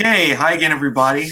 [0.00, 1.28] Okay, hi again, everybody.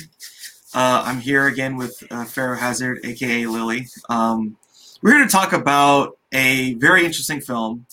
[0.72, 3.88] Uh, I'm here again with uh, Pharaoh Hazard, aka Lily.
[4.08, 4.56] Um,
[5.02, 7.86] we're here to talk about a very interesting film.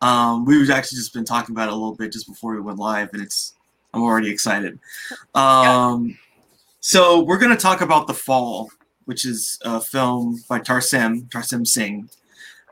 [0.00, 2.78] Um, we've actually just been talking about it a little bit just before we went
[2.78, 3.54] live, and it's
[3.92, 4.78] I'm already excited.
[5.34, 6.16] Um,
[6.78, 8.70] so we're going to talk about The Fall,
[9.06, 12.08] which is a film by Tarsem Tarsem Singh,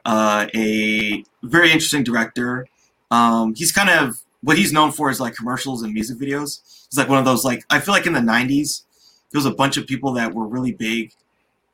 [0.05, 2.69] uh, a very interesting director.
[3.11, 6.80] Um, he's kind of what he's known for is like commercials and music videos.
[6.91, 8.83] He's like one of those like I feel like in the '90s
[9.31, 11.13] there was a bunch of people that were really big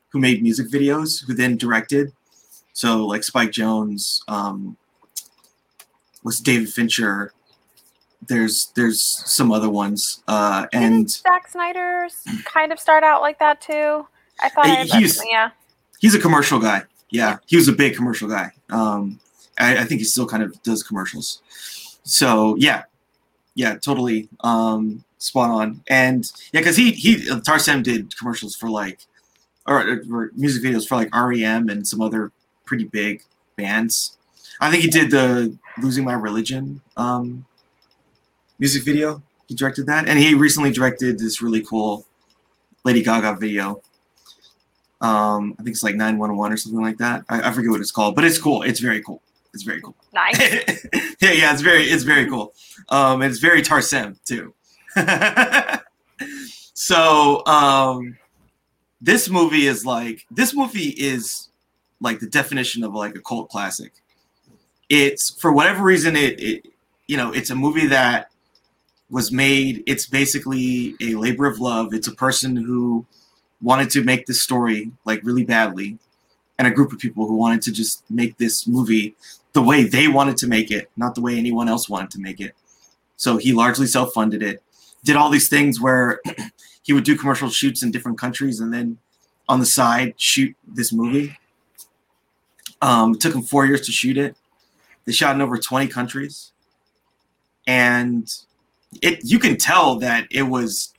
[0.09, 2.13] who made music videos who then directed.
[2.73, 4.77] So like Spike Jonze, um,
[6.23, 7.33] was David Fincher.
[8.27, 13.61] There's there's some other ones, uh, and Zack Snyder's kind of start out like that
[13.61, 14.07] too.
[14.41, 15.51] I thought I He's- yeah.
[15.99, 16.83] he's a commercial guy.
[17.09, 18.51] Yeah, he was a big commercial guy.
[18.69, 19.19] Um,
[19.59, 21.41] I, I think he still kind of does commercials.
[22.03, 22.83] So yeah,
[23.55, 25.81] yeah, totally um, spot on.
[25.87, 28.99] And yeah, because he he Tarsem did commercials for like
[29.65, 32.31] or, or music videos for like REM and some other
[32.65, 33.23] pretty big
[33.55, 34.17] bands.
[34.59, 37.45] I think he did the "Losing My Religion" um,
[38.59, 39.21] music video.
[39.47, 42.05] He directed that, and he recently directed this really cool
[42.83, 43.81] Lady Gaga video
[45.01, 47.23] um, I think it's like 911 or something like that.
[47.29, 48.63] I, I forget what it's called, but it's cool.
[48.63, 49.21] It's very cool.
[49.53, 49.95] It's very cool.
[50.13, 50.39] Nice.
[51.21, 52.53] yeah, yeah, it's very, it's very cool.
[52.89, 54.53] Um, it's very Tarsem too.
[56.73, 58.17] so, um,
[59.01, 61.49] this movie is like, this movie is
[61.99, 63.93] like the definition of like a cult classic.
[64.89, 66.67] It's for whatever reason, it, it,
[67.07, 68.31] you know, it's a movie that
[69.09, 69.83] was made.
[69.85, 71.93] It's basically a labor of love.
[71.93, 73.05] It's a person who
[73.61, 75.97] wanted to make this story like really badly
[76.57, 79.15] and a group of people who wanted to just make this movie
[79.53, 82.39] the way they wanted to make it not the way anyone else wanted to make
[82.39, 82.53] it
[83.15, 84.61] so he largely self-funded it
[85.07, 86.21] did all these things where
[86.83, 88.97] he would do commercial shoots in different countries and then
[89.49, 91.37] on the side shoot this movie
[92.81, 94.35] um, it took him four years to shoot it
[95.05, 96.51] they shot in over 20 countries
[97.65, 98.43] and
[99.01, 100.93] it you can tell that it was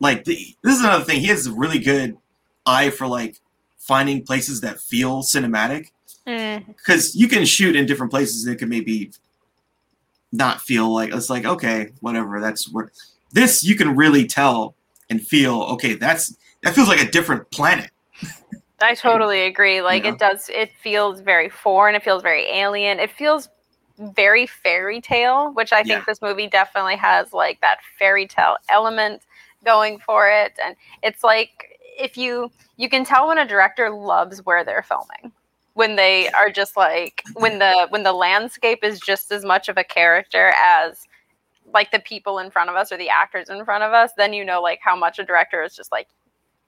[0.00, 1.20] like the, this is another thing.
[1.20, 2.18] He has a really good
[2.66, 3.40] eye for like
[3.78, 5.88] finding places that feel cinematic
[6.26, 9.12] Mm, because you can shoot in different places and it can maybe
[10.32, 12.40] not feel like it's like okay, whatever.
[12.40, 12.90] That's where
[13.32, 14.74] this you can really tell
[15.10, 15.94] and feel okay.
[15.94, 17.90] That's that feels like a different planet.
[18.80, 19.80] I totally agree.
[19.80, 20.12] Like Yeah.
[20.12, 20.48] it does.
[20.48, 21.94] It feels very foreign.
[21.94, 22.98] It feels very alien.
[22.98, 23.48] It feels
[23.98, 26.04] very fairy tale, which I think Yeah.
[26.06, 29.22] this movie definitely has like that fairy tale element
[29.64, 30.58] going for it.
[30.64, 35.32] And it's like if you you can tell when a director loves where they're filming.
[35.72, 39.76] When they are just like when the when the landscape is just as much of
[39.78, 41.06] a character as
[41.76, 44.32] like the people in front of us or the actors in front of us, then
[44.32, 46.08] you know like how much a director is just like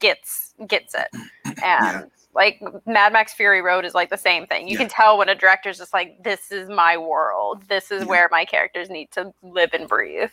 [0.00, 1.08] gets gets it.
[1.44, 2.04] And Yeah.
[2.34, 4.68] like Mad Max Fury Road is like the same thing.
[4.68, 4.80] You Yeah.
[4.80, 7.64] can tell when a director's just like, this is my world.
[7.68, 8.08] This is Yeah.
[8.08, 10.30] where my characters need to live and breathe.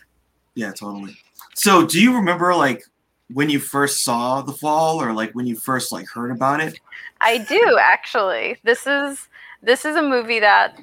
[0.55, 1.15] Yeah, totally.
[1.55, 2.83] So, do you remember like
[3.33, 6.79] when you first saw The Fall, or like when you first like heard about it?
[7.21, 8.57] I do actually.
[8.63, 9.27] This is
[9.63, 10.79] this is a movie that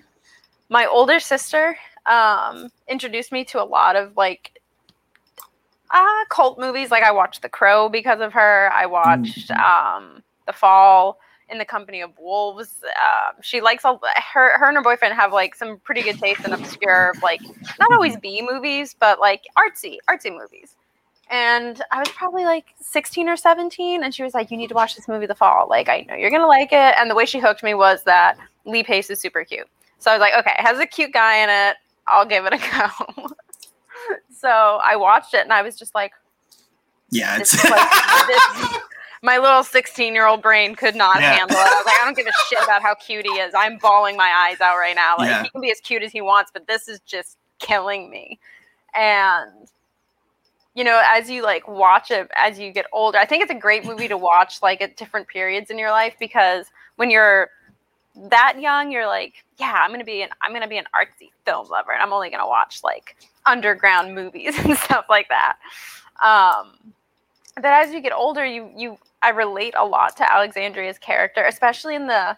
[0.71, 1.77] my older sister
[2.07, 4.59] um, introduced me to a lot of like
[5.91, 6.91] uh, cult movies.
[6.91, 8.71] Like I watched The Crow because of her.
[8.73, 9.59] I watched Mhm.
[9.59, 11.19] um, The Fall
[11.49, 12.83] in the Company of Wolves.
[12.85, 14.01] Um, she likes all
[14.33, 17.43] her her and her boyfriend have like some pretty good taste in obscure like
[17.79, 20.77] not always B movies, but like artsy artsy movies.
[21.31, 24.75] And I was probably like 16 or 17, and she was like, "You need to
[24.75, 25.67] watch this movie, The Fall.
[25.69, 28.37] Like, I know you're gonna like it." And the way she hooked me was that
[28.67, 29.67] Lee Pace is super cute.
[29.99, 31.77] So I was like, "Okay, it has a cute guy in it.
[32.07, 33.29] I'll give it a go."
[34.37, 34.49] so
[34.83, 36.13] I watched it, and I was just like,
[37.11, 37.91] Yeah, it's like-
[38.27, 38.81] this-
[39.23, 41.33] "My little 16 year old brain could not Yeah.
[41.35, 43.55] handle it." I was like, "I don't give a shit about how cute he is.
[43.55, 45.17] I'm bawling my eyes out right now.
[45.19, 45.43] Like, Yeah.
[45.45, 48.39] he can be as cute as he wants, but this is just killing me."
[48.95, 49.69] And
[50.75, 53.55] you know, as you like watch it as you get older, I think it's a
[53.59, 56.67] great movie to watch like at different periods in your life because
[56.97, 57.51] when you're
[58.15, 61.69] that young, you're like, yeah, I'm gonna be an I'm gonna be an artsy film
[61.69, 63.17] lover, and I'm only gonna watch like
[63.47, 65.57] underground movies and stuff like that.
[66.23, 66.93] Um,
[67.57, 71.95] but as you get older, you you I relate a lot to Alexandria's character, especially
[71.95, 72.37] in the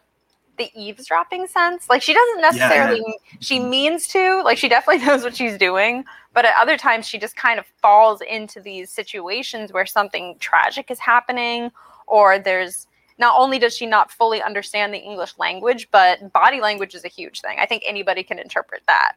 [0.56, 1.88] the eavesdropping sense.
[1.88, 3.02] Like she doesn't necessarily
[3.40, 7.18] she means to, like she definitely knows what she's doing, but at other times she
[7.18, 11.70] just kind of falls into these situations where something tragic is happening
[12.06, 12.86] or there's
[13.18, 17.08] not only does she not fully understand the English language, but body language is a
[17.08, 17.58] huge thing.
[17.60, 19.12] I think anybody can interpret that.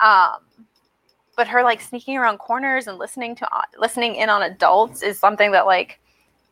[0.00, 0.66] Um,
[1.36, 5.18] but her like sneaking around corners and listening to uh, listening in on adults is
[5.18, 6.00] something that like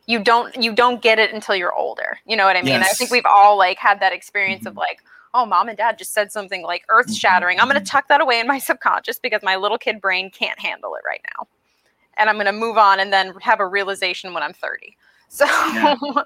[0.07, 2.17] you don't you don't get it until you're older.
[2.25, 2.79] You know what I mean?
[2.79, 2.91] Yes.
[2.91, 4.69] I think we've all like had that experience mm-hmm.
[4.69, 5.03] of like,
[5.33, 7.59] oh, mom and dad just said something like earth shattering.
[7.59, 7.85] I'm gonna mm-hmm.
[7.85, 11.21] tuck that away in my subconscious because my little kid brain can't handle it right
[11.37, 11.47] now,
[12.15, 14.95] and I'm gonna move on and then have a realization when I'm 30.
[15.29, 15.95] So, yeah.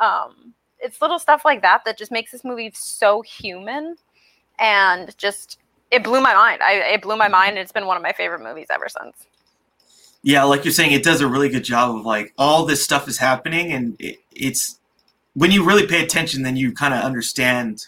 [0.00, 3.96] um, it's little stuff like that that just makes this movie so human,
[4.58, 5.58] and just
[5.90, 6.62] it blew my mind.
[6.62, 9.26] I it blew my mind, and it's been one of my favorite movies ever since
[10.22, 13.08] yeah, like you're saying, it does a really good job of like all this stuff
[13.08, 14.78] is happening, and it, it's
[15.34, 17.86] when you really pay attention, then you kind of understand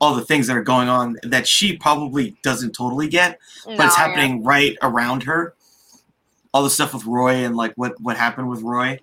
[0.00, 3.86] all the things that are going on that she probably doesn't totally get, no, but
[3.86, 4.48] it's happening yeah.
[4.48, 5.54] right around her.
[6.54, 8.98] All the stuff with Roy and like what what happened with Roy,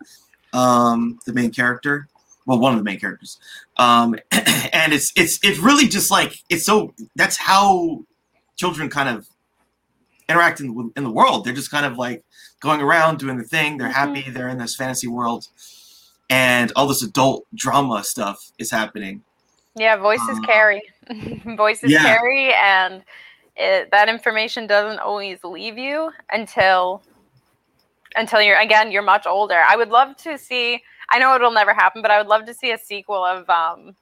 [0.53, 2.07] um, the main character,
[2.45, 3.39] well, one of the main characters,
[3.77, 8.03] um, and it's it's it's really just like it's so that's how
[8.55, 9.27] children kind of
[10.29, 11.45] interact in, in the world.
[11.45, 12.23] They're just kind of like
[12.59, 13.77] going around doing the thing.
[13.77, 14.15] They're mm-hmm.
[14.15, 14.29] happy.
[14.29, 15.47] They're in this fantasy world,
[16.29, 19.23] and all this adult drama stuff is happening.
[19.75, 20.81] Yeah, voices um, carry.
[21.57, 22.03] voices yeah.
[22.03, 23.03] carry, and
[23.55, 27.01] it, that information doesn't always leave you until
[28.15, 29.61] until you're again you're much older.
[29.67, 30.81] I would love to see.
[31.13, 33.95] I know it'll never happen, but I would love to see a sequel of um,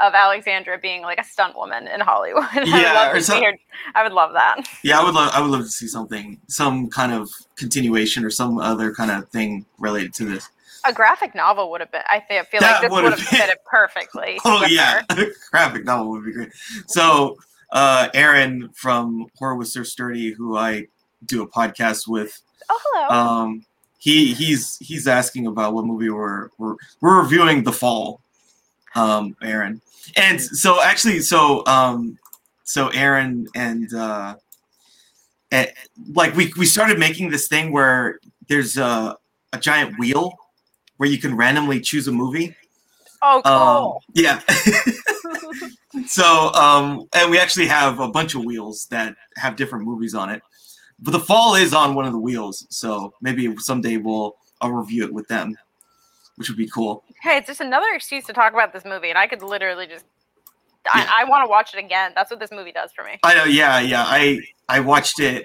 [0.00, 2.48] of Alexandra being like a stunt woman in Hollywood.
[2.54, 3.58] Yeah, I would,
[3.94, 4.64] I would love that.
[4.82, 8.30] Yeah, I would love I would love to see something, some kind of continuation or
[8.30, 10.48] some other kind of thing related to this.
[10.84, 12.02] A graphic novel would have been.
[12.08, 14.40] I feel, feel like this would have fit it perfectly.
[14.44, 16.50] oh yeah, a graphic novel would be great.
[16.88, 17.36] So,
[17.70, 20.86] uh, Aaron from Horror with Sir Sturdy, who I
[21.24, 22.40] do a podcast with.
[22.68, 23.20] Oh hello.
[23.20, 23.66] Um,
[24.00, 28.20] he he's he's asking about what movie we're we're we're reviewing The Fall
[28.94, 29.80] um, Aaron.
[30.16, 32.18] And so actually, so um,
[32.64, 34.36] so Aaron and uh,
[35.52, 35.72] and, eh,
[36.14, 38.18] like we we started making this thing where
[38.48, 39.16] there's a
[39.52, 40.32] a giant wheel
[40.96, 42.56] where you can randomly choose a movie.
[43.22, 43.52] Oh, cool.
[43.52, 44.40] Um, yeah.
[46.06, 50.30] so um, and we actually have a bunch of wheels that have different movies on
[50.30, 50.42] it.
[51.02, 55.04] But the fall is on one of the wheels, so maybe someday we'll I'll review
[55.04, 55.56] it with them
[56.40, 57.04] which would be cool.
[57.20, 60.06] Hey, it's just another excuse to talk about this movie, and I could literally just.
[60.86, 60.92] Yeah.
[60.94, 62.12] I, I want to watch it again.
[62.14, 63.18] That's what this movie does for me.
[63.22, 63.44] I know.
[63.44, 64.04] Yeah, yeah.
[64.06, 65.44] I I watched it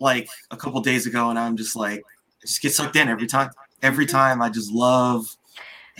[0.00, 3.28] like a couple days ago, and I'm just like, I just get sucked in every
[3.28, 3.50] time.
[3.80, 5.36] Every time, I just love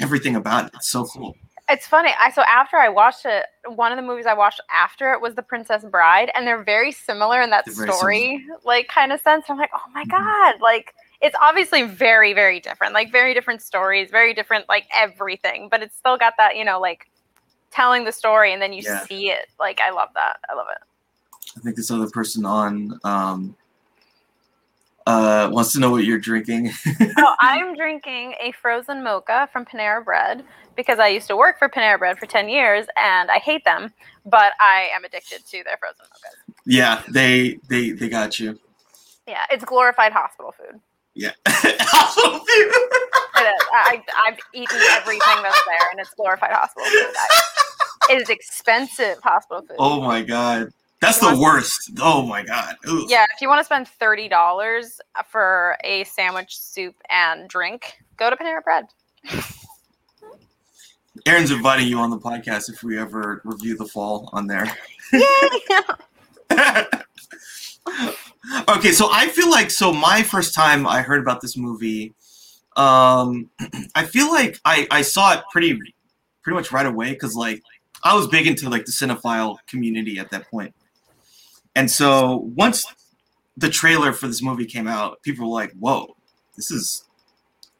[0.01, 0.73] everything about it.
[0.75, 1.37] It's so cool.
[1.69, 2.11] It's funny.
[2.19, 5.35] I so after I watched it, one of the movies I watched after it was
[5.35, 9.47] The Princess Bride, and they're very similar in that story, like kind of sense.
[9.49, 10.11] I'm like, oh my mm-hmm.
[10.11, 15.69] god, like it's obviously very very different like very different stories very different like everything
[15.70, 17.11] but it's still got that you know like
[17.71, 19.05] telling the story and then you yeah.
[19.05, 20.82] see it like i love that i love it
[21.56, 23.56] i think this other person on um
[25.09, 26.71] uh wants to know what you're drinking
[27.19, 30.45] oh i'm drinking a frozen mocha from panera bread
[30.77, 33.93] because i used to work for panera bread for 10 years and i hate them
[34.27, 38.59] but i am addicted to their frozen mochas yeah they they they got you
[39.27, 40.79] yeah it's glorified hospital food
[41.15, 41.33] yeah.
[41.49, 42.47] hospital food.
[42.47, 43.67] it is.
[43.73, 47.15] I, I've eaten everything that's there, and it's glorified hospital food.
[47.17, 49.77] I, it is expensive hospital food.
[49.81, 50.71] Oh my god.
[51.00, 51.93] That's the worst.
[52.00, 52.77] Oh my god.
[53.06, 58.31] Yeah, if you want to spend thirty dollars for a sandwich, soup, and drink, go
[58.31, 58.87] to Panera Bread.
[61.26, 64.67] Aaron's inviting you on the podcast if we ever review the fall on there.
[65.12, 65.81] Yeah.
[68.69, 72.14] okay, so I feel like so my first time I heard about this movie,
[72.76, 73.50] um,
[73.95, 75.78] I feel like I I saw it pretty
[76.43, 77.62] pretty much right away because like
[78.02, 80.75] I was big into like the cinephile community at that point,
[81.78, 82.85] and so once
[83.56, 86.16] the trailer for this movie came out, people were like, "Whoa,
[86.56, 87.04] this is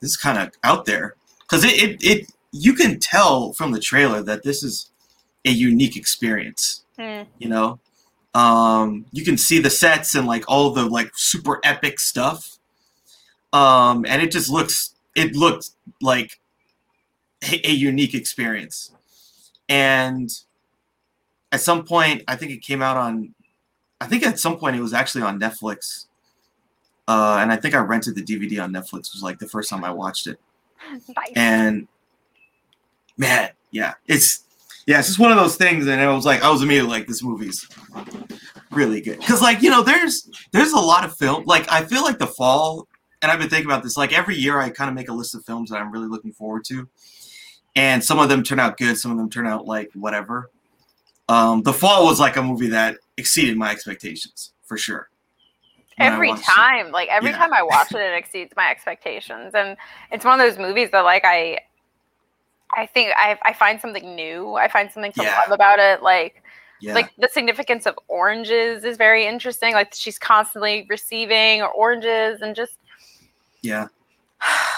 [0.01, 3.81] this is kind of out there," because it, it it you can tell from the
[3.81, 4.93] trailer that this is
[5.45, 6.85] a unique experience.
[6.97, 7.23] Hmm.
[7.41, 7.81] You know,
[8.35, 12.57] um, you can see the sets and like all the like super epic stuff.
[13.53, 16.39] Um, and it just looks it looked like
[17.43, 18.93] a, a unique experience.
[19.69, 20.31] And
[21.51, 23.35] at some point, I think it came out on
[24.01, 26.07] I think at some point it was actually on Netflix.
[27.07, 29.07] Uh, and I think I rented the DVD on Netflix.
[29.07, 30.39] It was like the first time I watched it.
[30.91, 31.33] Nice.
[31.35, 31.89] And
[33.17, 34.45] man, yeah, it's
[34.87, 37.07] yeah, it's just one of those things, and it was like I was immediately like,
[37.07, 37.69] this movie's
[38.71, 41.45] really good because, like, you know, there's there's a lot of film.
[41.45, 42.89] Like, I feel like the fall,
[43.21, 43.99] and I've been thinking about this.
[43.99, 46.33] Like every year, I kind of make a list of films that I'm really looking
[46.33, 46.89] forward to,
[47.77, 50.51] and some of them turn out good, some of them turn out like whatever.
[51.29, 55.09] Um, the fall was like a movie that exceeded my expectations for sure.
[55.99, 56.53] when every watched it.
[56.53, 57.39] time like every Yeah.
[57.39, 59.77] time i watch it it exceeds my expectations and
[60.13, 61.59] it's one of those movies that like i
[62.77, 65.37] i think i, I find something new i find something to Yeah.
[65.41, 66.43] love about it like
[66.81, 66.95] Yeah.
[66.95, 72.75] like the significance of oranges is very interesting like she's constantly receiving oranges and just
[73.63, 73.89] yeah.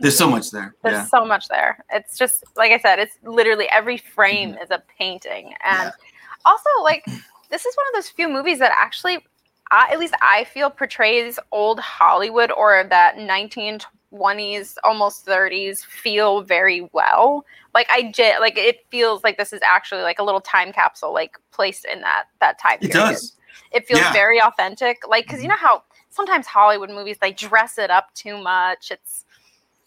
[0.00, 0.74] There's so much there.
[0.82, 1.04] there's Yeah.
[1.06, 5.54] so much there it's just like i said it's literally every frame is a painting
[5.64, 5.88] and Mm-hmm.
[5.88, 6.36] Yeah.
[6.46, 7.04] also like
[7.50, 9.24] this is one of those few movies that actually
[9.70, 16.88] I, at least i feel portrays old hollywood or that 1920s almost 30s feel very
[16.92, 17.44] well
[17.74, 21.12] like i j- like it feels like this is actually like a little time capsule
[21.12, 23.36] like placed in that that time It does.
[23.72, 24.06] it feels Yeah.
[24.06, 24.12] Mm-hmm.
[24.14, 28.36] very authentic like because you know how sometimes hollywood movies they dress it up too
[28.38, 29.24] much it's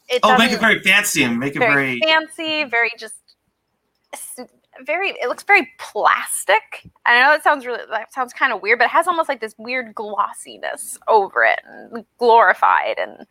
[0.10, 2.00] it Oh, make it very fancy and make it very very.
[2.00, 3.16] fancy, very just
[4.86, 5.10] very.
[5.12, 6.62] It looks very plastic.
[7.06, 9.40] I know that sounds really that sounds kind of weird, but it has almost like
[9.42, 13.26] this weird glossiness over it, and glorified and.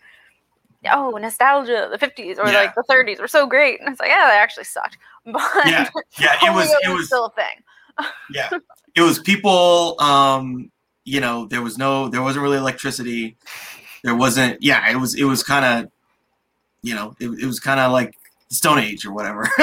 [0.93, 1.89] Oh, nostalgia!
[1.91, 2.59] The fifties or Yeah.
[2.61, 4.99] like the thirties were so great, and it's like, yeah, they actually sucked.
[5.25, 5.89] But Yeah,
[6.21, 6.37] yeah.
[6.43, 6.71] It was.
[6.85, 7.07] It was.
[7.07, 7.63] still a thing.
[8.35, 8.51] yeah
[8.97, 10.69] it was people um
[11.05, 13.37] you know there was no there wasn't really electricity
[14.03, 15.91] there wasn't yeah it was it was kind of
[16.85, 18.15] you know it, it was kind of like
[18.51, 19.49] the stone age or whatever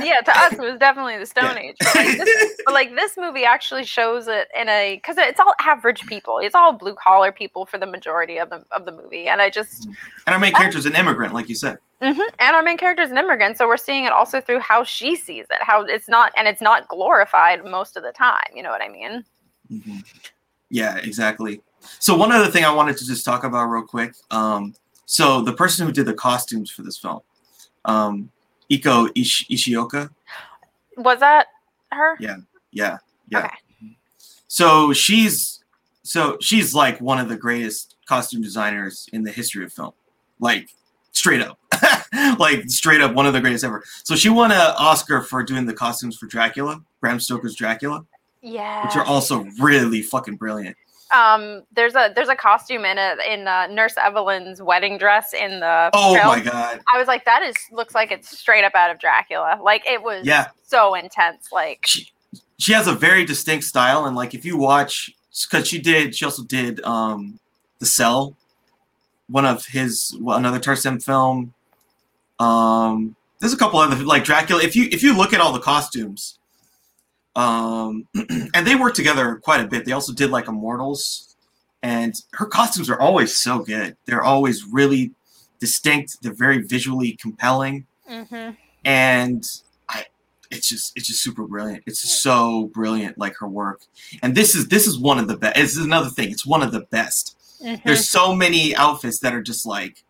[0.00, 1.62] yeah, to us it was definitely the Stone Yeah.
[1.62, 1.76] Age.
[1.78, 2.28] But like, this,
[2.64, 6.38] but like this movie actually shows it in a because it's all average people.
[6.38, 9.50] It's all blue collar people for the majority of the of the movie, and I
[9.50, 9.88] just
[10.26, 13.10] and our main character's an immigrant like you said hmm And our main character is
[13.10, 15.58] an immigrant, so we're seeing it also through how she sees it.
[15.60, 18.50] How it's not, and it's not glorified most of the time.
[18.54, 19.24] You know what I mean?
[19.72, 20.04] Mhm.
[20.70, 21.60] yeah exactly
[21.98, 24.74] so one other thing i wanted to just talk about real quick um
[25.12, 27.20] so the person who did the costumes for this film
[27.84, 28.30] um
[28.70, 30.08] Eiko Ish- ishioka
[30.96, 31.48] Was that
[31.90, 32.16] her?
[32.18, 32.36] Yeah.
[32.72, 32.96] yeah
[33.28, 33.96] yeah Okay.
[34.48, 35.62] so she's
[36.02, 39.92] so she's like one of the greatest costume designers in the history of film
[40.40, 40.68] like
[41.12, 41.58] straight up
[42.38, 45.66] like straight up one of the greatest ever so she won an oscar for doing
[45.66, 48.04] the costumes for dracula bram stoker's dracula
[48.40, 48.84] Yeah.
[48.86, 50.76] which are also really fucking brilliant
[51.12, 51.62] um.
[51.72, 55.90] There's a there's a costume in it in uh, Nurse Evelyn's wedding dress in the.
[55.92, 56.26] oh film.
[56.26, 59.58] my god I was like, that is looks like it's straight up out of Dracula.
[59.62, 61.50] Like it was yeah so intense.
[61.52, 62.08] Like she
[62.62, 65.10] she has a very distinct style and like if you watch
[65.50, 67.40] because she did she also did um
[67.80, 68.36] the cell
[69.28, 71.52] one of his another tarsem film
[72.38, 75.58] um there's a couple other like dracula if you if you look at all the
[75.58, 76.38] costumes
[77.36, 78.06] um
[78.54, 81.36] and they work together quite a bit they also did like immortals
[81.82, 85.12] and her costumes are always so good they're always really
[85.58, 88.56] distinct they're very visually compelling mhm.
[88.84, 89.44] and
[89.88, 90.04] I
[90.52, 91.82] it's just it's just super brilliant.
[91.86, 93.80] It's just so brilliant, like her work.
[94.22, 95.56] And this is this is one of the best.
[95.56, 96.30] This is another thing.
[96.30, 97.36] It's one of the best.
[97.64, 97.82] Mhm.
[97.84, 100.04] There's so many outfits that are just like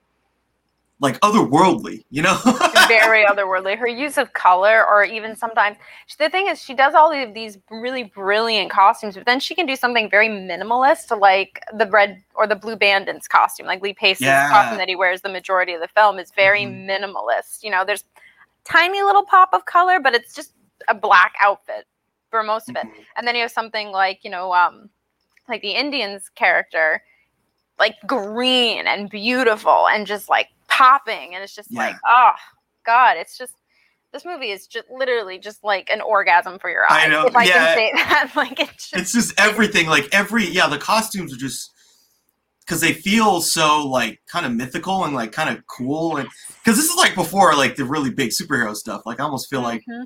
[1.00, 2.38] like otherworldly, you know?
[2.88, 3.76] very otherworldly.
[3.78, 5.76] Her use of color, or even sometimes
[6.18, 9.66] the thing is, she does all of these really brilliant costumes, but then she can
[9.66, 14.22] do something very minimalist, like the red or the blue bandits costume, like Lee Pace's
[14.22, 14.48] Yeah.
[14.50, 16.86] costume that he wears the majority of the film is very Mhm.
[16.86, 17.62] minimalist.
[17.62, 18.04] You know, there's
[18.64, 20.52] tiny little pop of color, but it's just
[20.88, 21.86] a black outfit
[22.30, 22.86] for most of it.
[23.16, 24.88] And then you have something like, you know, um,
[25.48, 27.02] like the Indians character,
[27.78, 31.34] like green and beautiful and just like popping.
[31.34, 32.32] And it's just like, oh
[32.84, 33.54] God, it's just
[34.12, 37.04] this movie is just literally just like an orgasm for your eyes.
[37.04, 37.52] I know, If I yeah.
[37.52, 38.32] can say that.
[38.36, 39.86] like it's just it's just everything.
[39.86, 41.70] Like every yeah, the costumes are just
[42.60, 46.28] because they feel so like kind of mythical and like kind of cool and
[46.62, 49.02] because this is like before like the really big superhero stuff.
[49.06, 50.04] Like I almost feel like Mhm.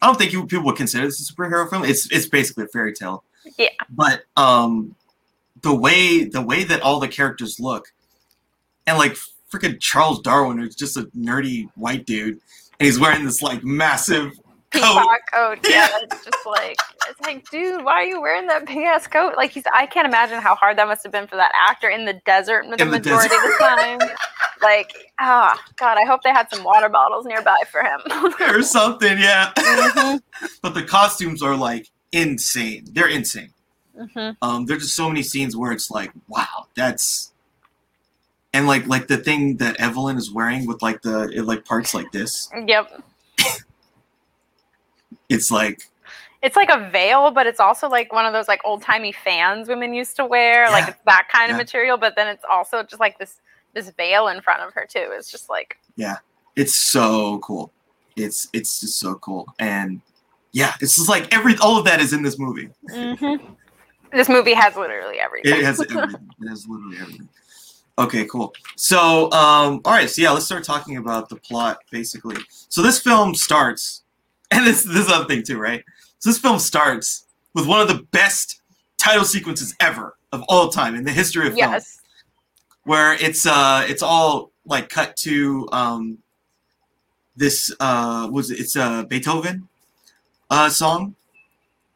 [0.00, 1.84] I don't think you, people would consider this a superhero film.
[1.84, 3.22] It's it's basically a fairy tale.
[3.56, 3.68] Yeah.
[3.88, 4.96] But um,
[5.62, 7.92] the way the way that all the characters look,
[8.86, 9.16] and like
[9.52, 12.34] freaking Charles Darwin, who's just a nerdy white dude,
[12.78, 14.32] and he's wearing this like massive
[14.70, 15.06] coat.
[15.32, 15.58] coat.
[15.68, 16.76] Yeah, it's just like
[17.08, 19.34] it's like, dude, why are you wearing that big ass coat?
[19.36, 22.04] Like he's I can't imagine how hard that must have been for that actor in
[22.04, 23.98] the desert the In the majority of the time.
[24.62, 28.00] like, ah, God, I hope they had some water bottles nearby for him.
[28.40, 29.52] or something, yeah.
[29.56, 30.22] Mhm,
[30.62, 32.86] but the costumes are like insane.
[32.92, 33.50] They're insane.
[33.98, 34.36] mhm.
[34.40, 37.31] Um, there's just so many scenes where it's like, wow, that's
[38.54, 41.94] and like like the thing that Evelyn is wearing with like the it like parts
[41.94, 42.50] like this.
[42.66, 43.02] Yep.
[45.28, 45.88] It's like
[46.42, 49.68] It's like a veil, but it's also like one of those like old timey fans
[49.68, 50.70] women used to wear.
[50.70, 50.90] Like Yeah.
[50.90, 53.40] it's that kind of material, but then it's also just like this
[53.74, 55.08] this veil in front of her too.
[55.12, 56.16] It's just like yeah,
[56.56, 57.72] it's so cool.
[58.16, 59.46] It's it's just so cool.
[59.58, 60.02] And
[60.52, 62.68] yeah, it's just like every all of that is in this movie.
[62.90, 63.40] mhm.
[64.12, 65.54] This movie has literally everything.
[65.54, 66.28] It has everything.
[66.42, 67.28] it has literally everything.
[68.02, 68.52] Okay, cool.
[68.74, 70.10] So, um, all right.
[70.10, 72.36] So yeah, let's start talking about the plot basically.
[72.48, 74.02] So this film starts,
[74.50, 75.84] and this this other thing too, right?
[76.18, 78.60] So this film starts with one of the best
[78.98, 82.00] title sequences ever of all time in the history of film, yes.
[82.82, 86.18] where it's uh it's all like cut to um
[87.36, 89.68] this uh was it, it's a Beethoven
[90.50, 91.14] uh song.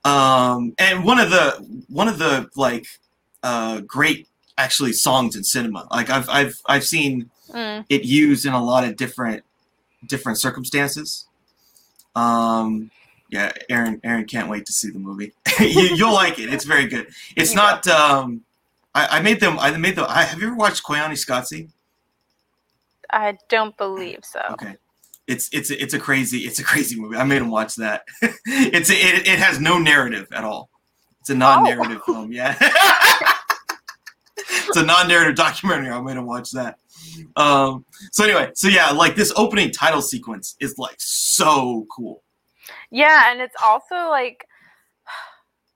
[0.04, 2.86] Um and one of the one of the like
[3.42, 5.86] uh great actually songs in cinema.
[5.90, 7.84] Like I've I've I've seen Mm.
[7.88, 9.44] it used in a lot of different
[10.04, 11.26] different circumstances.
[12.16, 12.90] Um,
[13.30, 15.32] yeah, Aaron Aaron can't wait to see the movie.
[15.60, 16.52] you, you'll like it.
[16.52, 17.06] It's very good.
[17.36, 17.60] It's Yeah.
[17.60, 17.86] not.
[17.86, 18.42] Um,
[18.96, 19.58] I, I made them.
[19.60, 20.06] I made them.
[20.08, 21.68] I, have you ever watched Koyaanisqatsi?
[23.12, 24.40] I don't believe so.
[24.50, 24.74] Okay.
[25.28, 27.16] It's it's it's a crazy it's a crazy movie.
[27.16, 28.04] I made him watch that.
[28.44, 30.68] it's it, it has no narrative at all.
[31.20, 32.32] It's a non-narrative film.
[32.32, 32.56] Yeah.
[34.68, 35.90] it's a non-narrative documentary.
[35.90, 36.78] I made him watch that.
[37.36, 37.84] Um.
[38.12, 42.22] So anyway, so yeah, like this opening title sequence is like so cool.
[42.90, 44.46] Yeah, and it's also like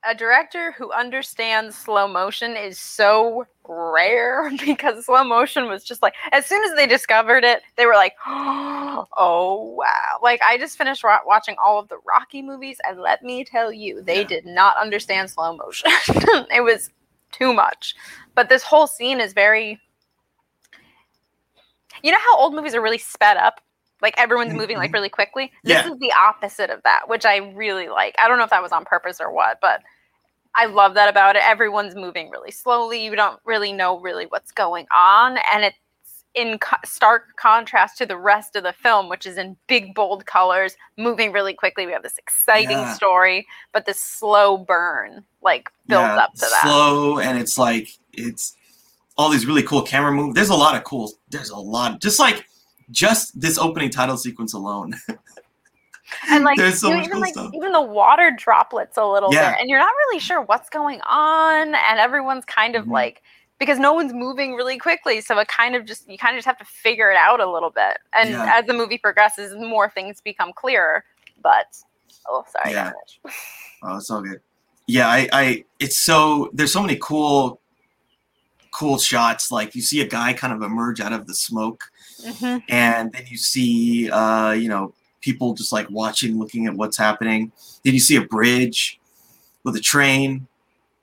[0.04, 6.14] a director who understands slow motion is so rare because slow motion was just like
[6.32, 11.04] as soon as they discovered it, they were like, "Oh wow!" Like I just finished
[11.04, 14.26] wa- watching all of the Rocky movies, and let me tell you, they Yeah.
[14.28, 15.90] did not understand slow motion.
[16.08, 16.90] it was
[17.32, 17.94] too much.
[18.34, 19.80] But this whole scene is very.
[22.02, 23.60] You know how old movies are really sped up?
[24.00, 24.94] Like everyone's moving like Mhm.
[24.94, 25.52] really quickly.
[25.64, 28.14] This is the opposite of that, which I really like.
[28.18, 29.82] I don't know if that was on purpose or what, but
[30.54, 31.42] I love that about it.
[31.44, 33.04] Everyone's moving really slowly.
[33.04, 35.76] You don't really know really what's going on, and it's
[36.34, 40.26] in co- stark contrast to the rest of the film, which is in big bold
[40.26, 41.86] colors, moving really quickly.
[41.86, 42.94] We have this exciting Yeah.
[42.94, 46.60] story, but this slow burn like builds Yeah, up to that.
[46.62, 48.54] Slow and it's like it's
[49.16, 50.34] all these really cool camera moves.
[50.34, 51.10] There's a lot of cool.
[51.30, 52.00] There's a lot.
[52.00, 52.46] Just like
[52.90, 54.94] just this opening title sequence alone.
[56.30, 57.50] and like There's so you know, much even cool like stuff.
[57.54, 59.50] even the water droplets a little Yeah.
[59.52, 62.92] bit and you're not really sure what's going on and everyone's kind of Mhm.
[62.92, 63.22] like
[63.60, 66.46] because no one's moving really quickly so it kind of just you kind of just
[66.46, 68.54] have to figure it out a little bit and Yeah.
[68.58, 71.04] as the movie progresses more things become clearer
[71.42, 71.76] but
[72.28, 72.90] oh sorry Yeah.
[73.82, 74.40] Oh, it's all good.
[74.86, 77.60] Yeah, I, I, it's so there's so many cool,
[78.72, 79.50] cool shots.
[79.50, 81.84] Like you see a guy kind of emerge out of the smoke,
[82.22, 82.62] Mhm.
[82.68, 84.92] and then you see, uh, you know,
[85.22, 87.52] people just like watching, looking at what's happening.
[87.84, 89.00] Then you see a bridge
[89.64, 90.46] with a train,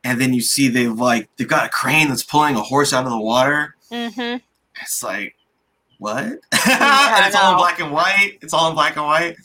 [0.08, 3.06] and then you see they've like they've got a crane that's pulling a horse out
[3.06, 3.76] of the water.
[3.92, 4.42] Mhm.
[4.82, 5.36] It's like,
[6.00, 6.24] what?
[6.26, 8.38] and it's all in black and white.
[8.42, 9.36] It's all in black and white.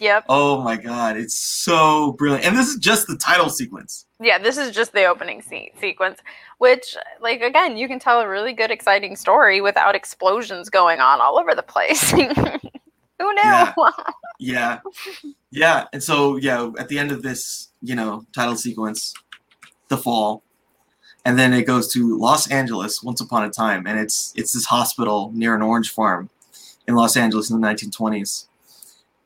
[0.00, 2.44] yep Oh my god, it's so brilliant.
[2.46, 4.06] And this is just the title sequence.
[4.20, 6.18] yeah this is just the opening se- sequence
[6.58, 11.20] which like again you can tell a really good exciting story without explosions going on
[11.20, 12.58] all over the place who knew
[13.44, 13.72] Yeah.
[14.40, 14.78] Yeah.
[15.50, 15.84] Yeah.
[15.92, 19.12] And so, yeah, at the end of this, you know, title sequence,
[19.88, 20.42] the fall,
[21.24, 23.86] and then it goes to Los Angeles once upon a time.
[23.86, 26.30] And it's it's this hospital near an orange farm
[26.86, 28.46] in Los Angeles in the 1920s.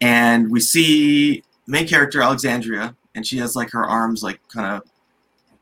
[0.00, 4.82] And we see main character, Alexandria, and she has like her arms like kind of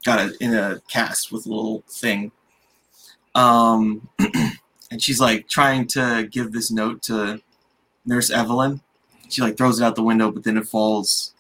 [0.05, 2.33] got a in a cast with a little thing.
[3.35, 4.09] Um
[4.91, 7.41] and she's like trying to give this note to
[8.07, 8.81] Nurse Evelyn
[9.33, 11.33] she like throws it out the window, but then it falls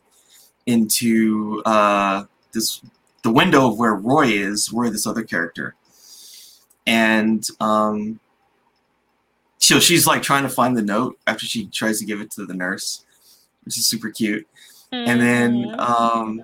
[0.67, 2.81] into uh, this
[3.23, 5.75] the window of where Roy is, Roy, this other character,
[6.87, 8.21] and um,
[9.59, 12.47] so she's like trying to find the note after she tries to give it to
[12.47, 13.05] the nurse,
[13.65, 14.47] which is super cute.
[14.93, 15.79] And then Mhm.
[15.79, 16.43] um,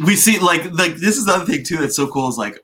[0.00, 2.62] we see like like this is the other thing too that's so cool is like,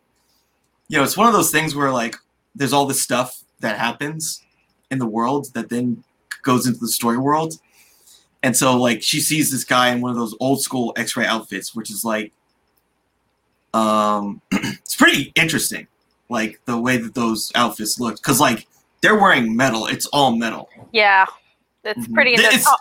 [0.89, 2.17] you know, it's one of those things where like
[2.55, 4.43] there's all this stuff that happens
[4.91, 6.05] in the world that then
[6.43, 7.59] goes into the story world.
[8.43, 11.75] And so like she sees this guy in one of those old school X-ray outfits,
[11.75, 12.33] which is like
[13.75, 15.87] um it's pretty interesting.
[16.29, 18.21] Like the way that those outfits look.
[18.23, 18.67] Cause like
[19.03, 19.87] they're wearing metal.
[19.87, 20.69] It's all metal.
[20.93, 21.27] Yeah,
[21.85, 22.15] it's Mhm.
[22.15, 22.35] pretty.
[22.35, 22.77] It's- Oh,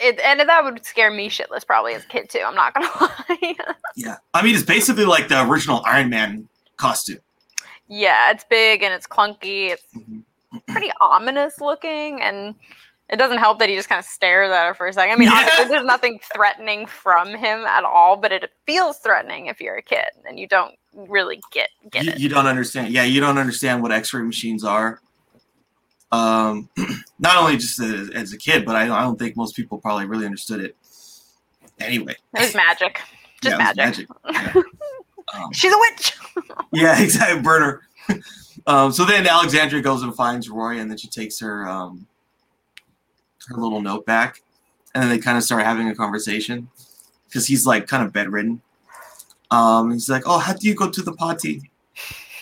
[0.00, 2.38] it, and that would scare me shitless probably as a kid too.
[2.46, 3.54] I'm not gonna lie.
[3.96, 4.16] Yeah.
[4.32, 7.18] I mean it's basically like the original Iron Man costume.
[7.88, 9.70] yeah, it's big and it's clunky.
[9.70, 10.22] It's Mhm.
[10.68, 12.54] pretty ominous looking, and
[13.10, 15.12] it doesn't help that he just kind of stares at her for a second.
[15.12, 15.66] I mean, Yeah.
[15.68, 20.04] there's nothing threatening from him at all, but it feels threatening if you're a kid
[20.26, 22.18] and you don't really get get you, it.
[22.18, 22.92] you don't understand.
[22.92, 25.00] Yeah, you don't understand what X-ray machines are.
[26.10, 26.68] Um,
[27.18, 30.06] not only just as, as a kid, but I, I don't think most people probably
[30.06, 30.76] really understood it.
[31.80, 33.00] Anyway, It was magic,
[33.42, 34.08] just yeah, magic.
[34.24, 34.54] magic.
[34.56, 34.62] Yeah.
[35.34, 36.16] Um, She's a witch.
[36.72, 37.42] yeah, exactly.
[37.42, 37.82] Burner.
[38.66, 42.06] um, so then Alexandria goes and finds Roy, and then she takes her um,
[43.48, 44.42] her little note back,
[44.94, 46.68] and then they kind of start having a conversation
[47.26, 48.62] because he's like kind of bedridden.
[49.50, 51.70] Um, he's like, "Oh, how do you go to the party?"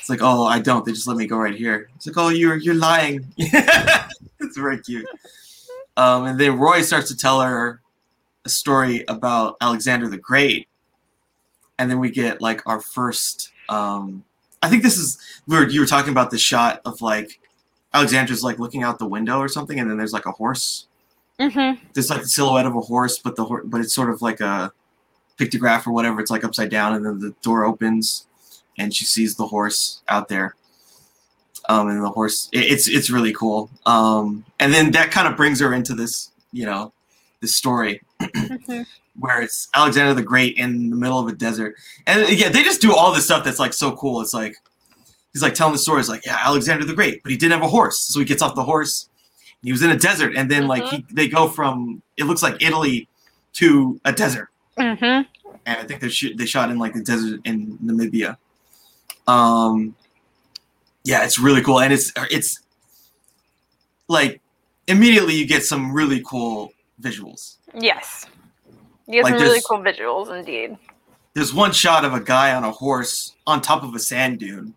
[0.00, 0.84] It's like, "Oh, I don't.
[0.84, 4.78] They just let me go right here." It's like, "Oh, you're you're lying." it's very
[4.80, 5.06] cute.
[5.96, 7.80] Um, and then Roy starts to tell her
[8.44, 10.68] a story about Alexander the Great,
[11.78, 13.52] and then we get like our first.
[13.68, 14.24] Um,
[14.62, 17.40] I think this is we were you were talking about the shot of like
[17.94, 20.86] Alexander's like looking out the window or something, and then there's like a horse.
[21.40, 21.84] Mm-hmm.
[21.92, 24.40] There's like the silhouette of a horse, but the hor- but it's sort of like
[24.40, 24.72] a
[25.38, 26.20] pictograph or whatever.
[26.20, 28.26] It's like upside down, and then the door opens,
[28.78, 30.54] and she sees the horse out there.
[31.68, 33.68] Um, and the horse, it, it's it's really cool.
[33.84, 36.92] Um, and then that kind of brings her into this, you know,
[37.40, 38.82] this story Mm-hmm.
[39.18, 41.76] where it's Alexander the Great in the middle of a desert.
[42.06, 44.20] And yeah, they just do all this stuff that's like so cool.
[44.20, 44.56] It's like
[45.32, 46.00] he's like telling the story.
[46.00, 48.42] It's like, yeah, Alexander the Great, but he didn't have a horse, so he gets
[48.42, 49.08] off the horse.
[49.66, 52.62] He was in a desert, and then like he, they go from it looks like
[52.62, 53.08] Italy
[53.54, 54.48] to a desert,
[54.78, 55.04] Mm-hmm.
[55.04, 55.26] and
[55.66, 58.36] I think they shoot they shot in like the desert in Namibia.
[59.26, 59.94] Um,
[61.04, 62.60] yeah, it's really cool, and it's it's
[64.08, 64.40] like
[64.86, 67.56] immediately you get some really cool visuals.
[67.74, 68.26] Yes.
[69.08, 70.76] You get Like some really cool visuals indeed.
[71.34, 74.74] there's one shot of a guy on a horse on top of a sand dune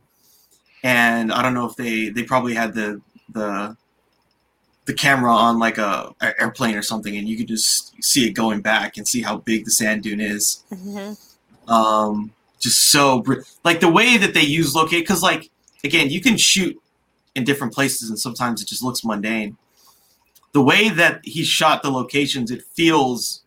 [0.84, 3.76] and i don't know if they they probably had the the
[4.90, 8.32] the camera on like a, a airplane or something and you could just see it
[8.32, 11.72] going back and see how big the sand dune is Mm-hmm.
[11.72, 15.52] um just so br- like the way that they use locate because like
[15.84, 16.76] again you can shoot
[17.36, 19.56] in different places and sometimes it just looks mundane
[20.54, 23.44] the way that he shot the locations it feels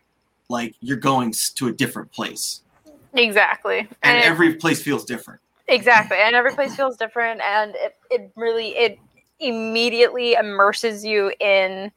[0.48, 2.60] like you're going to a different place
[3.14, 3.88] Exactly.
[4.04, 6.18] and it- every place feels different Exactly.
[6.20, 8.98] And every place feels different and it, it really it
[9.42, 11.90] immediately immerses you in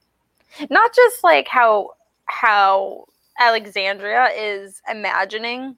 [0.69, 1.91] not just like how
[2.25, 3.05] how
[3.39, 5.77] Alexandria is imagining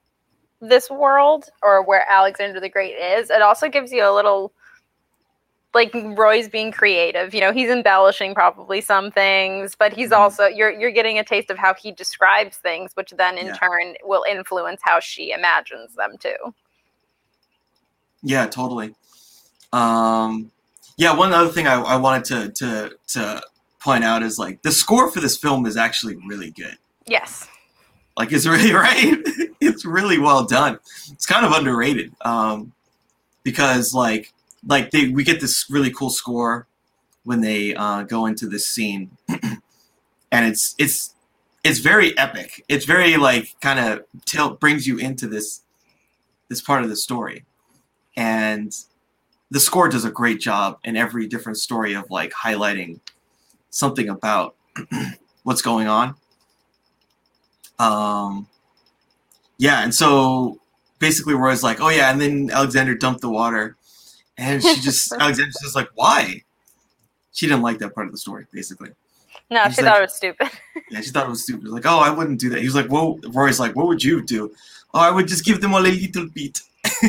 [0.61, 4.53] this world or where Alexander the Great is, it also gives you a little
[5.73, 7.33] like Roy's being creative.
[7.33, 10.17] You know, he's embellishing probably some things, but he's Mhm.
[10.17, 13.53] also you're you're getting a taste of how he describes things, which then in Yeah.
[13.57, 16.53] turn will influence how she imagines them too.
[18.23, 18.95] Yeah, totally.
[19.73, 20.51] Um,
[20.97, 23.41] yeah, one other thing I, I wanted to, to to
[23.79, 26.77] point out is like the score for this film is actually really good.
[27.05, 27.47] Yes.
[28.17, 29.17] Like it's really right.
[29.61, 30.79] it's really well done.
[31.11, 32.73] It's kind of underrated um,
[33.43, 34.33] because like
[34.65, 36.67] like they we get this really cool score
[37.23, 39.61] when they uh, go into this scene, and
[40.31, 41.13] it's it's
[41.63, 42.63] it's very epic.
[42.67, 45.61] It's very like kind of tell brings you into this
[46.49, 47.45] this part of the story,
[48.15, 48.73] and
[49.51, 52.99] the score does a great job in every different story of like highlighting
[53.69, 54.55] something about
[55.43, 56.15] what's going on.
[57.79, 58.47] Um,
[59.57, 60.59] yeah, and so
[60.99, 63.75] basically, Roy's like, "Oh yeah," and then Alexander dumped the water,
[64.37, 66.43] and she just Alexander's just like, "Why?"
[67.31, 68.89] She didn't like that part of the story, basically.
[69.51, 70.49] No, she like- thought it was stupid.
[70.89, 71.67] Yeah, she thought it was stupid.
[71.67, 72.59] Like, oh, I wouldn't do that.
[72.59, 74.53] He was like, "Well," Roy's like, "What would you do?"
[74.93, 76.59] Oh, I would just give them all a little bit.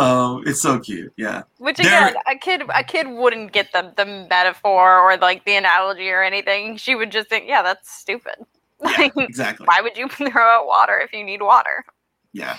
[0.00, 1.12] um, it's so cute.
[1.16, 5.56] Yeah, Which again, a kid a kid wouldn't get the the metaphor or like the
[5.56, 6.76] analogy or anything.
[6.76, 8.34] She would just think, yeah, that's stupid.
[8.82, 9.66] Like, exactly.
[9.66, 11.84] why would you throw out water if you need water?
[12.32, 12.56] Yeah,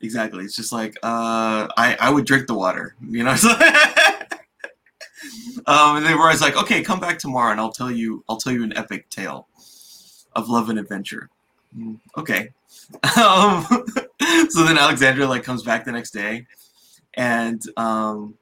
[0.00, 0.44] exactly.
[0.44, 3.32] It's just like uh, I I would drink the water, you know.
[5.66, 8.52] um, and then Roy's like, okay, come back tomorrow, and I'll tell you I'll tell
[8.52, 9.48] you an epic tale
[10.36, 11.30] of love and adventure.
[11.76, 12.50] Mm, Okay.
[13.16, 13.66] Um,
[14.50, 16.46] so then Alexandra like comes back the next day,
[17.16, 18.34] and um,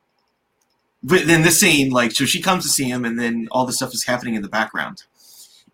[1.02, 3.76] but then this scene like so she comes to see him, and then all this
[3.76, 5.04] stuff is happening in the background,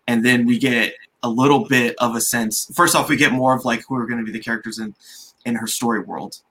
[0.07, 2.71] and then we get a little bit of a sense.
[2.75, 4.95] First off, we get more of like who are going to be the characters in
[5.45, 6.41] in her story world,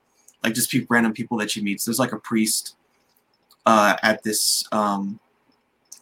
[0.43, 1.85] like just people, random people that she meets.
[1.85, 2.75] There's like a priest
[3.65, 5.19] uh, at this um,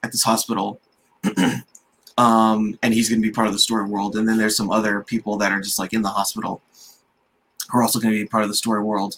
[0.03, 0.79] at this hospital,
[2.17, 4.15] um, and he's going to be part of the story world.
[4.15, 6.61] And then there's some other people that are just like in the hospital
[7.69, 9.17] who are also going to be part of the story world.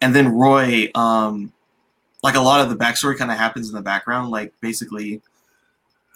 [0.00, 1.52] And then Roy, um,
[2.22, 4.30] like a lot of the backstory kind of happens in the background.
[4.30, 5.20] Like basically,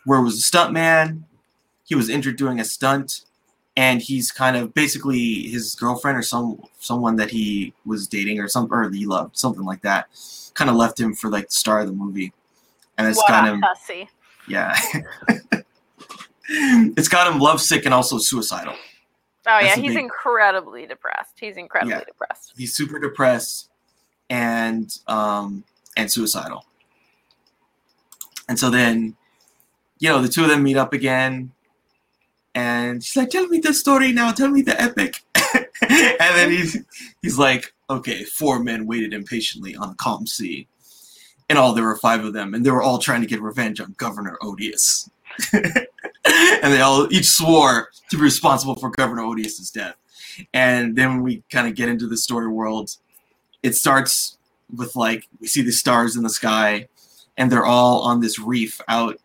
[0.05, 1.25] where was a stunt man?
[1.85, 3.23] He was injured doing a stunt,
[3.77, 8.49] and he's kind of basically his girlfriend or some someone that he was dating or
[8.49, 10.07] some or he loved something like that.
[10.55, 12.33] Kind of left him for like the star of the movie,
[12.99, 13.65] and it's what got him
[14.49, 14.77] yeah.
[16.49, 18.75] it's got him lovesick and also suicidal.
[18.75, 18.79] Oh
[19.45, 21.35] That's yeah, he's big- incredibly depressed.
[21.41, 22.05] He's incredibly Yeah.
[22.05, 22.53] depressed.
[22.57, 23.71] He's super depressed
[24.33, 25.63] and um
[25.95, 26.65] and suicidal.
[28.49, 29.15] And so then,
[29.99, 31.53] you know, the two of them meet up again,
[32.55, 34.33] and she's like, "Tell me the story now.
[34.33, 35.23] Tell me the epic."
[35.55, 36.83] and then he's
[37.21, 40.67] he's like, "Okay, four men waited impatiently on a calm sea,
[41.51, 43.81] and all there were five of them, and they were all trying to get revenge
[43.81, 45.11] on Governor Odious."
[45.53, 49.97] and they all each swore to be responsible for Governor Odious's death.
[50.55, 52.97] And then we kind of get into the story world,
[53.63, 54.39] it starts
[54.75, 56.89] with like we see the stars in the sky,
[57.37, 59.19] and they're all on this reef out.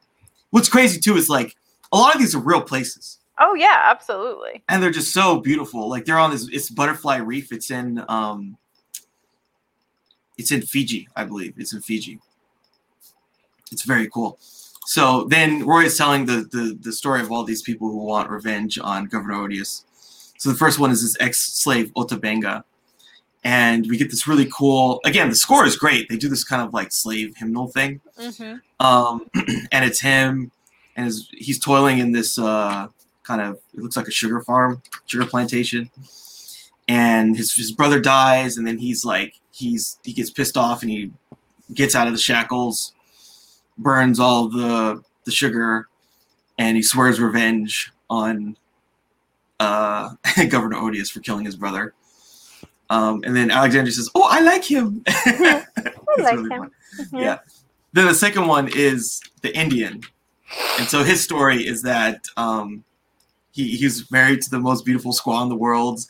[0.52, 1.56] What's crazy too is like
[1.92, 4.64] a lot of these are real places, Oh yeah, absolutely.
[4.70, 5.88] and they're just so beautiful.
[5.90, 7.52] Like they're on this it's Butterfly Reef.
[7.52, 8.58] It's in um,
[10.38, 11.54] it's in Fiji, I believe.
[11.58, 12.20] It's in Fiji.
[13.72, 14.38] It's very cool.
[14.86, 18.30] So then Roy is telling the, the the story of all these people who want
[18.30, 19.84] revenge on Governor Odious.
[20.38, 22.64] So the first one is this ex-slave Otta Benga,
[23.48, 25.00] and we get this really cool.
[25.06, 26.10] Again, the score is great.
[26.10, 29.26] They do this kind of like slave hymnal thing, hmm um,
[29.72, 30.52] and it's him,
[30.98, 32.88] and his, he's toiling in this uh,
[33.24, 35.90] kind of it looks like a sugar farm, sugar plantation,
[36.90, 40.92] and his his brother dies, and then he's like he's he gets pissed off and
[40.92, 41.12] he
[41.74, 42.94] gets out of the shackles,
[43.78, 45.88] burns all the the sugar,
[46.58, 48.58] and he swears revenge on
[49.62, 50.10] uh,
[50.50, 51.94] Governor Odious for killing his brother.
[52.90, 55.66] Um, and then Alexandria says, "Oh, I like him." I
[56.20, 56.72] like him.
[57.12, 57.40] Yeah.
[57.94, 60.02] Then the second one is the Indian,
[60.80, 62.84] and so his story is that um,
[63.52, 66.02] he he's married to the most beautiful squaw in the world,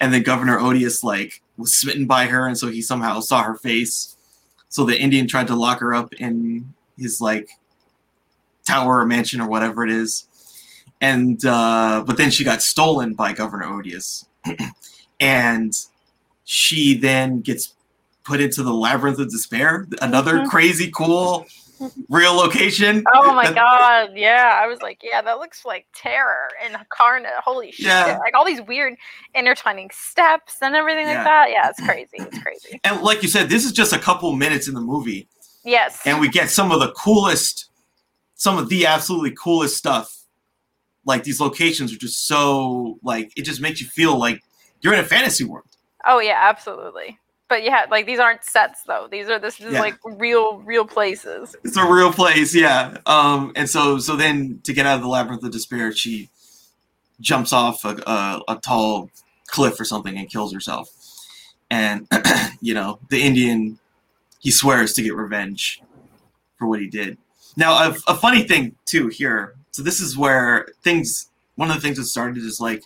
[0.00, 3.54] and then Governor Odious like was smitten by her, and so he somehow saw her
[3.54, 4.16] face.
[4.68, 7.48] So the Indian tried to lock her up in his like
[8.66, 10.26] tower or mansion or whatever it is,
[11.00, 14.26] and uh, but then she got stolen by Governor Odious,
[15.20, 15.72] and
[16.46, 17.74] she then gets
[18.24, 19.86] put into the labyrinth of despair.
[20.00, 20.48] Another Mhm.
[20.48, 21.46] crazy cool
[22.08, 23.04] real location.
[23.12, 24.58] Oh my god, yeah.
[24.62, 27.28] I was like, yeah, that looks like terror and Karna.
[27.44, 27.86] Holy shit.
[27.86, 28.16] Yeah.
[28.18, 28.94] Like all these weird
[29.34, 31.16] intertwining steps and everything Yeah.
[31.16, 31.50] like that.
[31.50, 32.16] Yeah, it's crazy.
[32.18, 32.80] It's crazy.
[32.84, 35.28] And like you said, this is just a couple minutes in the movie,
[35.64, 36.00] Yes.
[36.06, 37.66] and we get some of the coolest,
[38.36, 40.12] some of the absolutely coolest stuff.
[41.04, 44.42] Like these locations are just so like it just makes you feel like
[44.80, 45.66] you're in a fantasy world.
[46.06, 47.18] Oh yeah, absolutely.
[47.48, 49.06] But yeah, like these aren't sets though.
[49.10, 49.80] These are this is Yeah.
[49.80, 51.54] like real, real places.
[51.64, 52.96] It's a real place, yeah.
[53.06, 56.28] Um, and so so then to get out of the labyrinth of despair, she
[57.20, 59.10] jumps off a, a, a tall
[59.46, 60.88] cliff or something and kills herself.
[61.70, 62.08] And
[62.60, 63.78] you know the Indian,
[64.40, 65.80] he swears to get revenge
[66.58, 67.16] for what he did.
[67.56, 69.54] Now a, a funny thing too here.
[69.70, 71.28] So this is where things.
[71.54, 72.82] One of the things that started is like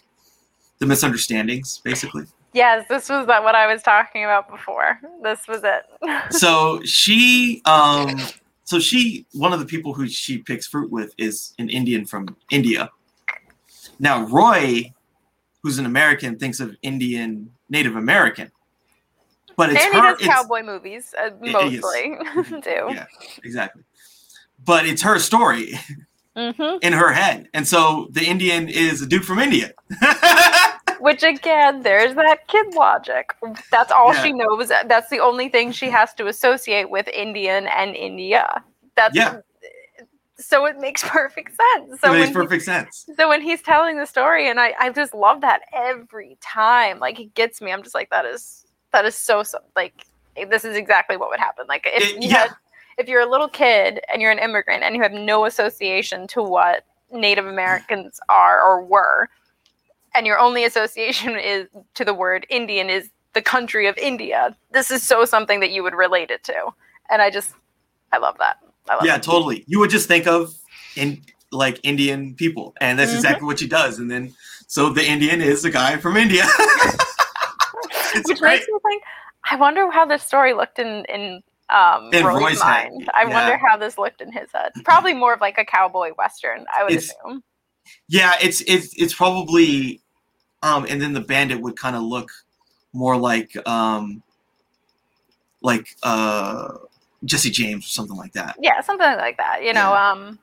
[0.78, 2.26] the misunderstandings, basically.
[2.52, 4.98] Yes, this was that what I was talking about before.
[5.22, 5.84] This was it.
[6.32, 8.18] so she um
[8.64, 12.36] so she one of the people who she picks fruit with is an indian from
[12.50, 12.90] india.
[13.98, 14.92] Now roy
[15.62, 18.50] who's an american thinks of indian native american.
[19.56, 22.16] But it's and he her it's- cowboy movies uh, mostly
[22.62, 22.86] too.
[22.90, 23.06] yeah
[23.44, 23.82] exactly.
[24.64, 25.74] But it's her story
[26.36, 26.50] hmm
[26.82, 27.48] in her head.
[27.54, 29.72] And so the indian is a dude from india
[31.04, 33.30] Which again, there's that kid logic.
[33.70, 34.22] That's all Yeah.
[34.22, 34.68] she knows.
[34.86, 38.62] That's the only thing she has to associate with Indian and India.
[38.96, 39.40] That's Yeah.
[40.36, 42.00] so it makes perfect sense.
[42.00, 44.74] So it makes when he- perfect sense so when he's telling the story, and I,
[44.78, 46.98] I just love that every time.
[46.98, 47.72] Like it gets me.
[47.72, 50.06] I'm just like that is that is so, so like
[50.50, 51.66] this is exactly what would happen.
[51.68, 52.38] Like if It- you yeah.
[52.38, 52.50] had,
[52.98, 56.42] if you're a little kid and you're an immigrant and you have no association to
[56.42, 59.28] what Native Americans are or were,
[60.14, 64.56] and your only association is to the word Indian is the country of India.
[64.72, 66.54] This is so something that you would relate it to,
[67.10, 67.52] and I just
[68.12, 68.56] I love that.
[68.88, 69.22] I love yeah it.
[69.22, 70.52] totally you would just think of
[70.96, 73.16] in like indian people and that's Mhm.
[73.16, 74.32] exactly what she does and then
[74.66, 76.44] so the indian is the guy from india
[78.14, 79.02] it's Which great makes me think.
[79.50, 83.10] I wonder how this story looked in in um, In Roy's, Roy's head, mind.
[83.14, 83.28] I yeah.
[83.34, 84.72] wonder how this looked in his head.
[84.84, 86.66] Probably more of like a cowboy western.
[86.76, 87.42] I would It's- assume.
[88.08, 90.00] Yeah it's it's it's probably
[90.62, 92.30] um and then the bandit would kind of look
[92.92, 94.22] more like um
[95.62, 96.68] like uh
[97.24, 99.62] jesse james or something like that Yeah, something like that.
[99.62, 100.38] You know, um,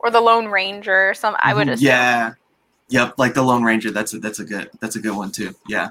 [0.00, 1.10] or the Lone Ranger.
[1.10, 1.86] Or some I would Mhm, assume.
[1.86, 2.34] yeah
[2.90, 5.54] yep like the lone ranger that's a that's a good that's a good one too
[5.68, 5.88] yeah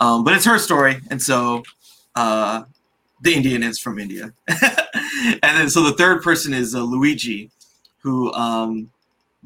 [0.00, 1.62] um but it's her story and so
[2.14, 2.62] uh
[3.20, 7.50] the indian is from india and then so the third person is uh, luigi
[7.98, 8.90] who um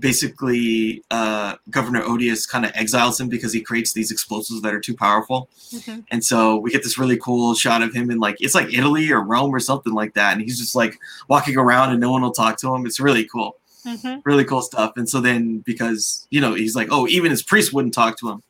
[0.01, 4.81] basically uh, Governor Odious kind of exiles him because he creates these explosives that are
[4.81, 5.49] too powerful.
[5.73, 6.05] Mhm.
[6.11, 9.11] And so we get this really cool shot of him in like it's like Italy
[9.13, 12.23] or Rome or something like that, and he's just like walking around and no one
[12.23, 12.87] will talk to him.
[12.87, 14.23] It's really cool, Mhm.
[14.25, 14.93] really cool stuff.
[14.97, 18.31] And so then because you know he's like, oh, even his priest wouldn't talk to
[18.31, 18.43] him,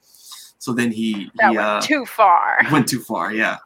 [0.59, 2.59] so then he That he went uh, too far.
[2.73, 3.33] went too far.
[3.35, 3.59] Yeah.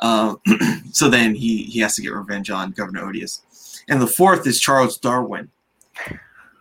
[0.00, 0.40] Um,
[0.92, 3.40] so then he he has to get revenge on Governor Odious,
[3.88, 5.50] and the fourth is Charles Darwin.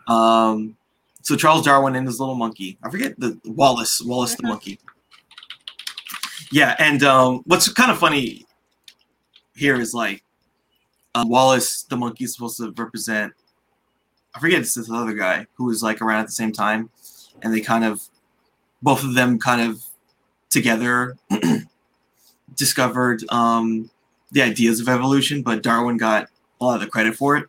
[0.07, 0.75] Um,
[1.21, 2.77] so Charles Darwin and his little monkey.
[2.83, 4.01] I forget the Wallace.
[4.01, 4.49] Wallace the Mhm.
[4.49, 4.79] monkey.
[6.51, 8.45] Yeah, and um, what's kind of funny
[9.55, 10.23] here is like
[11.15, 13.33] uh, Wallace the monkey is supposed to represent.
[14.35, 16.89] I forget it's this other guy who was like around at the same time,
[17.41, 18.01] and they kind of,
[18.81, 19.83] both of them kind of
[20.49, 21.15] together
[22.55, 23.89] discovered um,
[24.31, 27.47] the ideas of evolution, but Darwin got a lot of the credit for it.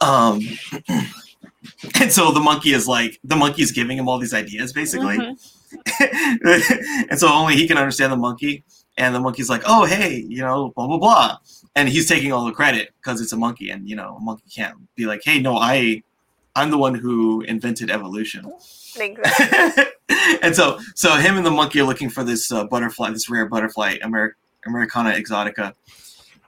[0.00, 0.40] Um,
[2.00, 5.18] and so the monkey is like the monkey is giving him all these ideas basically,
[5.18, 7.06] Mhm.
[7.10, 8.64] and so only he can understand the monkey.
[8.98, 11.36] And the monkey's like, "Oh, hey, you know, blah blah blah,"
[11.74, 14.44] and he's taking all the credit because it's a monkey, and you know, a monkey
[14.54, 16.02] can't be like, "Hey, no, I,
[16.54, 18.50] I'm the one who invented evolution."
[18.98, 19.84] Exactly.
[20.42, 23.44] and so so him and the monkey are looking for this uh, butterfly this rare
[23.46, 25.74] butterfly Amer- americana exotica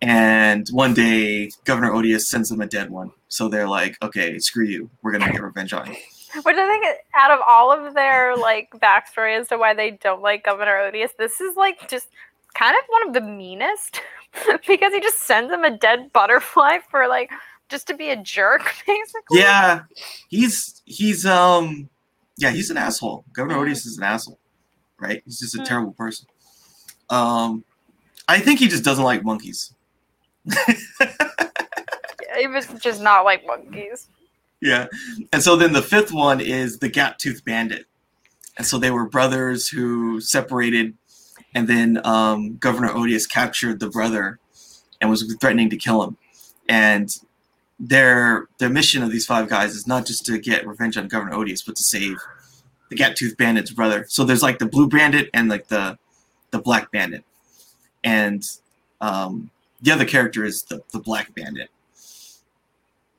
[0.02, 3.10] and one day governor odious sends them a dead one.
[3.28, 4.90] So they're like okay screw you.
[5.02, 5.96] We're gonna get revenge on you.
[6.42, 6.84] Which I think
[7.14, 11.12] out of all of their like backstory as to why they don't like Governor Odious,
[11.18, 12.08] this is like just
[12.54, 14.00] kind of one of the meanest
[14.66, 17.30] because he just sends him a dead butterfly for like
[17.70, 19.38] just to be a jerk, basically.
[19.40, 19.82] yeah.
[20.28, 21.88] He's he's um
[22.36, 23.24] yeah he's an asshole.
[23.32, 24.38] Governor odious is an asshole
[25.00, 25.22] right?
[25.24, 25.64] He's just a Mm.
[25.64, 26.26] terrible person.
[27.10, 27.64] Um
[28.30, 29.72] i think he just doesn't like monkeys
[32.38, 34.08] He was just not like monkeys.
[34.60, 34.86] Yeah.
[35.32, 37.86] And so then the fifth one is the Gap Tooth Bandit.
[38.56, 40.94] And so they were brothers who separated,
[41.54, 44.40] and then um, Governor Odious captured the brother
[45.00, 46.16] and was threatening to kill him.
[46.68, 47.08] And
[47.78, 51.36] their their mission of these five guys is not just to get revenge on Governor
[51.36, 52.16] Odious, but to save
[52.90, 54.06] the Gap Tooth Bandit's brother.
[54.08, 55.98] So there's like the Blue Bandit and like the
[56.50, 57.22] the Black Bandit,
[58.02, 58.42] and
[59.00, 61.70] um, the other character is the the Black Bandit.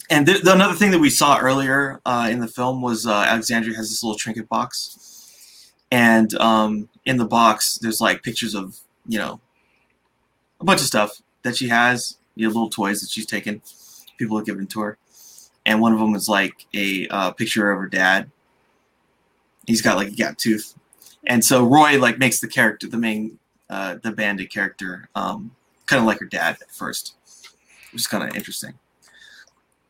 [0.09, 3.13] And th- the, another thing that we saw earlier uh, in the film was uh,
[3.13, 8.77] Alexandria has this little trinket box, and um, in the box there's like pictures of
[9.07, 9.39] you know
[10.59, 13.61] a bunch of stuff that she has, you know, little toys that she's taken,
[14.17, 14.97] people have given to her,
[15.65, 18.31] and one of them is like a uh, picture of her dad.
[19.67, 20.73] He's got like a gap tooth,
[21.27, 23.37] and so Roy like makes the character, the main,
[23.69, 25.51] uh, the bandit character, um,
[25.89, 27.15] kind of like her dad at first,
[27.91, 28.73] which is kind of interesting.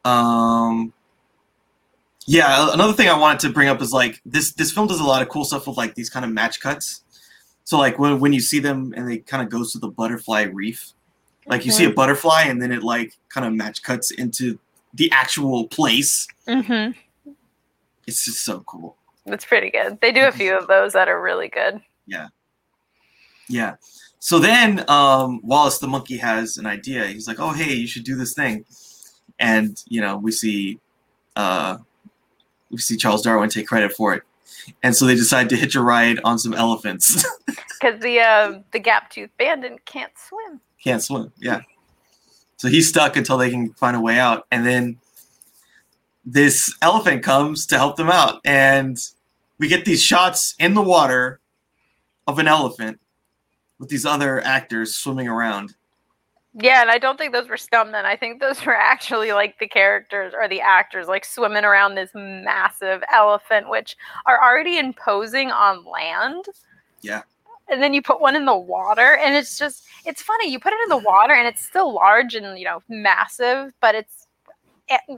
[0.05, 0.93] Um,
[2.25, 5.03] yeah, another thing I wanted to bring up is like this this film does a
[5.03, 7.01] lot of cool stuff with like these kind of match cuts.
[7.65, 10.43] So like when when you see them and they kind of goes to the butterfly
[10.43, 10.93] reef,
[11.47, 14.57] like you see a butterfly and then it like kind of match cuts into
[14.93, 16.27] the actual place.
[16.47, 16.97] Mm-hmm.
[18.07, 18.95] It's just so cool.
[19.25, 19.99] That's pretty good.
[20.01, 21.81] They do a few of those that are really good.
[22.07, 22.29] Yeah.
[23.47, 23.75] Yeah.
[24.19, 27.07] So then um, Wallace the monkey has an idea.
[27.07, 28.65] He's like, "Oh, hey, you should do this thing,"
[29.39, 30.79] and you know we see
[31.35, 31.77] uh,
[32.69, 34.23] we see Charles Darwin take credit for it,
[34.83, 37.25] and so they decide to hitch a ride on some elephants.
[37.81, 40.59] Because the uh, the gap tooth bandit can't swim.
[40.83, 41.31] Can't swim.
[41.37, 41.61] Yeah.
[42.57, 44.97] So he's stuck until they can find a way out, and then
[46.25, 48.97] this elephant comes to help them out, and
[49.59, 51.39] we get these shots in the water
[52.27, 52.99] of an elephant
[53.79, 55.75] with these other actors swimming around.
[56.53, 58.05] Yeah, and I don't think those were stuntmen.
[58.05, 62.09] I think those were actually like the characters or the actors like swimming around this
[62.13, 66.45] massive elephant, which are already imposing on land.
[67.01, 67.21] Yeah.
[67.69, 70.51] And then you put one in the water, and it's just, it's funny.
[70.51, 73.93] You put it in the water, and it's still large and, you know, massive, but
[73.93, 74.27] it's,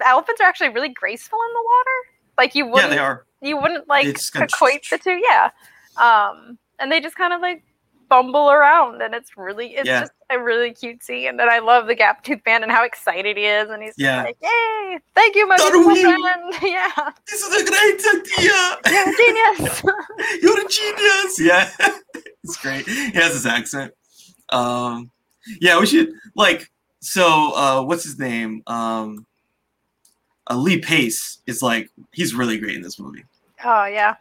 [0.06, 1.98] elephants are actually really graceful in the water.
[2.38, 3.26] Like you wouldn't, they are.
[3.42, 5.22] you wouldn't like equate the two.
[5.30, 5.50] Yeah.
[5.96, 7.64] Um, and they just kind of like
[8.12, 10.02] bumble around and it's really it's Yeah.
[10.02, 13.38] just a really cute scene and I love the gap tooth man and how excited
[13.38, 14.24] he is and he's Yeah.
[14.24, 16.54] like, Yay, thank you, my friend.
[16.62, 16.92] Yeah.
[17.30, 18.78] This is a great idea.
[18.92, 19.84] You're a genius.
[20.44, 21.40] You're a genius.
[21.40, 21.70] Yeah,
[22.44, 22.86] it's great.
[22.86, 23.94] He has his accent.
[24.50, 25.10] Um,
[25.62, 26.70] yeah, we should like.
[27.00, 28.62] So, uh, what's his name?
[28.68, 29.26] Um,
[30.50, 33.24] uh, Lee Pace is like he's really great in this movie.
[33.64, 34.16] oh yeah.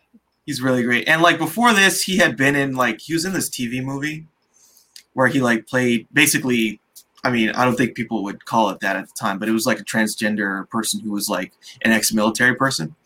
[0.51, 1.07] He's really great.
[1.07, 4.27] And like before this, he had been in like he was in this TV movie
[5.13, 6.81] where he like played basically.
[7.23, 9.53] I mean, I don't think people would call it that at the time, but it
[9.53, 12.97] was like a transgender person who was like an ex-military person.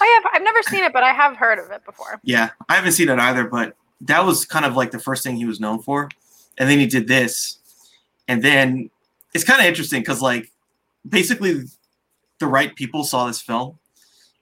[0.00, 0.30] I have.
[0.32, 2.20] I've never seen it, but I have heard of it before.
[2.22, 5.34] Yeah, I haven't seen it either, but that was kind of like the first thing
[5.34, 6.08] he was known for.
[6.56, 7.58] And then he did this.
[8.28, 8.90] And then
[9.34, 10.52] it's kind of interesting because, like,
[11.08, 11.64] basically
[12.38, 13.80] the right people saw this film.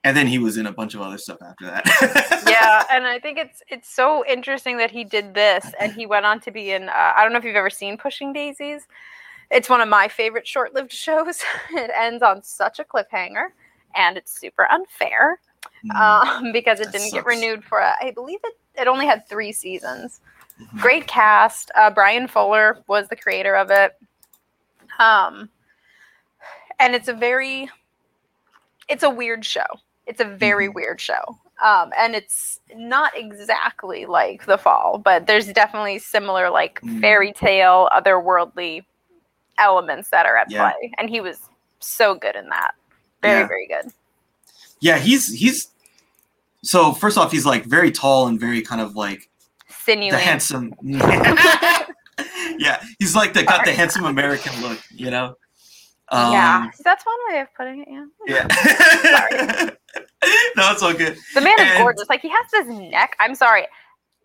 [0.03, 2.43] And then he was in a bunch of other stuff after that.
[2.49, 6.25] yeah, and I think it's it's so interesting that he did this, and he went
[6.25, 6.89] on to be in.
[6.89, 8.87] Uh, I don't know if you've ever seen Pushing Daisies.
[9.51, 11.43] It's one of my favorite short-lived shows.
[11.73, 13.49] it ends on such a cliffhanger,
[13.95, 15.39] and it's super unfair
[15.85, 17.83] Mm, um, because it didn't get renewed for.
[17.83, 18.55] uh, I believe it.
[18.81, 20.21] It only had three seasons.
[20.61, 20.81] mhm.
[20.81, 21.71] Great cast.
[21.75, 23.93] Uh, Bryan Fuller was the creator of it.
[24.99, 25.49] Um,
[26.79, 27.69] and it's a very,
[28.89, 29.65] it's a weird show.
[30.11, 30.75] It's a very Mhm.
[30.75, 31.39] weird show.
[31.63, 37.01] Um, and it's not exactly like The Fall, but there's definitely similar, like Mm.
[37.01, 38.85] fairy tale, otherworldly
[39.59, 40.73] elements that are at Yeah.
[40.73, 40.93] play.
[40.99, 41.39] And he was
[41.79, 42.73] so good in that.
[43.23, 43.47] Very, Yeah.
[43.47, 43.93] very good.
[44.81, 45.69] Yeah, he's he's
[46.65, 49.29] so first off, he's like very tall and very kind of like
[49.69, 50.11] Sinewy.
[50.11, 50.75] the handsome.
[52.59, 55.37] yeah, he's like the got the handsome American look, you know.
[56.09, 57.89] Um, yeah, that's one way of putting it.
[58.27, 59.71] Yeah, Yeah.
[60.57, 61.17] no, it's all good.
[61.35, 62.09] the man is gorgeous.
[62.09, 63.17] Like he has this neck.
[63.21, 63.67] I'm sorry.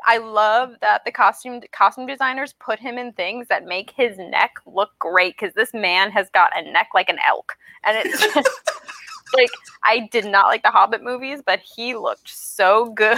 [0.06, 4.54] I love that the costume costume designers put him in things that make his neck
[4.66, 8.36] look great because this man has got a neck like an elk, and it's just,
[9.36, 9.50] like
[9.84, 13.18] I did not like the Hobbit movies, but he looked so good.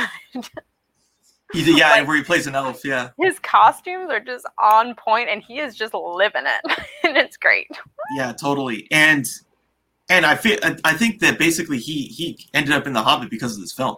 [1.54, 2.86] He did, yeah, Like- where he plays an elf.
[2.86, 7.38] Yeah, His costumes are just on point, and he is just living it, and it's
[7.38, 7.68] great.
[8.16, 8.88] yeah, totally.
[8.92, 9.26] And
[10.10, 13.56] and I feel I- think that basically he he ended up in the Hobbit because
[13.56, 13.98] of this film.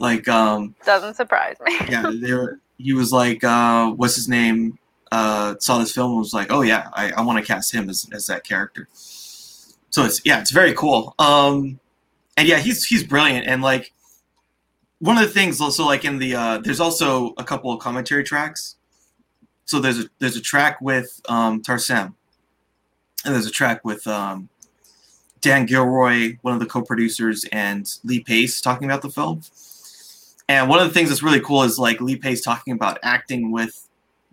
[0.00, 1.76] Like, um, Doesn't surprise me.
[1.88, 4.78] yeah, there he was like, uh, what's his name?
[5.12, 7.88] Uh, saw this film and was like, oh yeah, I, I want to cast him
[7.88, 8.88] as, as that character.
[8.92, 11.14] So it's yeah, it's very cool.
[11.20, 11.78] Um,
[12.36, 13.46] and yeah, he's he's brilliant.
[13.46, 13.92] And like
[14.98, 18.24] one of the things also like in the uh, there's also a couple of commentary
[18.24, 18.74] tracks.
[19.66, 22.14] So there's a there's a track with um, Tarsem,
[23.24, 24.48] and there's a track with um,
[25.44, 29.42] Dan Gilroy, one of the co-producers, and Lee Pace talking about the film.
[30.48, 33.52] And one of the things that's really cool is like Lee Pace talking about acting
[33.52, 33.86] with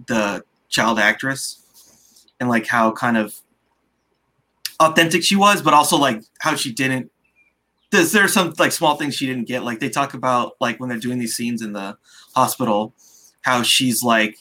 [0.07, 3.35] the child actress and like how kind of
[4.79, 7.11] authentic she was, but also like how she didn't.
[7.91, 9.65] There's there some like small things she didn't get.
[9.65, 11.97] Like they talk about like when they're doing these scenes in the
[12.33, 12.93] hospital,
[13.41, 14.37] how she's like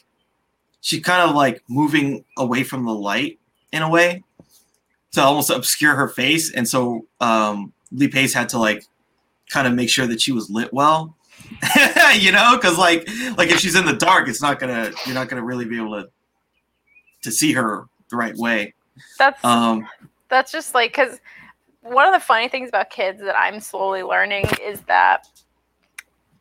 [0.83, 3.41] she kind of like moving away from the light
[3.73, 4.23] in a way
[5.13, 8.85] to almost obscure her face, and so um, Lee Pace had to like
[9.51, 11.17] kind of make sure that she was lit well,
[12.15, 15.29] you know, because like like if she's in the dark, it's not gonna you're not
[15.29, 16.09] gonna really be able to
[17.23, 18.75] to see her the right way.
[19.19, 19.87] That's Um,
[20.29, 21.21] that's just like because
[21.83, 25.27] one of the funny things about kids that I'm slowly learning is that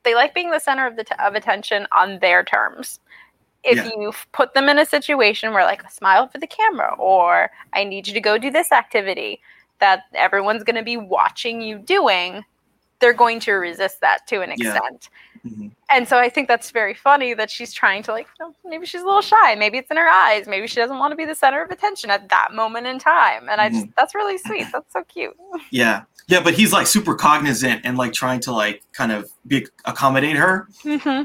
[0.03, 2.99] they like being the center of the t- of attention on their terms.
[3.63, 3.91] If Yeah.
[3.97, 8.07] you put them in a situation where like smile for the camera or I need
[8.07, 9.41] you to go do this activity
[9.79, 12.43] that everyone's going to be watching you doing,
[12.99, 14.75] they're going to resist that to an Yeah.
[14.75, 15.09] extent.
[15.45, 15.71] mhm.
[15.91, 19.01] And so I think that's very funny that she's trying to like, you maybe she's
[19.01, 21.33] a little shy, maybe it's in her eyes, maybe she doesn't want to be the
[21.33, 23.49] center of attention at that moment in time.
[23.49, 24.67] And I just that's really sweet.
[24.71, 25.35] That's so cute.
[25.71, 29.65] yeah, yeah, but he's like super cognizant and like trying to like kind of be
[29.85, 31.23] accommodate her hmm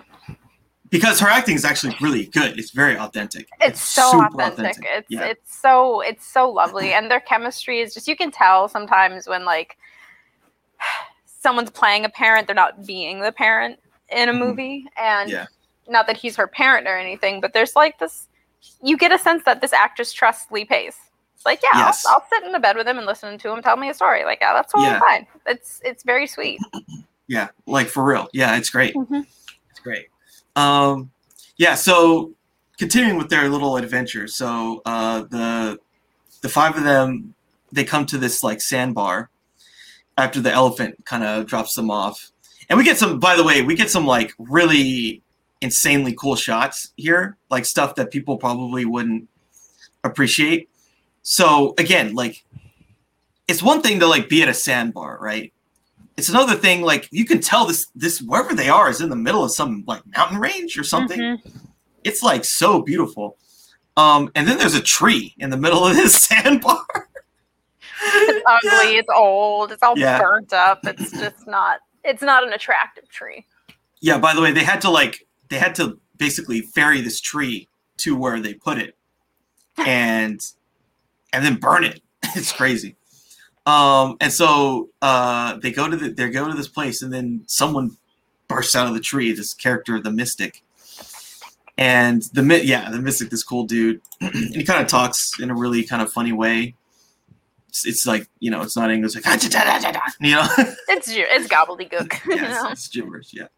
[0.94, 2.56] because her acting is actually really good.
[2.56, 3.48] It's very authentic.
[3.60, 4.84] It's so super authentic.
[4.88, 5.24] It's Yeah.
[5.24, 9.44] it's so it's so lovely, and their chemistry is just you can tell sometimes when
[9.44, 9.76] like
[11.26, 14.38] someone's playing a parent, they're not being the parent in a Mhm.
[14.38, 15.46] movie, and Yeah.
[15.88, 18.28] not that he's her parent or anything, but there's like this.
[18.80, 20.96] You get a sense that this actress trusts Lee Pace.
[21.34, 22.06] It's like, yeah, Yes.
[22.06, 23.94] I'll, I'll sit in the bed with him and listen to him tell me a
[23.94, 24.24] story.
[24.24, 25.00] Like, yeah, that's totally Yeah.
[25.00, 25.26] fine.
[25.46, 26.60] It's it's very sweet.
[27.26, 28.28] Yeah, like for real.
[28.32, 28.94] Yeah, it's great.
[28.94, 29.26] Mhm.
[29.70, 30.06] It's great.
[30.56, 31.10] Um,
[31.56, 31.74] yeah.
[31.74, 32.34] So
[32.78, 34.26] continuing with their little adventure.
[34.28, 35.78] So uh, the
[36.42, 37.34] the five of them
[37.72, 39.30] they come to this like sandbar
[40.16, 42.30] after the elephant kind of drops them off,
[42.68, 43.18] and we get some.
[43.18, 45.22] By the way, we get some like really
[45.60, 49.28] insanely cool shots here, like stuff that people probably wouldn't
[50.04, 50.68] appreciate.
[51.22, 52.44] So again, like
[53.48, 55.53] it's one thing to like be at a sandbar, right?
[56.16, 59.16] It's another thing like you can tell this this wherever they are is in the
[59.16, 61.18] middle of some like mountain range or something.
[61.18, 61.60] Mhm.
[62.04, 63.36] It's like so beautiful.
[63.96, 66.84] Um, and then there's a tree in the middle of this sandbar.
[68.06, 68.96] It's ugly.
[68.96, 69.72] It's old.
[69.72, 70.18] It's all Yeah.
[70.20, 70.80] burnt up.
[70.84, 71.80] It's just not.
[72.04, 73.46] It's not an attractive tree.
[74.00, 77.68] Yeah, by the way, they had to like they had to basically ferry this tree
[77.98, 78.96] to where they put it
[79.78, 80.40] and
[81.32, 82.00] and then burn it.
[82.36, 82.96] It's crazy.
[83.66, 87.44] Um, and so uh, they go to the, they go to this place, and then
[87.46, 87.96] someone
[88.48, 89.32] bursts out of the tree.
[89.32, 90.62] This character, the Mystic,
[91.78, 95.54] and the yeah, the Mystic, this cool dude, and he kind of talks in a
[95.54, 96.74] really kind of funny way.
[97.68, 99.24] It's, it's like you know, it's not English, like
[100.20, 100.46] you know,
[100.88, 102.24] It's it's gobbledygook.
[102.26, 102.70] you yeah, know?
[102.70, 103.48] it's, it's gibberish, yeah.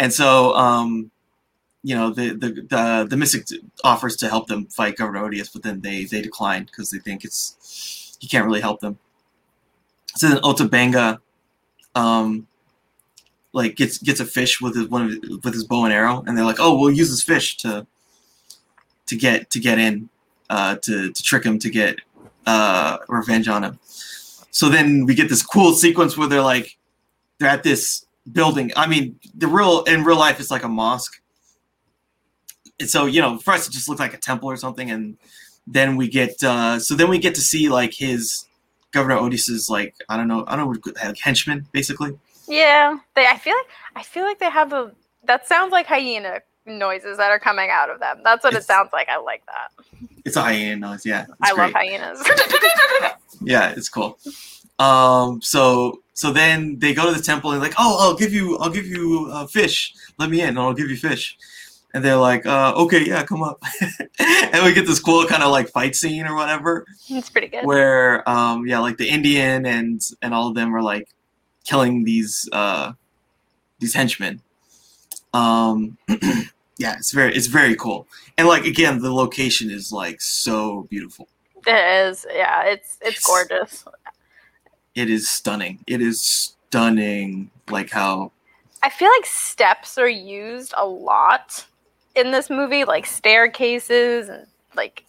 [0.00, 1.10] And so, um,
[1.84, 3.46] you know, the the the, the Mystic
[3.84, 7.24] offers to help them fight Governor Odious, but then they they decline because they think
[7.24, 8.98] it's he can't really help them.
[10.18, 11.20] So then Otta Benga,
[11.94, 12.48] um,
[13.52, 16.24] like gets gets a fish with his one of his, with his bow and arrow,
[16.26, 17.86] and they're like, oh, we'll use this fish to
[19.06, 20.08] to get to get in,
[20.50, 22.00] uh, to to trick him to get
[22.46, 23.78] uh revenge on him.
[24.50, 26.76] So then we get this cool sequence where they're like,
[27.38, 28.72] they're at this building.
[28.74, 31.20] I mean, the real in real life, it's like a mosque.
[32.80, 34.90] And so you know, for us, it just looked like a temple or something.
[34.90, 35.16] And
[35.64, 38.47] then we get, uh, so then we get to see like his
[38.92, 42.18] Governor Odysseus, is like I don't know, I don't know, like henchmen, basically.
[42.46, 43.26] Yeah, they.
[43.26, 43.66] I feel like
[43.96, 44.92] I feel like they have a.
[45.24, 48.20] That sounds like hyena noises that are coming out of them.
[48.24, 49.08] That's what it sounds like.
[49.08, 49.84] I like that.
[50.24, 51.26] It's a hyena noise, yeah.
[51.42, 51.64] I great.
[51.64, 52.22] love hyenas.
[53.42, 54.18] yeah, it's cool.
[54.78, 58.58] Um, so so then they go to the temple and like, oh, I'll give you,
[58.58, 59.94] I'll give you uh, fish.
[60.18, 61.36] Let me in, and I'll give you fish.
[61.94, 63.62] And they're like, uh, okay, yeah, come up.
[64.18, 67.64] and we get this cool kind of like fight scene or whatever, it's pretty good.
[67.64, 71.08] where um, yeah, like the Indian and and all of them are like
[71.64, 72.92] killing these uh,
[73.78, 74.42] these henchmen.
[75.32, 75.96] Um,
[76.78, 78.06] yeah, it's very it's very cool.
[78.36, 81.28] And like again, the location is like so beautiful.
[81.66, 82.26] It is.
[82.32, 83.84] Yeah, it's it's gorgeous.
[84.94, 85.78] it is stunning.
[85.86, 88.32] It is stunning, like how
[88.82, 91.66] I feel like steps are used a lot
[92.18, 94.46] in this movie, like staircases and
[94.76, 95.04] like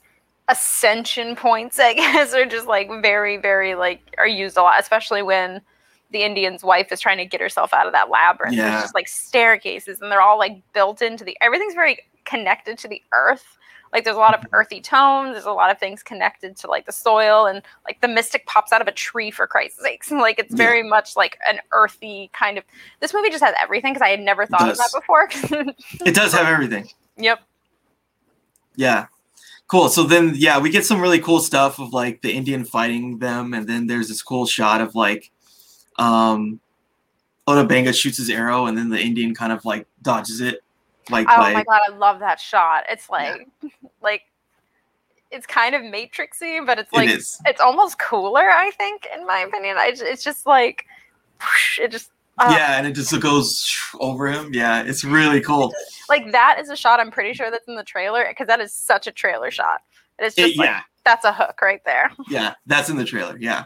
[0.47, 5.21] ascension points, I guess, are just like very, very like are used a lot, especially
[5.21, 5.61] when
[6.11, 8.55] the Indian's wife is trying to get herself out of that labyrinth.
[8.55, 8.69] Yeah.
[8.71, 12.87] There's just like staircases and they're all like built into the everything's very connected to
[12.87, 13.45] the earth.
[13.93, 14.49] Like there's a lot of Mhm.
[14.53, 18.07] earthy tones, there's a lot of things connected to like the soil and like the
[18.07, 20.09] mystic pops out of a tree for Christ's sakes.
[20.11, 20.57] Like it's Yeah.
[20.57, 22.63] very much like an earthy kind of
[23.01, 25.29] this movie just has everything because I had never thought of that before.
[26.07, 26.87] it does have everything.
[27.19, 27.41] Yep.
[28.75, 29.07] Yeah.
[29.67, 29.89] Cool.
[29.89, 33.53] So then yeah, we get some really cool stuff of like the Indian fighting them,
[33.53, 35.29] and then there's this cool shot of like
[35.97, 36.59] um
[37.45, 40.63] Otta Benga shoots his arrow and then the Indian kind of like dodges it.
[41.09, 42.85] Like Oh my god, I love that shot.
[42.89, 43.47] It's like
[44.01, 44.23] like
[45.31, 49.39] it's kind of matrixy, but it's like it it's almost cooler, I think, in my
[49.39, 49.77] opinion.
[49.77, 50.85] I it's just like
[51.41, 54.53] whoosh, it just uh, yeah, and it just goes over him.
[54.53, 55.73] Yeah, it's really cool.
[56.09, 58.73] like that is a shot I'm pretty sure that's in the trailer because that is
[58.73, 59.81] such a trailer shot.
[60.19, 62.11] It is just It- like yeah, that's a hook right there.
[62.29, 63.37] yeah, that's in the trailer.
[63.39, 63.65] Yeah.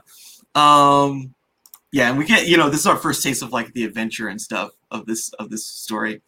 [0.55, 1.33] Um
[1.91, 4.27] yeah, and we get, you know, this is our first taste of like the adventure
[4.27, 6.21] and stuff of this of this story.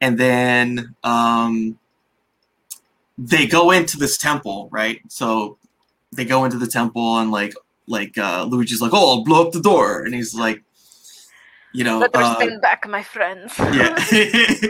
[0.00, 1.78] And then um
[3.18, 5.00] they go into this temple, right?
[5.08, 5.56] So
[6.12, 7.54] they go into the temple and like
[7.86, 10.62] like uh Luigi's like, "Oh, I'll blow up the door." And he's like
[11.76, 13.52] you know, Let uh, spin back, my friends.
[13.58, 13.94] yeah.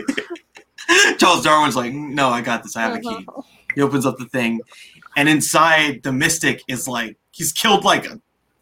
[1.17, 2.75] Charles Darwin's like, "No, I got this.
[2.75, 3.43] I have a key." Mhm.
[3.75, 4.61] He opens up the thing,
[5.15, 8.05] and inside the mystic is like he's killed like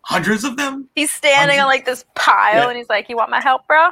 [0.02, 0.90] hundreds of them.
[0.96, 2.68] He's standing on like this pile Yeah.
[2.70, 3.90] and he's like, You want my help, bro?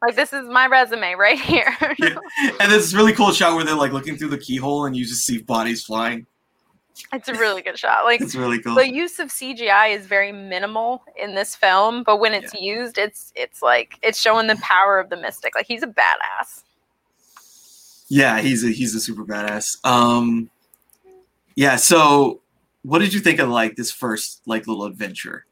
[0.00, 1.76] Like this is my resume right here.
[1.98, 2.16] Yeah.
[2.60, 5.26] And this really cool shot where they're like looking through the keyhole and you just
[5.26, 6.26] see bodies flying.
[7.12, 8.04] It's a really good shot.
[8.04, 8.74] Like It's really cool.
[8.74, 13.32] the use of CGI is very minimal in this film, but when it's used, it's
[13.36, 15.54] it's like it's showing the power of the mystic.
[15.54, 16.62] Like he's a badass.
[18.08, 19.84] Yeah, he's a he's a super badass.
[19.84, 20.50] Um,
[21.54, 21.76] yeah.
[21.76, 22.40] So,
[22.82, 25.44] what did you think of like this first like little adventure?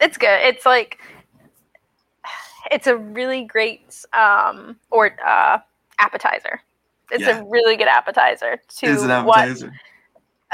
[0.00, 0.40] It's good.
[0.42, 0.98] It's like
[2.70, 5.58] it's a really great um or uh
[5.98, 6.60] appetizer.
[7.12, 7.38] It's Yeah.
[7.38, 9.72] a really good appetizer to Is an what appetizer?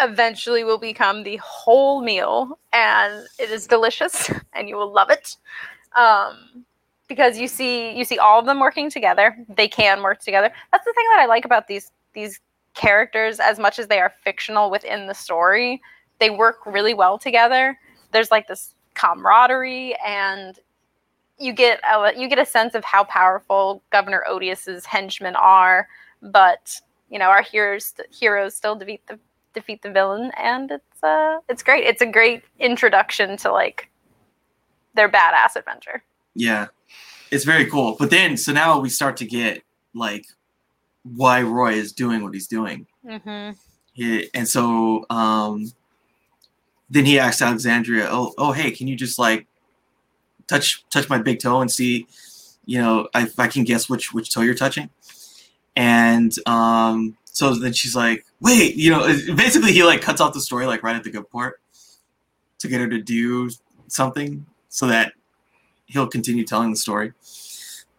[0.03, 5.36] Eventually will become the whole meal and it is delicious and you will love it.
[5.96, 6.64] Um,
[7.09, 9.36] because you see you see all of them working together.
[9.48, 10.50] They can work together.
[10.70, 12.40] That's the thing that i like about these these
[12.74, 15.80] characters as much as they are fictional within the story
[16.22, 17.76] they work really well together.
[18.12, 20.59] There's like this camaraderie and
[21.36, 25.88] you get a, you get a sense of how powerful governor odious's henchmen are
[26.20, 26.80] but
[27.11, 29.18] you know our heroes heroes still defeat the
[29.53, 33.88] defeat the villain and it's uh it's great it's a great introduction to like
[34.94, 36.03] their badass adventure
[36.34, 36.68] Yeah,
[37.30, 37.96] it's very cool.
[37.98, 39.62] But then, so now we start to get
[39.94, 40.26] like
[41.03, 42.86] why Roy is doing what he's doing.
[43.05, 43.53] mm-hmm.
[43.94, 45.72] He, and so um,
[46.88, 49.46] then he asks Alexandria, "Oh, oh, hey, can you just like
[50.46, 52.07] touch touch my big toe and see,
[52.64, 54.88] you know, if I can guess which which toe you're touching?"
[55.76, 60.41] And um, so then she's like, "Wait, you know," basically he like cuts off the
[60.41, 61.61] story like right at the good part
[62.59, 63.51] to get her to do
[63.89, 65.14] something so that
[65.87, 67.12] he'll continue telling the story.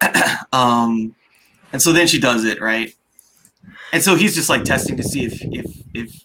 [0.52, 1.14] um,
[1.72, 2.94] and so then she does it right,
[3.92, 6.24] and so he's just like testing to see if if if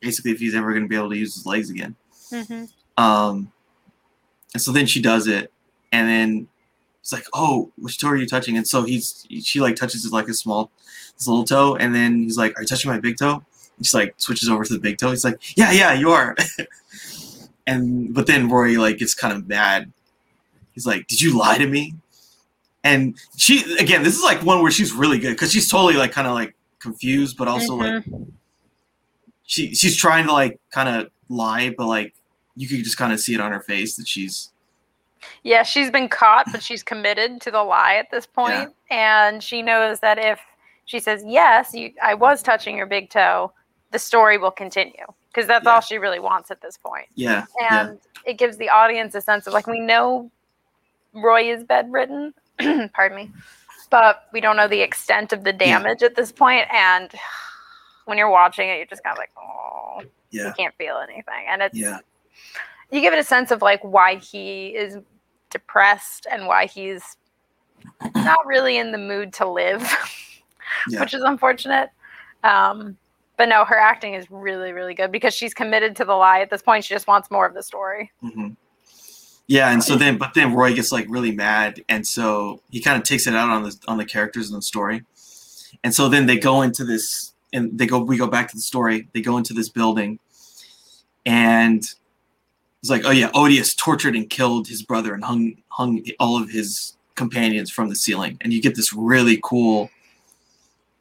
[0.00, 1.96] basically if he's ever going to be able to use his legs again.
[2.30, 3.02] Mm-hmm.
[3.02, 3.50] Um,
[4.52, 5.50] and so then she does it,
[5.92, 6.48] and then
[7.00, 8.56] it's like, oh, which toe are you touching?
[8.56, 10.70] And so he's she like touches his like a small,
[11.16, 13.42] his little toe, and then he's like, are you touching my big toe?
[13.76, 15.10] And she's like switches over to the big toe.
[15.10, 16.36] He's like, yeah, yeah, you are.
[17.66, 19.92] and but then Rory like gets kind of mad.
[20.72, 21.94] He's like, did you lie to me?
[22.84, 26.12] And she again, this is like one where she's really good because she's totally like
[26.12, 28.12] kind of like confused, but also mm-hmm.
[28.12, 28.28] like
[29.44, 32.14] she she's trying to like kind of lie, but like
[32.56, 34.50] you could just kind of see it on her face that she's
[35.42, 39.28] yeah she's been caught but she's committed to the lie at this point, yeah.
[39.28, 40.40] and she knows that if
[40.84, 43.52] she says yes you, i was touching your big toe
[43.90, 45.72] the story will continue because that's yeah.
[45.72, 48.30] all she really wants at this point yeah and yeah.
[48.30, 50.30] it gives the audience a sense of like we know
[51.14, 52.32] roy is bedridden
[52.94, 53.30] pardon me
[53.90, 57.12] but we don't know the extent of the damage at this point and
[58.04, 60.46] when you're watching it you're just kind of like oh yeah.
[60.46, 61.98] you can't feel anything and it's yeah
[62.90, 64.98] you give it a sense of like why he is
[65.50, 67.16] depressed and why he's
[68.14, 69.82] not really in the mood to live,
[70.88, 71.00] yeah.
[71.00, 71.90] which is unfortunate.
[72.44, 72.96] Um,
[73.36, 76.50] but no, her acting is really, really good because she's committed to the lie at
[76.50, 76.84] this point.
[76.84, 78.10] She just wants more of the story.
[78.22, 78.48] Mm-hmm.
[79.46, 82.96] Yeah, and so then, but then Roy gets like really mad, and so he kind
[82.96, 85.04] of takes it out on the on the characters in the story,
[85.82, 88.62] and so then they go into this, and they go, we go back to the
[88.62, 89.08] story.
[89.12, 90.20] They go into this building,
[91.26, 91.82] and
[92.82, 96.50] it's like, oh yeah, Odious tortured and killed his brother and hung hung all of
[96.50, 99.90] his companions from the ceiling, and you get this really cool,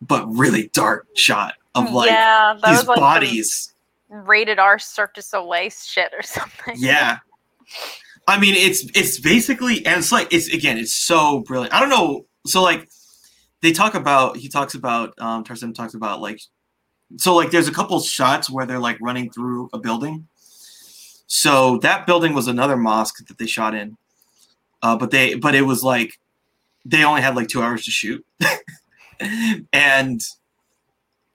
[0.02, 3.74] but really dark shot of like yeah, these like bodies.
[4.10, 6.76] rated R Cirque du Soleil shit or something.
[6.78, 7.20] Yeah.
[8.28, 11.74] I mean, it's it's basically, and it's like it's again, it's so brilliant.
[11.74, 12.26] I don't know.
[12.46, 12.90] So like,
[13.62, 16.42] they talk about he talks about um Tarsem talks about like,
[17.18, 20.28] so like there's a couple shots where they're like running through a building,
[21.30, 23.98] so that building was another mosque that they shot in,
[24.82, 26.20] uh, but they but it was like
[26.84, 28.26] they only had like two hours to shoot,
[29.72, 30.22] and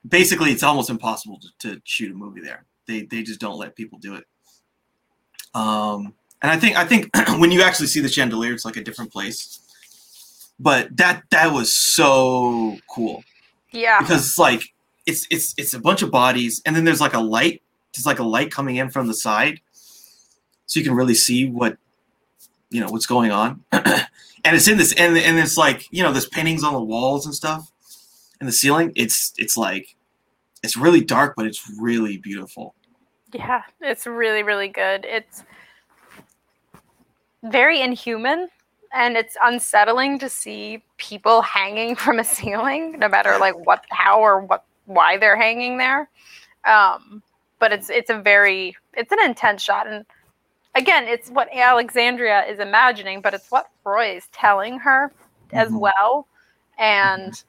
[0.07, 2.65] basically it's almost impossible to, to, shoot a movie there.
[2.87, 4.25] They they just don't let people do it.
[5.53, 8.83] Um, and I think I think when you actually see the chandelier, it's like a
[8.83, 9.61] different place.
[10.59, 13.23] But that that was so cool.
[13.71, 14.01] Yeah.
[14.01, 14.73] Because it's like
[15.05, 17.61] it's it's it's a bunch of bodies, and then there's like a light.
[17.95, 19.61] There's like a light coming in from the side,
[20.65, 21.77] so you can really see what
[22.69, 23.63] you know what's going on.
[23.71, 24.07] and
[24.45, 27.33] it's in this and and it's like you know there's paintings on the walls and
[27.33, 27.71] stuff
[28.39, 28.91] and the ceiling.
[28.95, 29.95] It's it's like
[30.63, 32.75] it's really dark, but it's really beautiful.
[33.33, 35.05] Yeah, it's really really good.
[35.05, 35.43] It's
[37.43, 38.49] very inhuman
[38.95, 44.19] and it's unsettling to see people hanging from a ceiling no matter like what how
[44.19, 46.09] or what why they're hanging there
[46.65, 47.21] um
[47.59, 50.05] but it's it's a very it's an intense shot and
[50.75, 55.11] again, it's what Alexandria is imagining, but it's what Roy is telling her
[55.47, 55.57] mm-hmm.
[55.57, 56.27] as well.
[56.77, 57.47] And mm-hmm.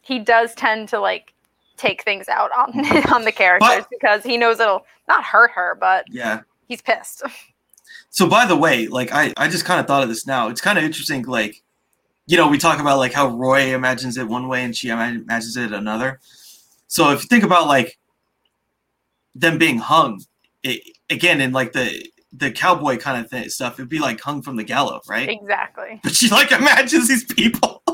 [0.00, 1.34] he does tend to like
[1.76, 2.70] take things out on
[3.12, 7.22] on the characters but, because he knows it'll not hurt her, but yeah, he's pissed.
[8.10, 10.48] So by the way, like I, I just kind of thought of this now.
[10.48, 11.62] It's kind of interesting, like,
[12.26, 15.56] you know, we talk about like how Roy imagines it one way and she imagines
[15.56, 16.20] it another.
[16.88, 17.98] So if you think about like
[19.34, 20.22] them being hung,
[20.62, 24.42] it, again in like the the cowboy kind of thing, stuff, it'd be like hung
[24.42, 25.28] from the gallows, right?
[25.28, 26.00] Exactly.
[26.02, 27.82] But she like imagines these people.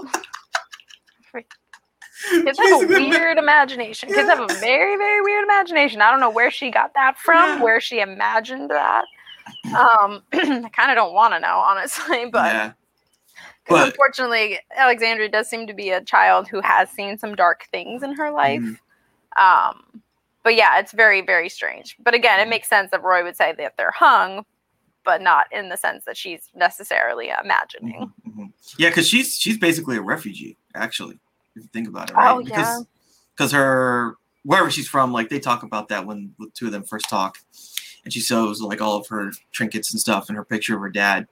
[2.30, 4.08] Kids have a weird imagination.
[4.08, 6.00] Kids have a very, very weird imagination.
[6.02, 7.62] I don't know where she got that from, yeah.
[7.62, 9.04] where she imagined that.
[9.66, 12.72] Um, I kind of don't want to know, honestly, but, yeah.
[13.68, 18.02] but unfortunately, Alexandria does seem to be a child who has seen some dark things
[18.02, 18.60] in her life.
[18.60, 19.42] Mm-hmm.
[19.42, 20.02] Um,
[20.48, 21.94] but yeah, it's very, very strange.
[22.02, 22.50] But again, it mm-hmm.
[22.52, 24.46] makes sense that Roy would say that they're hung,
[25.04, 28.10] but not in the sense that she's necessarily imagining.
[28.26, 28.44] Mm-hmm, mm-hmm.
[28.78, 31.18] Yeah, because she's she's basically a refugee, actually,
[31.54, 32.32] if you think about it, right?
[32.32, 32.80] Oh, because, yeah.
[33.36, 36.84] Because her wherever she's from, like they talk about that when the two of them
[36.84, 37.36] first talk,
[38.04, 40.88] and she shows like all of her trinkets and stuff and her picture of her
[40.88, 41.28] dad,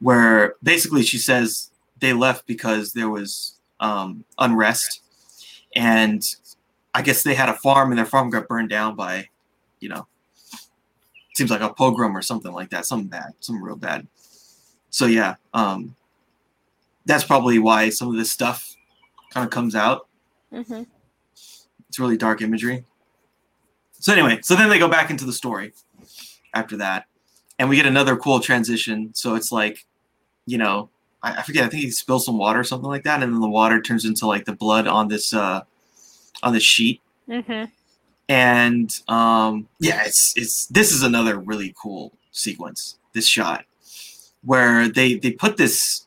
[0.00, 1.70] where basically she says
[2.00, 5.02] they left because there was um, unrest
[5.76, 6.34] and
[6.94, 9.28] I guess they had a farm and their farm got burned down by,
[9.80, 10.06] you know,
[11.34, 14.06] seems like a pogrom or something like that, something bad, something real bad.
[14.90, 15.96] So yeah, um,
[17.04, 18.74] that's probably why some of this stuff
[19.30, 20.06] kind of comes out.
[20.52, 20.84] hmm
[21.88, 22.84] It's really dark imagery.
[23.98, 25.72] So anyway, so then they go back into the story
[26.54, 27.06] after that,
[27.58, 29.10] and we get another cool transition.
[29.14, 29.84] So it's like,
[30.46, 30.90] you know,
[31.22, 31.64] I, I forget.
[31.64, 34.04] I think he spills some water or something like that, and then the water turns
[34.04, 35.62] into like the blood on this uh
[36.44, 37.00] on this sheet.
[37.26, 37.64] hmm
[38.28, 42.98] And um yeah, it's it's this is another really cool sequence.
[43.12, 43.64] This shot
[44.42, 46.06] where they they put this.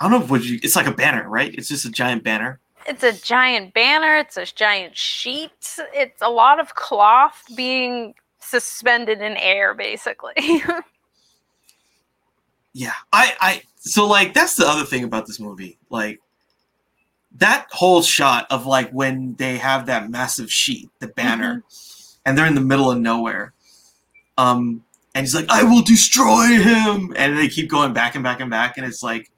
[0.00, 0.58] I don't know what you.
[0.62, 1.54] It's like a banner, right?
[1.54, 2.60] It's just a giant banner.
[2.86, 4.16] It's a giant banner.
[4.16, 5.50] It's a giant sheet.
[5.92, 10.34] It's a lot of cloth being suspended in air, basically.
[12.78, 16.20] Yeah, I, I, so like that's the other thing about this movie, like
[17.38, 21.62] that whole shot of like when they have that massive sheet, the banner,
[22.24, 23.52] and they're in the middle of nowhere,
[24.38, 24.84] um,
[25.14, 28.50] and he's like, "I will destroy him," and they keep going back and back and
[28.50, 29.30] back, and it's like,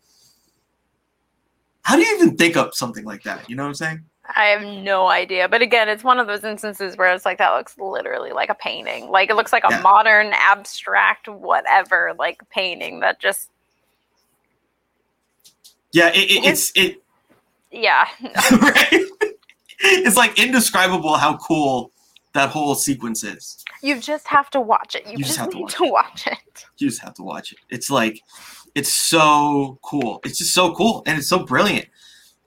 [1.83, 3.49] how do you even think up something like that?
[3.49, 4.05] You know what I'm saying?
[4.37, 5.49] I have no idea.
[5.49, 8.55] But again, it's one of those instances where it's like that looks literally like a
[8.55, 9.09] painting.
[9.09, 9.81] Like it looks like a Yeah.
[9.81, 13.49] modern abstract whatever like painting that just
[15.93, 17.03] Yeah, it, it, it's it.
[17.71, 18.07] Yeah.
[18.53, 19.05] right?
[19.81, 21.93] It's like indescribable how cool
[22.33, 23.65] that whole sequence is.
[23.83, 25.07] You just have to watch it.
[25.07, 26.67] You, You just just, have to watch to watch it.
[26.79, 27.59] you just have to watch it.
[27.71, 28.21] It's like
[28.75, 30.21] it's so cool.
[30.25, 31.87] It's just so cool and it's so brilliant.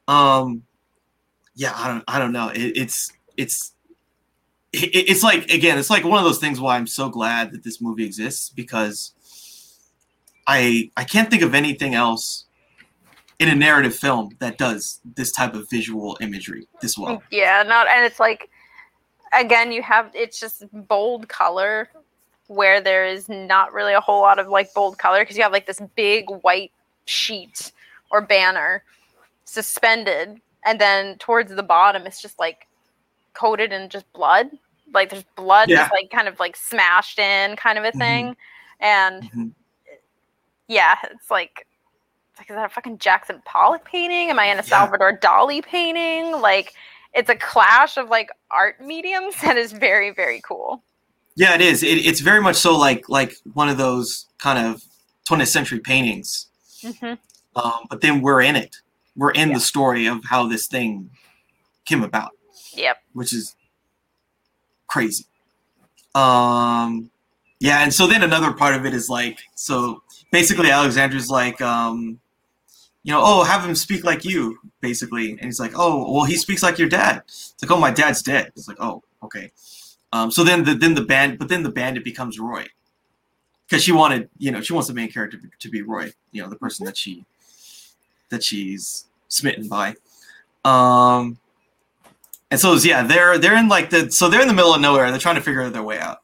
[0.08, 0.64] Um
[1.56, 2.50] yeah, I don't I don't know.
[2.50, 3.74] It, it's it's
[4.74, 7.64] it, it's like again, it's like one of those things why I'm so glad that
[7.64, 9.14] this movie exists because
[10.48, 12.46] I I can't think of anything else
[13.42, 17.24] in a narrative film that does this type of visual imagery this well.
[17.32, 18.50] Yeah, not and it's like
[19.34, 21.90] again you have it's just bold color
[22.48, 25.52] where there is not really a whole lot of like bold color because you have
[25.52, 26.72] like this big white
[27.06, 27.72] sheet
[28.12, 28.84] or banner
[29.46, 32.68] suspended and then towards the bottom it's just like
[33.34, 34.50] coated in just blood
[34.94, 35.78] like there's blood Yeah.
[35.78, 37.98] just like kind of like smashed in kind of a Mhm.
[37.98, 38.36] thing
[38.82, 39.52] and Mhm.
[40.68, 41.66] yeah it's like
[42.42, 44.64] like is that a fucking jackson pollock painting am i in a Yeah.
[44.64, 46.74] salvador dali painting like
[47.14, 50.84] it's a clash of like art mediums that is very very cool
[51.36, 51.82] Yeah, it is.
[51.82, 54.84] It, it's very much so like like one of those kind of
[55.30, 56.48] 20th century paintings.
[56.84, 57.14] hmm
[57.56, 58.76] Um, but then we're in it.
[59.16, 59.56] We're in Yeah.
[59.56, 61.10] the story of how this thing
[61.86, 62.32] came about,
[62.76, 63.56] yep which is
[64.88, 65.26] crazy.
[66.16, 67.10] Um,
[67.60, 72.20] yeah, and so then another part of it is like so basically Alexander's like um,
[73.04, 75.32] you know, oh, have him speak like you, basically.
[75.32, 77.24] And he's like, oh, well, he speaks like your dad.
[77.26, 78.52] It's like, oh, my dad's dead.
[78.56, 79.52] It's like, oh, okay.
[80.14, 82.66] Um, so then the then the band, but then the bandit becomes Roy,
[83.68, 86.44] because she wanted, you know, she wants the main character to, to be Roy, you
[86.44, 87.26] know, the person that she
[88.30, 89.96] that she's smitten by.
[90.66, 91.38] Um,
[92.52, 95.10] and so yeah, they're they're in like the so they're in the middle of nowhere.
[95.10, 96.20] They're trying to figure their way out.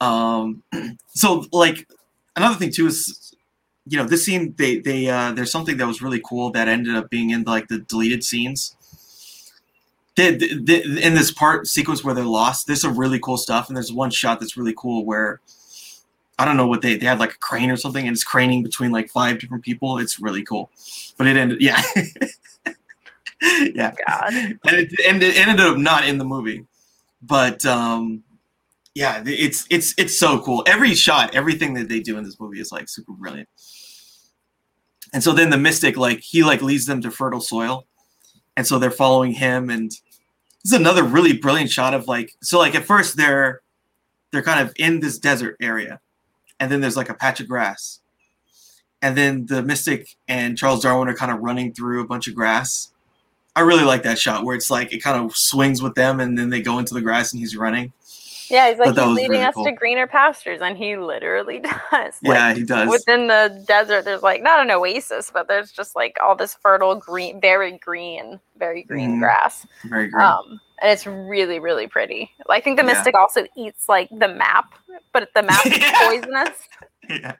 [0.00, 0.62] Um,
[1.08, 1.88] so like
[2.34, 3.25] another thing too is
[3.88, 6.96] you know this scene they they uh there's something that was really cool that ended
[6.96, 8.76] up being in like the deleted scenes.
[10.16, 13.68] The, the, the- in this part sequence where they're lost there's some really cool stuff
[13.68, 15.40] and there's one shot that's really cool where
[16.38, 18.62] i don't know what they they had like a crane or something and it's craning
[18.62, 19.98] between like five different people.
[19.98, 20.70] It's really cool.
[21.18, 21.82] But it ended yeah.
[23.74, 23.92] Yeah.
[24.06, 24.32] God.
[24.32, 26.64] And it, and it ended up not in the movie.
[27.22, 28.22] But um
[28.94, 30.64] yeah it's it's it's so cool.
[30.66, 33.48] Every shot everything that they do in this movie is like super brilliant
[35.16, 37.86] and so then the mystic like he like leads them to fertile soil.
[38.54, 39.70] And so they're following him.
[39.70, 40.00] And this
[40.66, 43.62] is another really brilliant shot of like so like at first they're
[44.30, 46.00] they're kind of in this desert area.
[46.60, 48.00] And then there's like a patch of grass.
[49.00, 52.34] And then the mystic and charles darwin are kind of running through a bunch of
[52.34, 52.92] grass.
[53.54, 56.36] I really like that shot where it's like it kind of swings with them and
[56.36, 57.94] then they go into the grass and he's running.
[58.50, 59.64] Yeah he's like he's leading really us cool.
[59.64, 61.58] to greener pastures and he literally
[61.90, 62.88] does Like, yeah, he does.
[62.88, 66.94] within the desert there's like not an oasis but there's just like all this fertile
[66.94, 69.20] green very green very green Mhm.
[69.20, 70.22] grass Very green.
[70.24, 72.92] um and it's really really pretty i think the Yeah.
[72.92, 74.74] mystic also eats like the map
[75.12, 76.58] but the map is poisonous
[77.08, 77.32] yeah.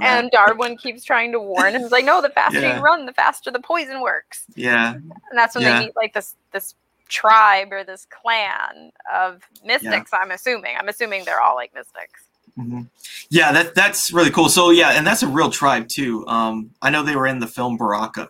[0.00, 2.76] And darwin keeps trying to warn him he's like no the faster Yeah.
[2.76, 4.94] you run the faster the poison works yeah.
[4.94, 5.78] and that's when Yeah.
[5.80, 6.74] they meet like this this
[7.12, 12.22] tribe or this clan of mystics i'm assuming i'm assuming they're all like mystics
[12.58, 12.88] Mhm.
[13.30, 14.50] Yeah, that that's really cool.
[14.50, 16.26] So yeah, and that's a real tribe too.
[16.26, 18.28] Um, I know they were in the film Baraka.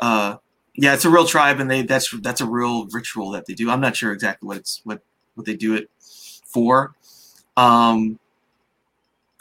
[0.00, 0.36] Uh,
[0.74, 3.70] yeah, it's a real tribe, and they that's that's a real ritual that they do.
[3.70, 5.00] I'm not sure exactly what it's what
[5.34, 5.90] what they do it
[6.46, 6.94] for,
[7.56, 8.18] Um,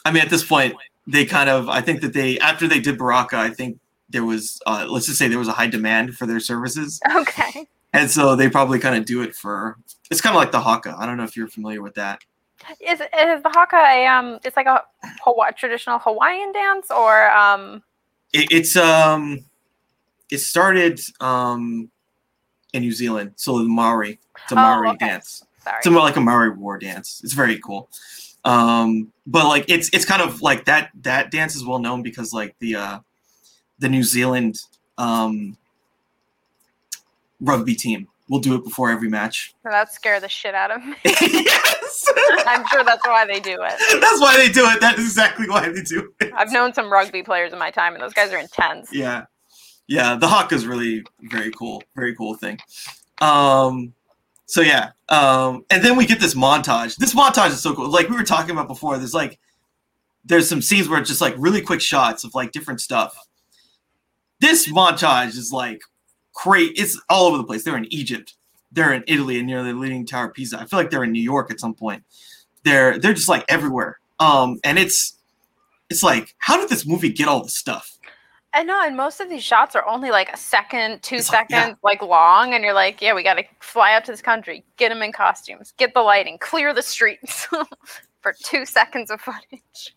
[0.05, 0.75] I mean, at this point,
[1.07, 3.79] they kind of I think that they after they did Baraka, I think
[4.09, 7.67] there was uh, let's just say there was a high demand for their services, Okay.
[7.96, 9.78] And so they probably kind of do it for.
[10.12, 10.96] It's kind of like the haka.
[10.98, 12.22] I don't know if you're familiar with that.
[12.80, 14.39] Is is the haka a um?
[14.43, 14.82] It's like a
[15.24, 17.84] Hawa- traditional Hawaiian dance, or um?
[18.34, 19.46] It, it's um,
[20.32, 21.89] it started um,
[22.74, 25.08] in New Zealand, so the Maori, it's a Oh, Maori okay.
[25.08, 25.43] dance.
[25.64, 25.78] Sorry.
[25.78, 27.22] It's more like a Maori war dance.
[27.24, 27.89] It's very cool.
[28.43, 32.32] Um, but like it's it's kind of like that that dance is well known because
[32.34, 33.00] like the uh
[33.80, 34.60] the New Zealand
[34.98, 35.58] um
[37.39, 39.53] rugby team We'll do it before every match.
[39.63, 40.95] that scared the shit out of me.
[41.05, 42.05] yes.
[42.47, 44.01] I'm sure that's why they do it.
[44.01, 44.81] That's why they do it.
[44.81, 46.31] That is exactly why they do it.
[46.36, 48.91] I've known some rugby players in my time, and those guys are intense.
[48.91, 49.25] Yeah.
[49.88, 51.83] Yeah, the haka is really very cool.
[51.95, 52.59] Very cool thing.
[53.21, 53.93] Um
[54.47, 54.91] so yeah.
[55.09, 56.95] Um and then we get this montage.
[56.95, 57.89] This montage is so cool.
[57.89, 59.38] Like we were talking about before, there's like
[60.23, 63.15] there's some scenes where it's just like really quick shots of like different stuff.
[64.39, 65.81] This montage is like
[66.36, 66.73] great.
[66.77, 67.63] It's all over the place.
[67.63, 68.36] They're in Egypt.
[68.71, 70.59] They're in Italy and near the Leaning Tower of Pisa.
[70.59, 72.03] I feel like they're in New York at some point.
[72.63, 73.99] They're they're just like everywhere.
[74.19, 75.17] Um and it's
[75.89, 77.91] it's like how did this movie get all this stuff?
[78.53, 81.49] I know, and most of these shots are only like a second, two It's like-
[81.49, 81.89] seconds, yeah.
[81.89, 84.88] like long, and you're like, yeah, we got to fly out to this country, get
[84.89, 87.45] them in costumes, get the lighting, clear the streets
[88.21, 89.93] for two seconds of footage.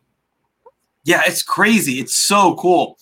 [1.04, 2.00] Yeah, it's crazy.
[2.00, 2.98] It's so cool.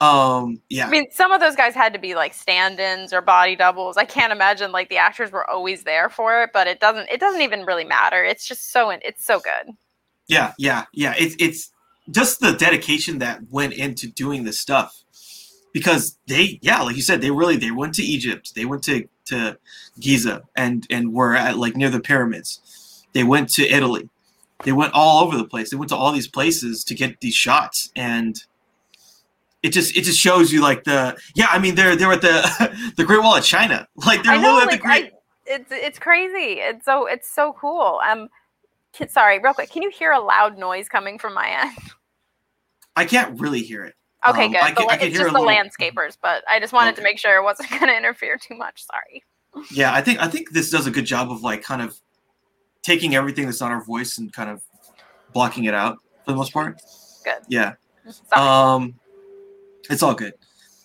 [0.00, 3.56] Um, yeah, I mean, some of those guys had to be like stand-ins or body
[3.56, 3.96] doubles.
[3.96, 7.08] I can't imagine like the actors were always there for it, but it doesn't.
[7.10, 8.22] It doesn't even really matter.
[8.24, 8.90] It's just so.
[8.90, 9.74] It's so good.
[10.28, 11.14] yeah, yeah, yeah.
[11.18, 11.72] It's it's
[12.10, 15.02] just the dedication that went into doing this stuff
[15.72, 19.08] because they, yeah, like you said, they really they went to Egypt, they went to
[19.26, 19.58] to
[19.98, 23.04] Giza and and were at like near the pyramids.
[23.14, 24.08] They went to Italy.
[24.64, 25.70] They went all over the place.
[25.70, 28.44] They went to all these places to get these shots and.
[29.62, 32.92] It just it just shows you like the yeah I mean they're they're at the
[32.96, 35.10] the Great Wall of China like they're I know, like the Great I,
[35.46, 36.60] it's it's crazy.
[36.60, 38.00] It's so it's so cool.
[38.08, 38.28] Um,
[38.92, 39.70] can, sorry, real quick.
[39.70, 41.78] Can you hear a loud noise coming from my end?
[42.96, 43.94] I can't really hear it.
[44.28, 44.60] Okay, Um, good.
[44.62, 46.96] I can- la- I can it's hear just the little- landscapers, but I just wanted
[46.96, 48.84] to make sure it wasn't going to interfere too much.
[48.84, 49.22] Sorry.
[49.70, 51.98] Yeah, I think I think this does a good job of like kind of
[52.82, 54.62] taking everything that's not our voice and kind of
[55.32, 56.80] blocking it out for the most part.
[57.24, 57.38] Good.
[57.48, 57.74] Yeah.
[58.34, 58.46] Sorry.
[58.46, 58.94] Um
[59.90, 60.34] it's all good.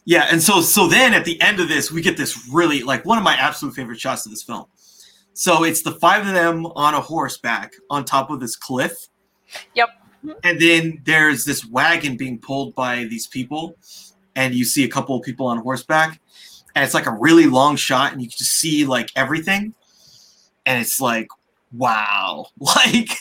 [0.05, 3.05] Yeah, and so so then at the end of this we get this really like
[3.05, 4.65] one of my absolute favorite shots of this film.
[5.33, 9.07] So it's the five of them on a horseback on top of this cliff.
[9.73, 9.89] Yep.
[10.25, 10.31] Mm-hmm.
[10.43, 13.75] And then there's this wagon being pulled by these people
[14.35, 16.19] and you see a couple of people on horseback
[16.75, 19.73] and it's like a really long shot and you can just see like everything
[20.65, 21.27] and it's like
[21.71, 23.19] wow like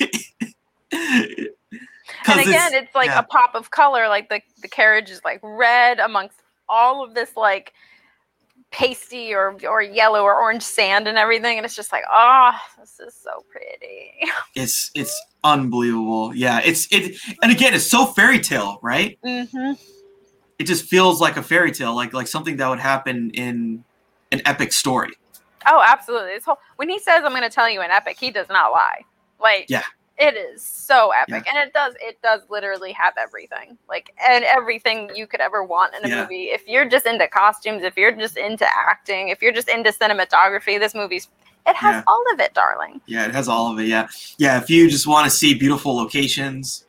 [2.26, 3.20] and again, it's, like yeah.
[3.20, 4.08] a pop of color.
[4.08, 7.72] Like the the carriage is like red amongst all of this like
[8.70, 13.00] pasty or or yellow or orange sand and everything, and it's just like, oh, this
[13.00, 14.12] is so pretty.
[14.54, 19.72] it's it's unbelievable yeah it's it and again it's so fairy tale right hmm
[20.60, 23.82] it just feels like a fairy tale like like something that would happen in
[24.30, 25.10] an epic story
[25.66, 26.34] Oh, absolutely.
[26.34, 28.72] This whole when he says I'm going to tell you an epic, he does not
[28.72, 29.02] lie.
[29.40, 29.84] Like, Yeah.
[30.18, 35.10] It is so epic, and it does it does literally have everything, like and everything
[35.14, 36.22] you could ever want in a Yeah.
[36.22, 36.44] movie.
[36.44, 40.78] If you're just into costumes, if you're just into acting, if you're just into cinematography,
[40.78, 41.28] this movie's
[41.66, 42.02] it has Yeah.
[42.06, 43.00] all of it, darling.
[43.06, 43.84] Yeah, it has all of it.
[43.86, 44.58] Yeah, yeah.
[44.58, 46.84] If you just want to see beautiful locations,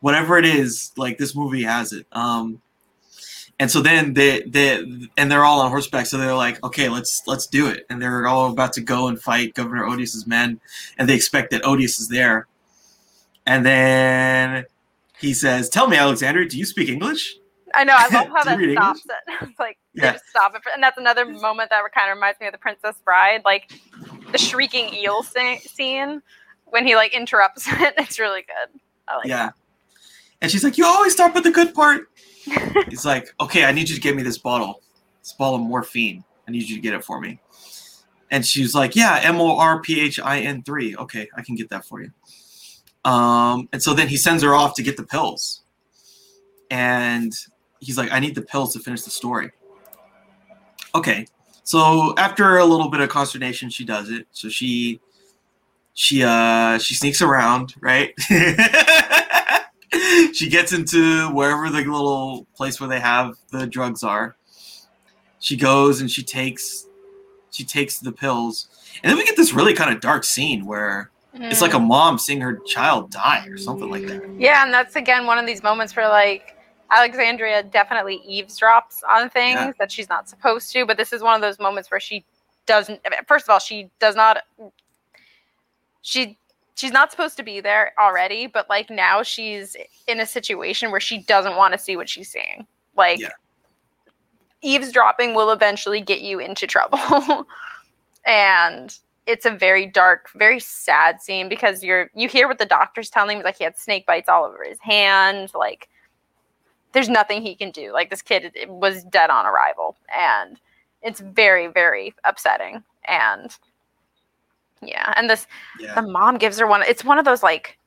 [0.00, 2.06] whatever it is, like this movie has it.
[2.12, 2.62] Um,
[3.58, 4.84] and so then they they
[5.16, 7.86] and they're all on horseback, so they're like, okay, let's let's do it.
[7.90, 10.60] And they're all about to go and fight Governor Odious's men,
[10.98, 12.46] and they expect that Odious is there.
[13.46, 14.64] And then
[15.18, 17.34] he says, "Tell me, Alexander, do you speak English?"
[17.74, 17.94] I know.
[17.96, 19.34] I love how that stops it.
[19.48, 20.12] It's like Yeah.
[20.12, 22.96] just stop it, and that's another moment that kind of reminds me of the Princess
[23.04, 23.72] Bride, like
[24.30, 26.22] the shrieking eel scene
[26.66, 27.94] when he like interrupts it.
[27.98, 28.80] It's really good.
[29.08, 29.50] I like yeah.
[30.40, 32.08] And she's like, "You always start with the good part."
[32.88, 34.82] He's like, "Okay, I need you to get me this bottle,
[35.20, 36.24] this bottle of morphine.
[36.46, 37.38] I need you to get it for me."
[38.30, 40.96] And she's like, "Yeah, M O R P H I N three.
[40.96, 42.10] Okay, I can get that for you."
[43.04, 45.62] Um, and so then he sends her off to get the pills,
[46.70, 47.32] and
[47.80, 49.50] he's like, "I need the pills to finish the story."
[50.94, 51.26] Okay,
[51.64, 54.26] so after a little bit of consternation, she does it.
[54.32, 55.00] So she
[55.94, 58.14] she uh she sneaks around, right?
[60.32, 64.36] she gets into wherever the little place where they have the drugs are.
[65.38, 66.86] She goes and she takes
[67.50, 68.68] she takes the pills.
[69.02, 71.86] And then we get this really kind of dark scene where It's like a mm.
[71.86, 74.22] mom seeing her child die or something like that.
[74.38, 76.56] Yeah, and that's again one of these moments where like
[76.90, 79.72] Alexandria definitely eavesdrops on things Yeah.
[79.78, 82.24] that she's not supposed to, but this is one of those moments where she
[82.66, 84.42] doesn't first of all, she does not
[86.02, 86.38] she
[86.74, 89.74] she's not supposed to be there already, but like now she's
[90.06, 92.66] in a situation where she doesn't want to see what she's seeing.
[92.94, 93.30] Like Yeah.
[94.60, 97.46] eavesdropping will eventually get you into trouble.
[98.26, 103.10] and it's a very dark, very sad scene because you're you hear what the doctor's
[103.10, 105.88] telling him like he had snake bites all over his hand, like
[106.92, 107.92] there's nothing he can do.
[107.92, 110.58] Like this kid was dead on arrival and
[111.02, 113.56] it's very very upsetting and
[114.82, 115.46] yeah, and this
[115.78, 115.94] Yeah.
[115.94, 117.78] the mom gives her one it's one of those like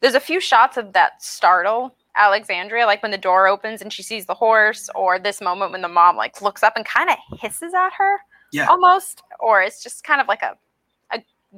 [0.00, 4.02] there's a few shots of that startle alexandria like when the door opens and she
[4.02, 7.16] sees the horse or this moment when the mom like looks up and kind of
[7.40, 8.18] hisses at her
[8.52, 8.66] Yeah.
[8.68, 10.56] almost or it's just kind of like a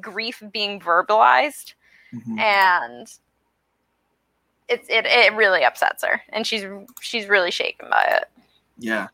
[0.01, 1.75] grief being verbalized
[2.15, 2.39] Mhm.
[2.39, 3.13] and
[4.69, 6.65] it's it, it really upsets her and she's
[7.01, 8.25] she's really shaken by it
[8.79, 9.09] Yeah.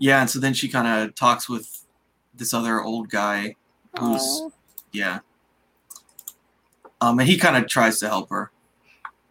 [0.00, 1.84] Yeah, and so then she kind of talks with
[2.34, 3.56] this other old guy
[3.98, 4.50] who's Aw.
[4.92, 5.18] yeah.
[7.00, 8.50] Um, and he kind of tries to help her.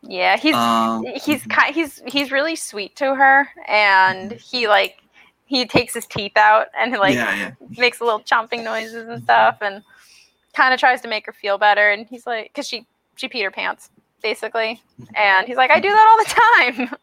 [0.02, 5.02] yeah he's Um, he's ki- he's he's really sweet to her and he like
[5.46, 9.58] he takes his teeth out and like yeah, yeah, makes little chomping noises and stuff
[9.62, 9.82] and
[10.58, 13.44] kind of tries to make her feel better and he's like because she she peed
[13.44, 13.90] her pants
[14.24, 14.82] basically
[15.16, 16.98] and he's like i do that all the time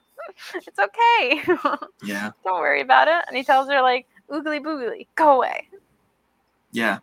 [0.66, 5.36] it's okay yeah, don't worry about it and he tells her like oogly boogly go
[5.36, 5.68] away
[6.74, 6.98] yeah.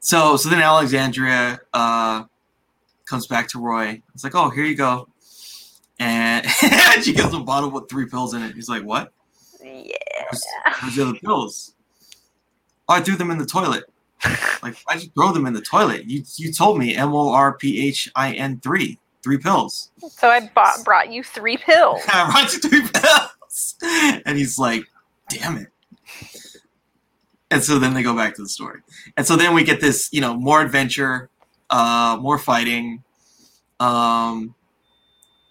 [0.00, 2.24] So, so then Alexandria uh,
[3.04, 4.02] comes back to Roy.
[4.14, 5.08] It's like, oh, here you go,
[6.00, 6.46] and
[7.02, 8.54] she gives him a bottle with three pills in it.
[8.54, 9.12] He's like, what?
[9.62, 9.92] yeah
[10.30, 10.44] Where's,
[10.80, 11.74] where's the other pills?
[12.88, 13.84] Oh, I threw them in the toilet.
[14.62, 16.06] Like, why'd you throw them in the toilet?
[16.06, 19.90] You you told me M O R P H I N three, three pills.
[20.08, 23.76] so i bought, brought you three pills I brought you three pills.
[24.26, 24.84] And he's like,
[25.28, 25.68] damn it.
[27.50, 28.80] And so then they go back to the story.
[29.16, 31.30] And so then we get this, you know, more adventure,
[31.70, 33.02] uh, more fighting.
[33.78, 34.54] Um,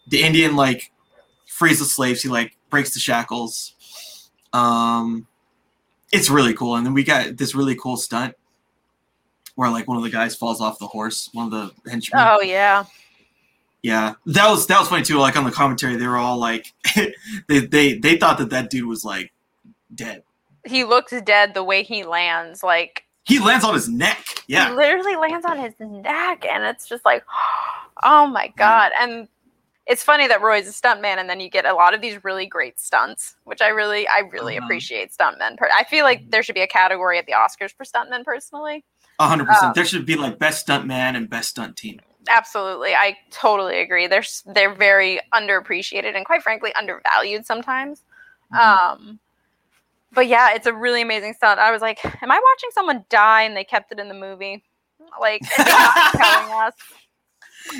[0.08, 0.92] the Indian like
[1.48, 2.22] frees the slaves.
[2.22, 3.76] He like breaks the shackles.
[4.52, 5.28] Um,
[6.12, 6.76] it's really cool.
[6.76, 8.36] And then we got this really cool stunt
[9.56, 11.30] where like one of the guys falls off the horse.
[11.34, 12.22] One of the henchmen.
[12.26, 12.86] oh yeah
[13.82, 15.18] Yeah, that was that was funny too.
[15.18, 16.74] Like on the commentary, they were all like,
[17.48, 19.32] they they they thought that that dude was like
[19.94, 20.24] dead.
[20.66, 24.26] he looks dead the way he lands like He lands on his neck.
[24.48, 27.24] He Yeah, literally lands on his neck, and it's just like,
[28.04, 28.92] oh my god!
[29.00, 29.28] And
[29.88, 32.48] it's funny that Roy's a stuntman, and then you get a lot of these really
[32.48, 34.66] great stunts, which I really, I really Uh-huh.
[34.66, 35.58] appreciate stuntmen.
[35.62, 38.84] I feel like there should be a category at the Oscars for stuntmen, personally.
[39.20, 39.76] A hundred Um, percent.
[39.76, 42.00] There should be like best stunt man and best stunt team.
[42.30, 44.08] Absolutely, I totally agree.
[44.08, 48.02] They're they're very underappreciated and quite frankly undervalued sometimes.
[48.54, 48.60] Mhm.
[48.60, 49.20] Um,
[50.12, 51.60] but yeah, it's a really amazing stunt.
[51.60, 54.64] I was like, am I watching someone die and they kept it in the movie?
[55.20, 56.74] Like, and not telling us.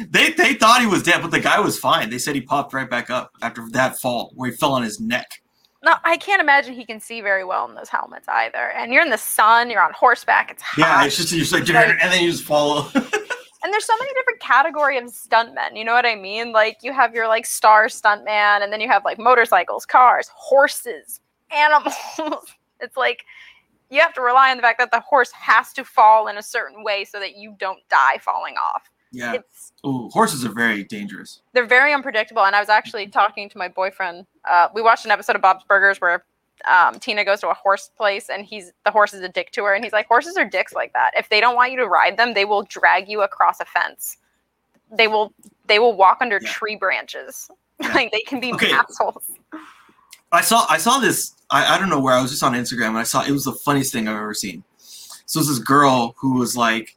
[0.10, 2.10] They they thought he was dead, but the guy was fine.
[2.10, 5.00] They said he popped right back up after that fall where he fell on his
[5.00, 5.42] neck.
[5.86, 8.72] No, I can't imagine he can see very well in those helmets either.
[8.72, 10.80] And you're in the sun, you're on horseback, it's hot.
[10.80, 12.90] Yeah, it's just you're just like, Like- and then you just follow.
[12.96, 13.04] and
[13.72, 15.76] there's so many different category of stuntmen.
[15.78, 16.52] You know what I mean?
[16.52, 21.22] Like you have your like star stuntman, and then you have like motorcycles, cars, horses,
[21.52, 21.94] animals.
[22.80, 23.24] it's like
[23.92, 26.44] you have to rely on the fact that the horse has to fall in a
[26.44, 28.90] certain way so that you don't die falling off.
[29.16, 29.34] Yeah.
[29.34, 31.42] It's Ooh, horses are very dangerous.
[31.54, 32.44] they're very unpredictable.
[32.46, 34.26] And I was actually talking to my boyfriend.
[34.50, 36.26] Uh, we watched an episode of Bob's Burgers where
[36.68, 39.64] um, Tina goes to a horse place and he's the horse is a dick to
[39.64, 41.12] her, and he's like, horses are dicks like that.
[41.16, 44.18] If they don't want you to ride them, they will drag you across a fence.
[44.92, 45.34] They will
[45.68, 46.50] they will walk under Yeah.
[46.52, 47.50] tree branches.
[47.82, 47.94] Yeah.
[47.94, 48.72] like they can be Okay.
[48.72, 49.30] assholes.
[50.32, 51.34] I saw I saw this.
[51.52, 53.44] I, I don't know where I was just on Instagram and I saw it was
[53.44, 54.64] the funniest thing I've ever seen.
[54.78, 56.96] So it's this girl who was like,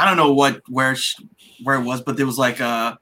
[0.00, 1.28] I don't know what where she,
[1.62, 2.98] where it was, but there was like a,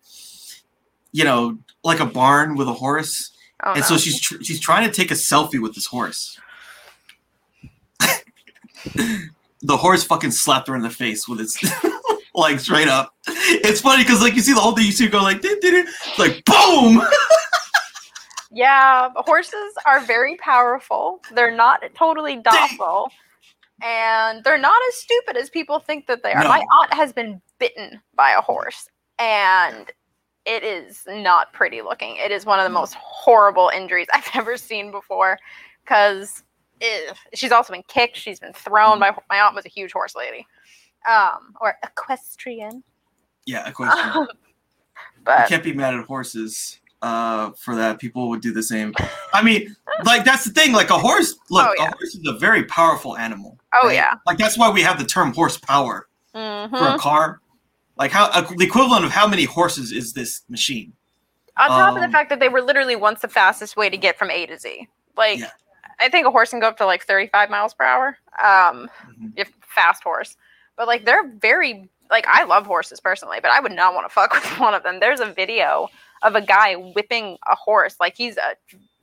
[1.12, 3.30] you know, like a barn with a horse,
[3.62, 3.86] Oh, and no.
[3.86, 6.38] so she's tr- she's trying to take a selfie with this horse.
[9.62, 11.58] the horse fucking slapped her in the face with its
[12.34, 13.14] like straight up.
[13.26, 15.72] It's funny because like you see the whole thing, you see go like, "Ding, ding,
[15.72, 15.86] ding,"
[16.18, 17.02] like boom.
[18.50, 21.20] Yeah, horses are very powerful.
[21.34, 23.12] They're not totally docile.
[23.82, 26.42] And they're not as stupid as people think that they are.
[26.42, 26.48] No.
[26.48, 29.90] My aunt has been bitten by a horse, and
[30.44, 32.16] it is not pretty looking.
[32.16, 35.38] It is one of the most horrible injuries I've ever seen before
[35.84, 36.42] because
[37.34, 38.98] she's also been kicked, she's been thrown.
[38.98, 40.46] My, my aunt was a huge horse lady,
[41.08, 42.82] um, or equestrian.
[43.46, 44.12] Yeah, equestrian.
[44.16, 44.26] you
[45.24, 47.98] but can't be mad at horses uh, for that.
[47.98, 48.94] People would do the same.
[49.32, 49.74] I mean,
[50.04, 50.72] like that's the thing.
[50.72, 51.88] Like a horse, look, Oh, yeah.
[51.88, 53.57] a horse is a very powerful animal.
[53.74, 53.94] Oh right?
[53.94, 54.14] yeah.
[54.26, 56.94] Like that's why we have the term horsepower for Mhm.
[56.94, 57.40] a car.
[57.96, 60.92] Like how uh, the equivalent of how many horses is this machine?
[61.56, 63.96] On top of the Um, fact that they were literally once the fastest way to
[63.96, 64.86] get from A to Z.
[65.16, 65.50] Like, Yeah.
[65.98, 68.16] I think a horse can go up to like 35 miles per hour.
[68.40, 69.32] Um, Mhm.
[69.34, 70.36] if fast horse,
[70.76, 74.12] but like they're very like I love horses personally, but I would not want to
[74.14, 75.00] fuck with one of them.
[75.00, 75.88] There's a video
[76.22, 78.54] of a guy whipping a horse, like he's uh,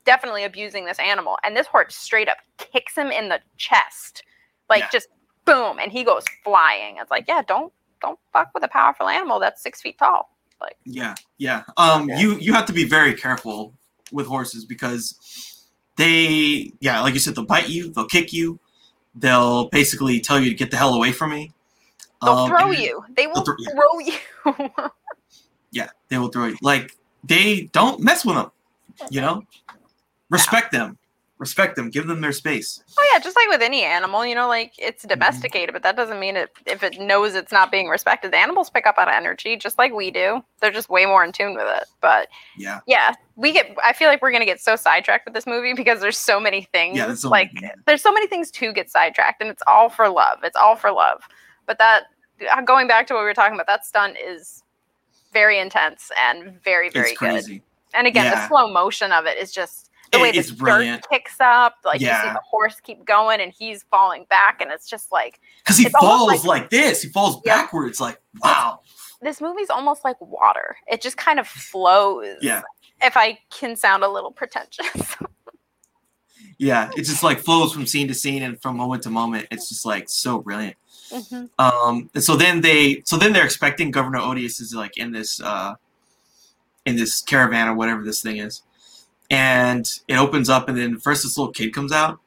[0.06, 4.24] definitely abusing this animal, and this horse straight up kicks him in the chest,
[4.70, 4.90] like Yeah.
[4.92, 5.08] just
[5.46, 6.98] boom, and he goes flying.
[6.98, 10.30] It's like, yeah, don't don't fuck with a powerful animal that's six feet tall.
[10.62, 11.64] Like Yeah, yeah.
[11.78, 12.20] Um, Yeah.
[12.20, 13.74] you you have to be very careful
[14.12, 15.16] with horses because
[15.98, 18.60] they, yeah, like you said, they'll bite you, they'll kick you,
[19.16, 21.52] they'll basically tell you to get the hell away from me.
[22.22, 23.04] They'll Um, throw you.
[23.16, 23.70] They will throw- yeah.
[23.72, 24.90] throw you.
[25.72, 26.58] Yeah, they will throw you.
[26.62, 28.52] Like they don't mess with them.
[29.10, 29.44] You know,
[30.30, 30.98] respect them,
[31.38, 32.82] respect them, give them their space.
[32.98, 35.10] Oh yeah, just like with any animal, you know, like it's Mm-hmm.
[35.20, 38.32] domesticated, but that doesn't mean it if it knows it's not being respected.
[38.32, 40.42] The animals pick up on energy just like we do.
[40.62, 41.88] They're just way more in tune with it.
[42.02, 45.46] But Yeah, yeah, we get I feel like we're gonna get so sidetracked with this
[45.46, 46.98] movie because there's so many things.
[46.98, 49.90] Yeah, there's so like many- there's so many things to get sidetracked and it's all
[49.90, 50.40] for love.
[50.44, 51.22] It's all for love.
[51.66, 52.04] But that
[52.52, 54.64] uh, going back to what we were talking about, that stunt is
[55.34, 57.30] very intense and very, very it's good.
[57.30, 57.62] crazy.
[57.94, 59.85] And again, the slow motion of it is just
[60.18, 61.10] the way the it's dirt brilliant.
[61.10, 61.76] kicks up.
[61.86, 65.40] Like you see the horse keep going and he's falling back, and it's just like
[65.64, 67.62] Because he falls like, this, he falls Yeah.
[67.62, 68.00] backwards.
[68.02, 68.80] Like wow.
[69.22, 70.78] this movie's almost like water.
[70.88, 72.38] It just kind of flows.
[72.42, 72.62] Yeah,
[73.02, 75.16] If I can sound a little pretentious.
[76.58, 76.90] yeah.
[76.96, 79.48] It just like flows from scene to scene and from moment to moment.
[79.52, 80.76] It's just like so brilliant.
[81.12, 81.50] Mhm.
[81.60, 85.40] Um, and so then they, so then they're expecting Governor Odious is like in this,
[85.42, 85.76] uh,
[86.86, 88.62] in this caravan or whatever this thing is,
[89.30, 92.20] and it opens up, and then first this little kid comes out,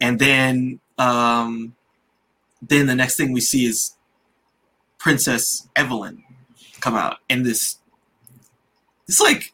[0.00, 1.74] and then, um,
[2.62, 3.96] then the next thing we see is
[4.98, 6.24] Princess Evelyn
[6.80, 7.78] come out, and this,
[9.06, 9.52] it's like,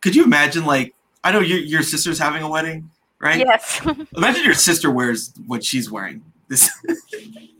[0.00, 0.94] could you imagine like,
[1.24, 2.90] I know your your sister's having a wedding,
[3.20, 3.38] right?
[3.38, 3.80] Yes.
[4.16, 6.22] Imagine your sister wears what she's wearing.
[6.48, 6.70] This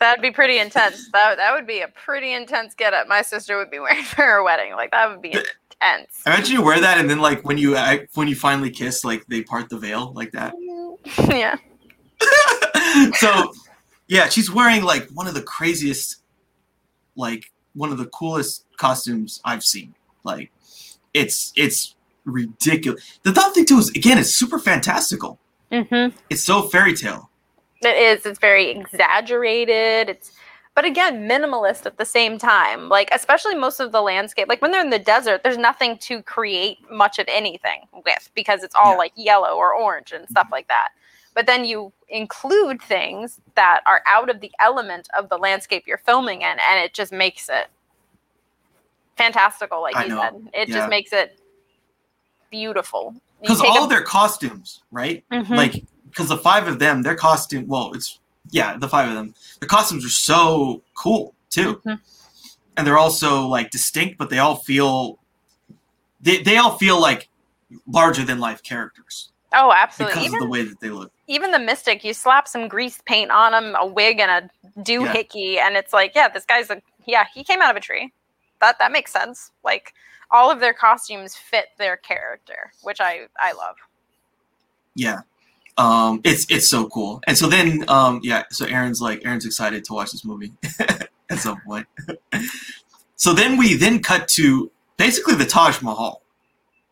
[0.00, 1.10] That'd be pretty intense.
[1.12, 3.08] That that would be a pretty intense getup.
[3.08, 4.72] My sister would be wearing for her wedding.
[4.72, 6.22] Like that would be intense.
[6.26, 7.76] Imagine you wear that, and then like when you
[8.14, 10.54] when you finally kiss, like they part the veil like that.
[11.28, 11.56] yeah.
[13.14, 13.52] so,
[14.08, 16.22] yeah, she's wearing like one of the craziest,
[17.16, 19.94] like one of the coolest costumes I've seen.
[20.24, 20.50] Like,
[21.14, 23.18] it's it's ridiculous.
[23.22, 25.38] The thought thing too is again, it's super fantastical.
[25.70, 26.16] Mm-hmm.
[26.30, 27.27] It's so fairy tale.
[27.82, 28.26] It is.
[28.26, 30.08] It's very exaggerated.
[30.08, 30.32] It's,
[30.74, 32.88] but again, minimalist at the same time.
[32.88, 34.48] Like, especially most of the landscape.
[34.48, 38.62] Like when they're in the desert, there's nothing to create much of anything with because
[38.62, 38.98] it's all Yeah.
[38.98, 40.88] like yellow or orange and stuff like that.
[41.34, 45.98] But then you include things that are out of the element of the landscape you're
[45.98, 47.68] filming in, and it just makes it
[49.16, 49.80] fantastical.
[49.82, 50.20] Like I you know.
[50.20, 50.74] said, it Yeah.
[50.76, 51.38] just makes it
[52.50, 53.14] beautiful.
[53.40, 55.22] Because all a- of their costumes, right?
[55.30, 55.50] Mhm.
[55.56, 55.84] Like,
[56.18, 57.68] because the five of them, their costume.
[57.68, 58.18] Well, it's
[58.50, 59.34] yeah, the five of them.
[59.60, 61.80] The costumes are so cool too.
[61.86, 62.00] Mhm.
[62.76, 65.18] and they're also like distinct, but they all feel
[66.20, 67.28] they, they all feel like
[67.86, 70.14] larger than life characters oh, absolutely.
[70.14, 71.12] because Even of the way that they look.
[71.26, 75.56] even the mystic, you slap some grease paint on him, a wig and a doohickey,
[75.58, 78.12] and it's like, yeah, this guy's a yeah, he came out of a tree.
[78.60, 79.50] That that makes sense.
[79.64, 79.94] Like
[80.30, 83.76] all of their costumes fit their character, which I I love.
[84.94, 85.20] Yeah.
[85.78, 87.20] Um, it's it's so cool.
[87.26, 90.52] And so then um, yeah, so Aaron's like Aaron's excited to watch this movie
[91.30, 91.86] at some point.
[93.16, 96.22] so then we then cut to basically the Taj Mahal.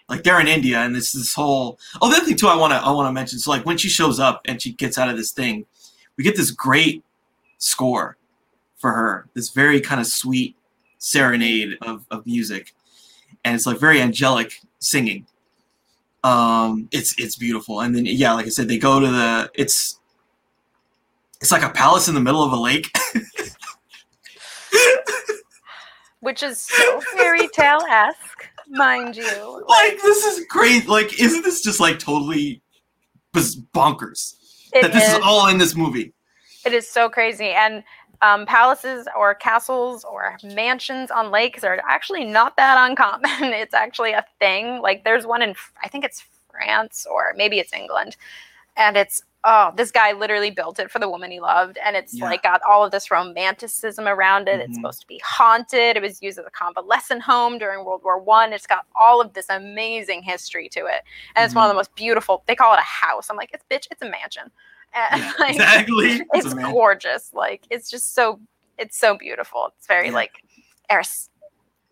[0.08, 2.76] Like they're in India and it's this whole oh the other thing too I wanna
[2.76, 3.40] I wanna mention.
[3.40, 5.66] So like when she shows up and she gets out of this thing,
[6.16, 7.02] we get this great
[7.58, 8.16] score
[8.76, 9.28] for her.
[9.34, 10.54] This very kind of sweet
[10.98, 12.72] serenade of, of music.
[13.44, 15.26] And it's like very angelic singing
[16.26, 17.80] um it's it's beautiful.
[17.80, 19.98] And then yeah like i said they go to the it's
[21.40, 22.90] it's like a palace in the middle of a lake.
[26.20, 29.64] Which is so fairy tale esque, mind you.
[29.68, 30.88] like this is great.
[30.88, 32.62] Like isn't this just like totally
[33.34, 34.34] bonkers
[34.72, 36.12] that this is is- all in this movie?
[36.64, 37.50] It is so crazy.
[37.50, 37.84] And
[38.22, 43.30] um, palaces or castles or mansions on lakes are actually not that uncommon.
[43.52, 44.80] it's actually a thing.
[44.80, 48.16] Like there's one in, I think it's France or maybe it's England.
[48.78, 52.12] and it's oh, this guy literally built it for the woman he loved, and it's
[52.14, 52.24] Yeah.
[52.24, 54.58] like got all of this romanticism around it.
[54.58, 54.80] It's Mhm.
[54.80, 55.96] supposed to be haunted.
[55.96, 58.52] It was used as a convalescent home during World War One.
[58.52, 61.04] It's got all of this amazing history to it,
[61.36, 61.66] and it's one Mm-hmm.
[61.66, 62.42] of the most beautiful.
[62.46, 63.30] They call it a house.
[63.30, 64.50] I'm like, it's bitch, it's a mansion.
[64.94, 66.20] And, Yeah, like, exactly.
[66.34, 67.30] it's gorgeous.
[67.34, 68.40] Like it's just so
[68.78, 69.72] it's so beautiful.
[69.78, 70.14] It's very Yeah.
[70.14, 70.32] like
[70.90, 71.28] aris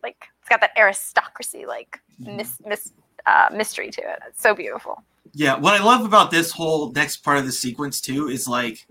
[0.02, 2.36] like it's got that aristocracy like Mhm.
[2.36, 2.92] mis- mis-
[3.26, 4.20] uh, mystery to it.
[4.28, 5.02] It's so beautiful.
[5.32, 8.86] Yeah, what I love about this whole next part of the sequence too is like,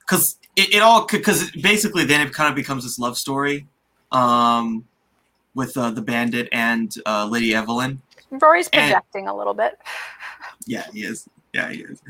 [0.00, 3.66] because it, it all because basically then it kind of becomes this love story,
[4.12, 4.84] um,
[5.54, 8.02] with uh, the bandit and uh, Lady Evelyn.
[8.30, 9.78] Rory's And- projecting a little bit.
[10.68, 11.28] Yeah, he is.
[11.56, 12.02] Yeah, he is.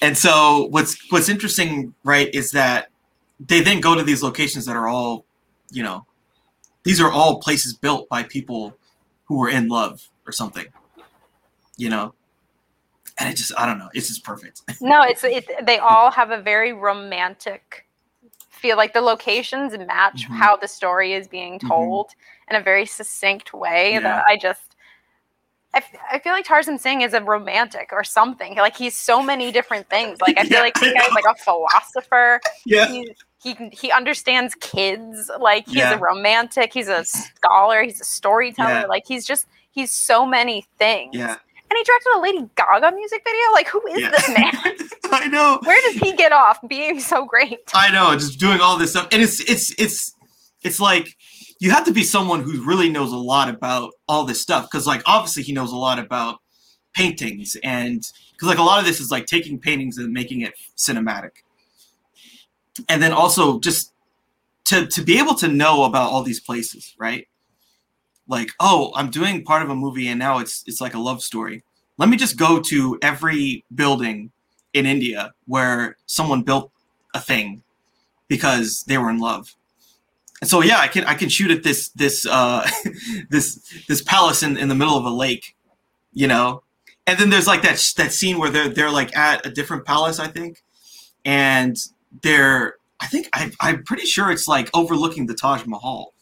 [0.00, 2.88] And so what's what's interesting, right, is that
[3.40, 5.24] they then go to these locations that are all,
[5.72, 6.06] you know,
[6.84, 8.76] these are all places built by people
[9.24, 10.66] who were in love or something,
[11.76, 12.14] you know.
[13.18, 14.62] And it just I don't know, it's just perfect.
[14.80, 17.86] No, it's it, they all have a very romantic
[18.50, 18.76] feel.
[18.76, 20.36] Like the locations match Mhm.
[20.36, 21.68] how the story is being Mhm.
[21.68, 22.10] told
[22.48, 24.00] in a very succinct way Yeah.
[24.00, 24.71] that I just.
[25.74, 28.56] I, f- I feel like Tarsem Singh is a romantic or something.
[28.56, 30.20] Like he's so many different things.
[30.20, 32.40] Like I feel Yeah, like he's like a philosopher.
[32.66, 32.88] Yeah.
[32.88, 33.12] He,
[33.42, 35.30] he he understands kids.
[35.40, 35.94] Like he's Yeah.
[35.94, 36.72] a romantic.
[36.74, 37.82] He's a scholar.
[37.82, 38.68] He's a storyteller.
[38.80, 38.86] Yeah.
[38.86, 41.16] Like he's just he's so many things.
[41.16, 41.36] Yeah.
[41.70, 43.52] And he directed a Lady Gaga music video.
[43.52, 44.76] Like who is this man?
[45.10, 45.58] I know.
[45.64, 47.60] Where does he get off being so great?
[47.74, 50.14] I know, just doing all this stuff, and it's it's it's
[50.60, 51.16] it's like
[51.62, 54.84] you have to be someone who really knows a lot about all this stuff because,
[54.84, 56.40] like, obviously he knows a lot about
[56.92, 58.02] paintings, and
[58.32, 61.30] because like a lot of this is like taking paintings and making it cinematic,
[62.88, 63.92] and then also just
[64.64, 67.28] to to be able to know about all these places, right?
[68.26, 71.22] Like, oh, I'm doing part of a movie, and now it's it's like a love
[71.22, 71.62] story.
[71.96, 74.32] Let me just go to every building
[74.72, 76.72] in India where someone built
[77.14, 77.62] a thing
[78.26, 79.54] because they were in love.
[80.42, 82.68] And so yeah, I can I can shoot at this this uh
[83.30, 85.56] this this palace in, in the middle of a lake,
[86.12, 86.64] you know.
[87.06, 89.86] And then there's like that sh- that scene where they're they're like at a different
[89.86, 90.64] palace, I think,
[91.24, 91.76] and
[92.22, 96.12] they're I think I I'm pretty sure it's like overlooking the Taj Mahal,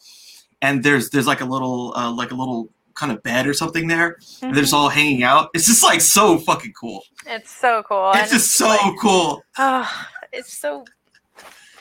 [0.61, 3.87] and there's there's like a little uh, like a little kind of bed or something
[3.87, 4.17] there.
[4.43, 5.49] And they're just all hanging out.
[5.55, 7.01] It's just like so fucking cool.
[7.25, 8.11] It's so cool.
[8.11, 9.43] It's and just so like, cool.
[9.57, 10.85] oh, it's so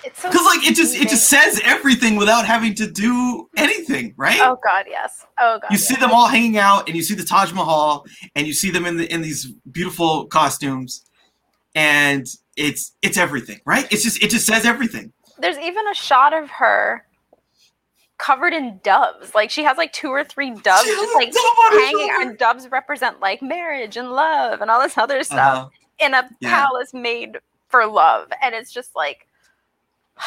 [0.04, 4.14] it's so Because like it just it just says everything without having to do anything,
[4.16, 4.40] right?
[4.40, 5.26] Oh god, yes.
[5.38, 5.70] Oh god.
[5.70, 5.86] you yes.
[5.86, 8.04] see them all hanging out, and you see the Taj Mahal,
[8.34, 11.04] and you see them in the in these beautiful costumes,
[11.74, 13.86] and it's it's everything, right?
[13.92, 15.12] It's just it just says everything.
[15.38, 17.04] There's even a shot of her
[18.18, 19.34] covered in doves.
[19.34, 21.32] Like she has like two or three doves just like
[21.72, 25.68] hanging and doves represent like marriage and love and all this other stuff Uh-huh.
[25.98, 26.50] in a Yeah.
[26.66, 28.28] palace made for love.
[28.42, 29.26] And it's just like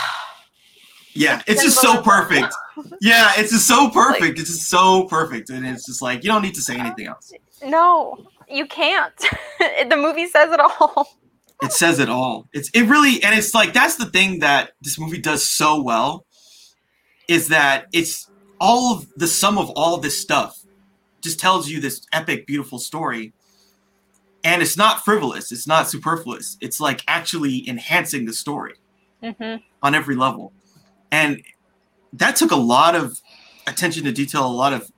[1.15, 2.51] Yeah, it's just so perfect.
[2.99, 4.39] Yeah, it's just so perfect.
[4.39, 7.31] It's just so perfect, and it's just like you don't need to say anything else.
[7.63, 9.13] no, you can't.
[9.59, 11.07] the movie says it all.
[11.61, 12.47] it says it all.
[12.51, 16.25] It's it really and it's like that's the thing that this movie does so well
[17.27, 18.29] is that it's
[18.59, 20.59] all of the sum of all this stuff
[21.21, 23.33] just tells you this epic beautiful story
[24.43, 28.73] and it's not frivolous it's not superfluous it's like actually enhancing the story
[29.23, 29.63] Mm-hmm.
[29.81, 30.51] on every level
[31.11, 31.41] and
[32.11, 33.19] that took a lot of
[33.67, 34.91] attention to detail a lot of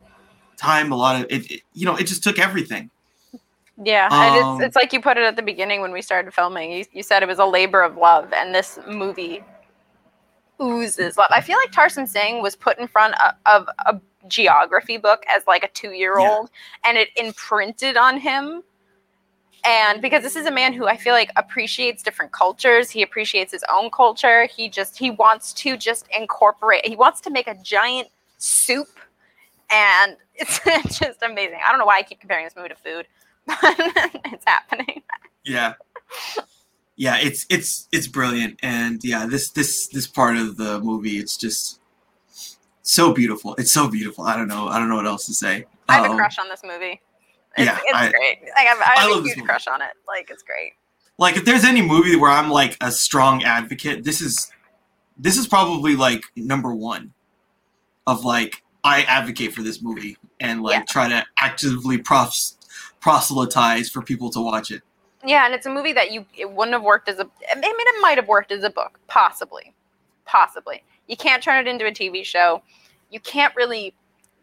[0.57, 2.89] time a lot of it, it- you know it just took everything
[3.83, 6.33] Yeah, and Um, it's, it's like you put it at the beginning when we started
[6.33, 6.71] filming.
[6.71, 9.43] You, you said it was a labor of love, and this movie
[10.61, 11.27] oozes love.
[11.29, 13.99] I feel like Tarsem Singh was put in front of, of a
[14.29, 16.49] geography book as like a two year old,
[16.85, 18.63] and it imprinted on him.
[19.67, 23.51] And because this is a man who I feel like appreciates different cultures, he appreciates
[23.51, 24.45] his own culture.
[24.45, 26.85] He just he wants to just incorporate.
[26.85, 28.87] He wants to make a giant soup,
[29.71, 31.59] and it's just amazing.
[31.65, 33.07] I don't know why I keep comparing this movie to food,
[33.47, 33.57] but
[34.25, 35.01] it's happening.
[35.43, 35.73] yeah
[36.97, 41.35] yeah it's it's it's brilliant and yeah this this this part of the movie it's
[41.35, 41.81] just
[42.83, 45.65] so beautiful it's so beautiful i don't know i don't know what else to say
[45.89, 47.01] I have a Um, crush on this movie.
[47.57, 48.41] It's, yeah, it's I- great.
[48.43, 49.91] Like, I have, I I have love a huge crush on it.
[50.07, 50.73] Like it's great.
[51.17, 54.51] like if there's any movie where i'm like a strong advocate this is
[55.17, 57.13] this is probably like number one
[58.05, 60.83] of like i advocate for this movie and like Yeah.
[60.89, 62.57] try to actively pros-
[62.99, 64.81] proselytize for people to watch it
[65.23, 67.23] Yeah, and it's a movie that you it wouldn't have worked as a.
[67.51, 67.63] I mean,
[67.93, 69.73] it might have worked as a book, possibly,
[70.25, 70.83] possibly.
[71.07, 72.61] You can't turn it into a TV show.
[73.09, 73.93] You can't really.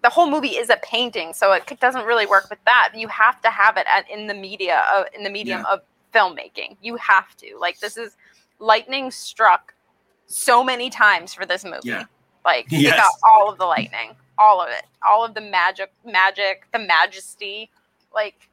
[0.03, 2.93] The whole movie is a painting, so it doesn't really work with that.
[2.95, 5.81] You have to have it at, in the media, uh, in the medium of
[6.13, 6.77] filmmaking.
[6.83, 7.57] You have to.
[7.61, 8.17] Like this is
[8.59, 9.75] lightning struck
[10.27, 11.81] so many times for this movie.
[11.85, 12.05] Yeah.
[12.45, 12.95] Like Yes.
[12.95, 16.81] it got all of the lightning, all of it, all of the magic, magic, the
[16.81, 17.71] majesty.
[18.13, 18.49] Like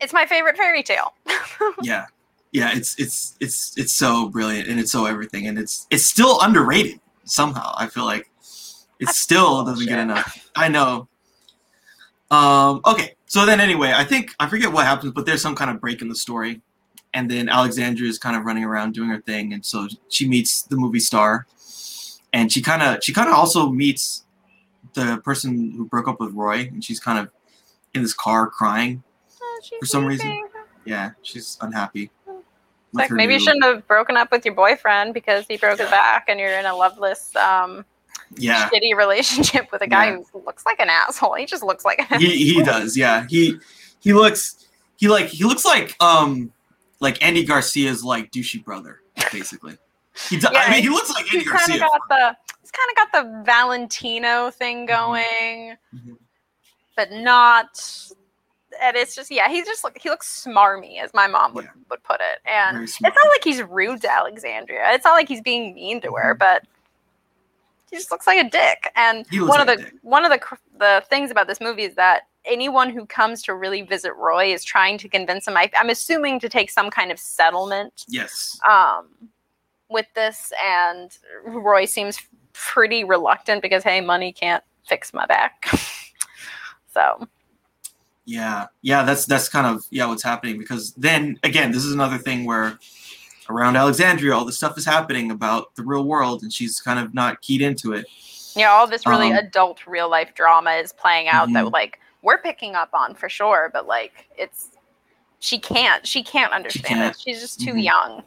[0.00, 1.14] it's my favorite fairy tale.
[1.82, 2.06] yeah
[2.52, 6.40] yeah it's it's it's it's so brilliant and it's so everything and it's it's still
[6.40, 8.30] underrated somehow i feel like
[9.00, 10.50] it still doesn't get enough.
[10.54, 11.08] I know.
[12.30, 15.70] Um okay so then anyway i think i forget what happens but there's some kind
[15.70, 16.60] of break in the story.
[17.14, 20.62] And then Alexandra is kind of running around doing her thing and so she meets
[20.62, 21.46] the movie star.
[22.32, 24.24] And she kind of she kind of also meets
[24.94, 27.30] the person who broke up with roy and she's kind of
[27.94, 29.02] in this car crying
[29.78, 30.48] For some reason.
[30.84, 32.10] yeah she's unhappy
[32.92, 36.26] like maybe you shouldn't have broken up with your boyfriend because he broke his back
[36.28, 37.84] and you're in a loveless, um,
[38.36, 40.18] yeah shitty relationship with a guy Yeah.
[40.32, 41.34] who looks like an asshole.
[41.34, 43.58] He just looks like an he he does yeah he
[44.00, 44.66] he looks
[44.96, 46.52] he like he looks like um
[47.00, 49.00] like Andy Garcia's like douchey brother
[49.32, 49.76] basically
[50.28, 52.70] he do, I mean he looks like Andy he's kind Garcia of got the he's
[52.70, 56.16] kind of got the Valentino thing going, Mhm.
[56.96, 57.68] but not.
[58.82, 61.70] And it's just yeah, he's just like he looks smarmy, as my mom would, Yeah.
[61.90, 62.40] would put it.
[62.46, 64.82] And it's not like he's rude to Alexandria.
[64.92, 66.38] It's not like he's being mean to her, Mhm.
[66.38, 66.64] but
[67.90, 68.90] he just looks like a dick.
[68.96, 70.40] And one like of the one of the
[70.78, 74.64] the things about this movie is that anyone who comes to really visit Roy is
[74.64, 75.56] trying to convince him.
[75.56, 79.08] I, I'm assuming to take some kind of settlement yes um,
[79.88, 82.20] with this, and Roy seems
[82.52, 85.66] pretty reluctant because hey, money can't fix my back.
[86.92, 87.28] so
[88.28, 92.18] yeah yeah that's that's kind of yeah what's happening because then again this is another
[92.18, 92.76] thing where
[93.50, 97.14] around Alexandria all this stuff is happening about the real world and she's kind of
[97.14, 98.06] not keyed into it
[98.54, 101.52] yeah, all this really Um, adult real life drama is playing out Mhm.
[101.54, 104.70] that like we're picking up on for sure, but like it's
[105.40, 107.14] she can't she can't understand can't.
[107.14, 107.20] it.
[107.20, 107.84] She's just too Mhm.
[107.84, 108.22] young.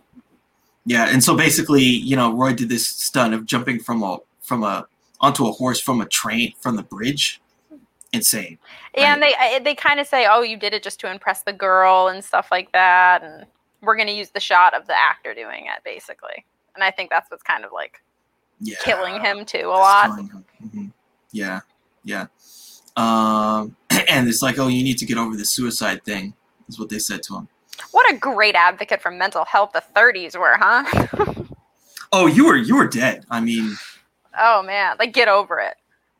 [0.85, 4.63] yeah and so basically you know Roy did this stunt of jumping from a from
[4.63, 4.85] a
[5.19, 7.41] onto a horse from a train from the bridge
[8.13, 8.57] insane
[8.95, 11.53] Yeah, and they they kind of say, "Oh, you did it just to impress the
[11.53, 13.45] girl and stuff like that," and
[13.81, 16.45] we're gonna use the shot of the actor doing it, basically.
[16.75, 18.01] And I think that's what's kind of like
[18.59, 20.11] yeah killing him too a lot.
[20.63, 20.91] Mhm.
[21.31, 21.61] Yeah,
[22.03, 22.27] yeah.
[22.97, 23.75] Um,
[24.09, 26.33] and it's like, oh, you need to get over the suicide thing,
[26.67, 27.47] is what they said to him.
[27.91, 31.45] What a great advocate for mental health the 30s were, huh?
[32.11, 33.23] Oh, you were you were dead.
[33.29, 33.77] I mean,
[34.37, 35.75] oh man, like get over it.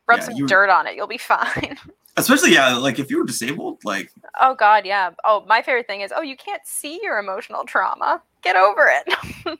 [0.06, 1.76] Rub Yeah, some dirt on it, you'll be fine.
[2.20, 5.10] especially yeah, like if you were disabled, like oh god, yeah.
[5.24, 8.22] Oh, my favorite thing is, oh, you can't see your emotional trauma.
[8.42, 9.58] Get over it.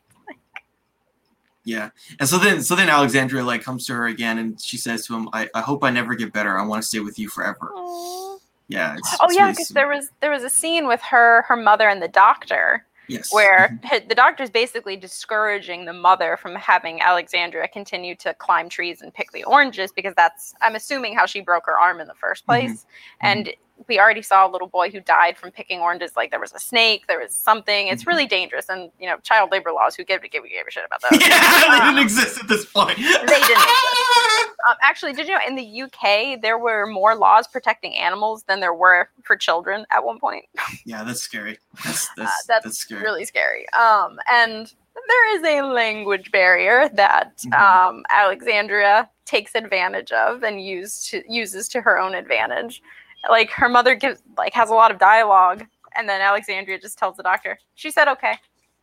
[1.65, 1.91] yeah.
[2.19, 5.15] And so then so then Alexandria like comes to her again, and she says to
[5.15, 6.59] him, I, I hope I never get better.
[6.59, 7.73] I want to stay with you forever.
[7.75, 8.39] Aw.
[8.69, 8.95] Yeah.
[8.97, 9.75] It's, oh it's yeah, because sweet.
[9.75, 13.33] there was there was a scene with her, her mother, and the doctor yes.
[13.33, 13.95] where mm-hmm.
[13.95, 19.13] h- the doctor's basically discouraging the mother from having Alexandria continue to climb trees and
[19.13, 22.47] pick the oranges because that's I'm assuming how she broke her arm in the first
[22.47, 22.67] mm-hmm.
[22.67, 22.87] place.
[23.21, 23.53] And
[23.89, 26.13] we already saw a little boy who died from picking oranges.
[26.17, 27.89] Like there was a snake, there was something.
[27.89, 28.69] It's really dangerous.
[28.69, 29.95] And you know, child labor laws.
[29.97, 31.21] Who give give, give a shit about those?
[31.21, 32.97] yeah, they Um, didn't exist at this point.
[32.97, 34.51] They didn't exist.
[34.69, 38.61] Um, actually, did you know in the UK there were more laws protecting animals than
[38.61, 40.45] there were for children at one point?
[40.85, 41.59] yeah, that's scary.
[41.85, 43.03] That's Uh, that's, that's that's scary.
[43.03, 43.67] really scary.
[43.73, 44.73] Um, and
[45.09, 47.59] there is a language barrier that Mhm.
[47.59, 52.83] um, Alexandria takes advantage of and use to, uses to her own advantage.
[53.29, 55.65] Like her mother gives like has a lot of dialogue,
[55.97, 57.59] and then Alexandria just tells the doctor.
[57.75, 58.35] She said okay.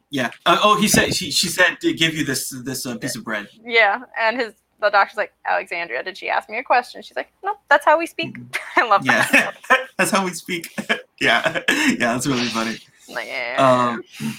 [0.10, 0.32] Yeah.
[0.46, 3.24] Uh, oh, he said she she said to give you this this uh, piece of
[3.24, 3.48] bread.
[3.64, 6.04] Yeah, and his the doctor's like Alexandria.
[6.04, 7.02] Did she ask me a question?
[7.02, 8.38] She's like, no, that's how we speak.
[8.76, 9.30] I love that.
[9.70, 10.74] Yeah, that's how we speak.
[11.20, 12.78] yeah, yeah, that's really funny.
[13.10, 13.56] Like, yeah.
[13.96, 14.36] Um,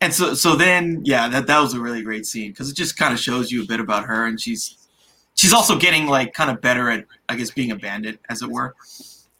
[0.00, 2.96] and so, so then, yeah, that that was a really great scene because it just
[2.96, 4.76] kind of shows you a bit about her, and she's
[5.42, 8.48] she's also getting like kind of better at, I guess, being a bandit, as it
[8.48, 8.76] were.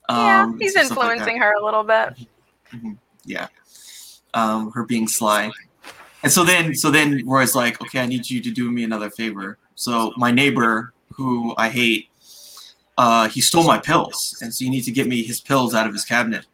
[0.08, 2.14] yeah, Um, he's stuff like influencing her a little bit.
[3.24, 3.46] Yeah,
[4.34, 5.52] um, her being sly,
[6.24, 9.10] and so then, so then Roy's like, okay, I need you to do me another
[9.10, 9.58] favor.
[9.76, 12.08] So my neighbor, who I hate,
[12.98, 15.86] uh, he stole my pills, and so you need to get me his pills out
[15.86, 16.46] of his cabinet.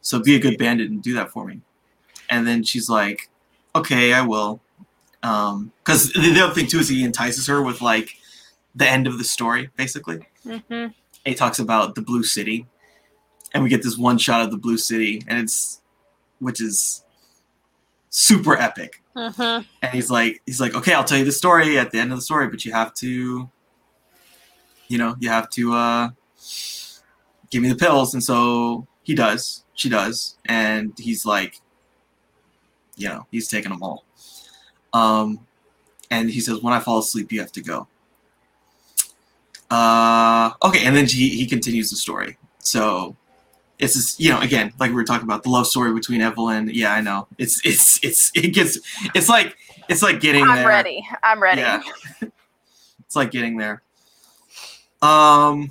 [0.00, 1.60] So be a good bandit and do that for me.
[2.28, 3.30] And then she's like,
[3.76, 4.60] okay, I will.
[5.20, 8.08] Because the the other thing too is he entices her with like
[8.74, 10.26] the end of the story, basically.
[10.44, 10.86] hmm
[11.24, 12.66] He talks about the blue city,
[13.52, 15.80] and we get this one shot of the blue city, and it's
[16.40, 17.04] which is
[18.10, 19.02] super epic.
[19.14, 19.40] hmm
[19.82, 22.18] And he's like, he's like, okay, I'll tell you the story at the end of
[22.18, 23.48] the story, but you have to,
[24.88, 26.08] you know, you have to uh,
[27.50, 28.12] give me the pills.
[28.14, 29.64] And so he does.
[29.74, 31.60] she does, and he's like,
[32.96, 34.04] you know, he's taking them all.
[34.92, 35.46] Um,
[36.10, 37.88] and he says, "When I fall asleep, you have to go."
[39.74, 42.36] Uh, okay, and then he he continues the story.
[42.60, 43.16] So
[43.80, 46.70] it's just, you know again like we were talking about the love story between Evelyn.
[46.72, 47.26] Yeah, I know.
[47.38, 48.78] It's it's it's it gets
[49.16, 49.56] it's like
[49.88, 50.52] it's like getting there.
[50.52, 50.68] I'm there.
[50.68, 51.06] ready.
[51.24, 51.62] I'm ready.
[51.62, 51.82] Yeah.
[53.00, 53.82] it's like getting there.
[55.02, 55.70] Um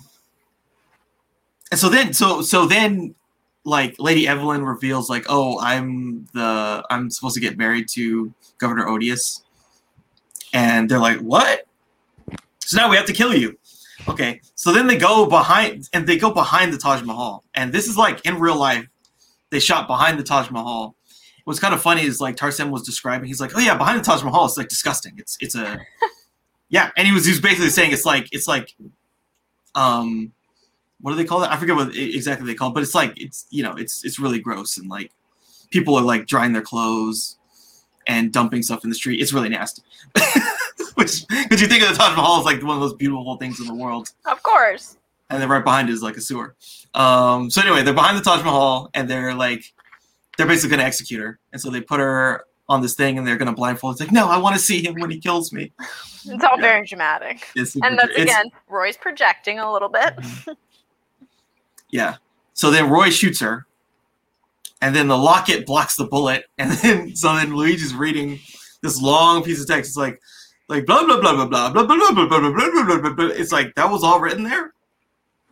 [1.72, 3.16] and so then so so then
[3.64, 8.86] like Lady Evelyn reveals like, "Oh, I'm the I'm supposed to get married to Governor
[8.86, 9.44] Odious."
[10.52, 11.66] And they're like, "What?"
[12.66, 13.58] So now we have to kill you.
[14.08, 14.42] Okay.
[14.56, 17.44] So then they go behind and they go behind the Taj Mahal.
[17.54, 18.88] And this is like in real life.
[19.50, 20.96] They shot behind the Taj Mahal.
[21.46, 24.04] What's kind of funny is like Tarsem was describing, he's like, Oh yeah, behind the
[24.04, 25.14] Taj Mahal, it's like disgusting.
[25.18, 25.80] It's it's a
[26.70, 28.74] yeah, and he was he was basically saying it's like it's like
[29.76, 30.32] um
[31.02, 31.50] what do they call it?
[31.50, 34.20] I forget what exactly they call it, but it's like it's you know, it's it's
[34.20, 35.12] really gross and like
[35.70, 37.38] people are like drying their clothes
[38.08, 39.22] and dumping stuff in the street.
[39.22, 39.82] It's really nasty.
[40.96, 43.60] Which because you think of the Taj Mahal as like one of those beautiful things
[43.60, 44.98] in the world Of course.
[45.30, 46.56] and then right behind it is like a sewer.
[46.94, 49.74] Um, so anyway, they're behind the Taj Mahal, and they're like,
[50.38, 53.38] they're basically gonna execute her, and so they put her on this thing, and they're
[53.38, 53.94] gonna blindfold.
[53.96, 55.72] It's like, no, I want to see him when he kills me.
[55.80, 56.62] It's all Yeah.
[56.62, 57.48] very dramatic.
[57.56, 60.14] It's And that's it's- again, Roy's projecting a little bit.
[61.90, 62.16] yeah.
[62.54, 63.66] So then Roy shoots her,
[64.84, 68.40] and then the locket blocks the bullet, and then so then Luigi's reading
[68.82, 69.92] this long piece of text.
[69.92, 70.20] It's like,
[70.68, 73.26] like blah blah blah blah blah blah blah blah blah blah blah blah blah.
[73.28, 74.74] It's like that was all written there.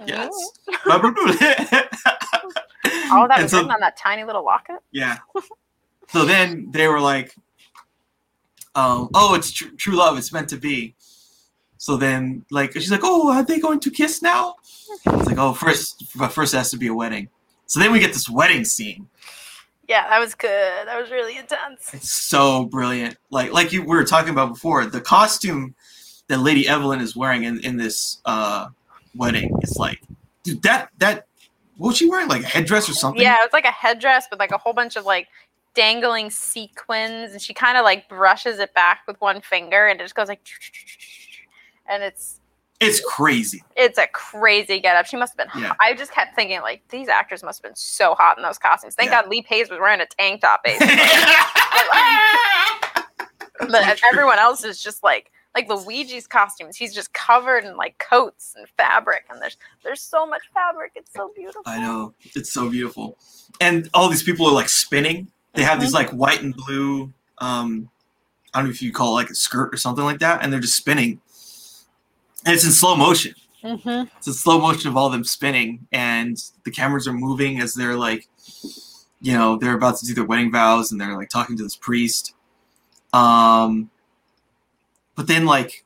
[0.06, 0.32] Yes.
[0.86, 1.26] Blah, blah, blah.
[3.12, 4.78] All that And was so- written on that tiny little locket.
[4.92, 5.18] Yeah.
[6.10, 7.34] So then they were like,
[8.76, 10.18] um, "Oh, it's tr- true love.
[10.18, 10.96] It's meant to be."
[11.78, 14.56] So then, like, she's like, "Oh, are they going to kiss now?"
[15.06, 17.30] It's like, "Oh, first, but first has to be a wedding."
[17.68, 19.08] So then we get this wedding scene.
[19.92, 20.88] Yeah, that was good.
[20.88, 21.94] That was really intense.
[21.94, 23.18] It's so brilliant.
[23.30, 25.76] Like, like you we were talking about before, the costume
[26.28, 28.70] that Lady Evelyn is wearing in in this uh,
[29.18, 30.02] wedding is like,
[30.44, 31.28] dude, that that
[31.76, 32.30] what was she wearing?
[32.30, 33.22] Like a headdress or something?
[33.22, 35.28] Yeah, it was like a headdress with like a whole bunch of like
[35.74, 40.06] dangling sequins, and she kind of like brushes it back with one finger, and it
[40.06, 40.40] just goes like,
[41.90, 42.40] and it's
[42.82, 43.64] It's crazy.
[43.76, 45.06] it's a crazy getup.
[45.06, 45.62] She must have been.
[45.62, 45.74] Yeah.
[45.80, 48.96] I just kept thinking like these actors must have been so hot in those costumes.
[48.96, 49.22] Thank Yeah.
[49.22, 50.96] God Lee Pace was wearing a tank top, basically.
[53.70, 56.78] but everyone else is just like like Luigi's costumes.
[56.78, 60.94] He's just covered in like coats and fabric, and there's there's so much fabric.
[60.96, 61.62] It's so beautiful.
[61.66, 62.14] I know.
[62.36, 63.18] It's so beautiful.
[63.60, 65.30] And all these people are like spinning.
[65.54, 67.90] They have these like white and blue um
[68.54, 70.52] I don't know if you call it like a skirt or something like that, and
[70.52, 71.22] they're just spinning.
[72.46, 73.36] And it's in slow motion.
[73.64, 74.08] Mm-hmm.
[74.18, 77.96] It's in slow motion of all them spinning, and the cameras are moving as they're
[77.96, 78.28] like,
[79.22, 81.76] you know, they're about to do their wedding vows, and they're like talking to this
[81.76, 82.34] priest.
[83.14, 83.90] Um,
[85.16, 85.84] but then like,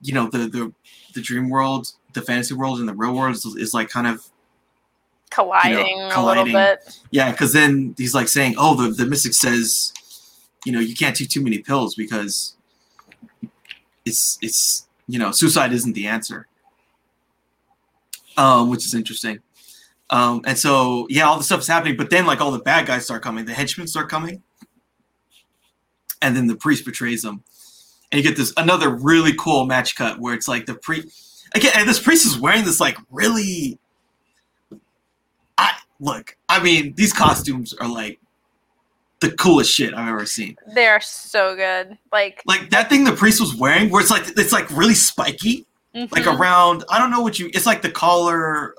[0.00, 0.72] you know, the the
[1.14, 4.26] the dream world, the fantasy world, and the real world is, is like kind of
[5.30, 6.52] Colliding, a colliding.
[6.52, 6.98] little bit.
[7.10, 9.92] Yeah, because then he's like saying, "Oh, the the mystic says,
[10.66, 12.54] you know, you can't take too many pills because
[14.04, 16.46] it's it's you know, suicide isn't the answer."
[18.36, 19.40] Um, which is interesting.
[20.10, 22.86] Um, and so yeah, all the stuff is happening, but then like all the bad
[22.86, 24.42] guys start coming, the henchmen start coming,
[26.20, 27.42] and then the priest betrays them,
[28.10, 31.72] and you get this another really cool match cut where it's like the priest again,
[31.76, 33.78] and this priest is wearing this like really
[35.56, 38.18] I look, I mean, these costumes are like
[39.22, 40.56] the coolest shit I've ever seen.
[40.74, 41.96] They're so good.
[42.12, 45.66] Like, Like that thing the priest was wearing, where it's like it's like really spiky,
[45.94, 46.38] like mhm.
[46.38, 46.84] around.
[46.90, 47.50] I don't know what you.
[47.54, 48.74] It's like the collar.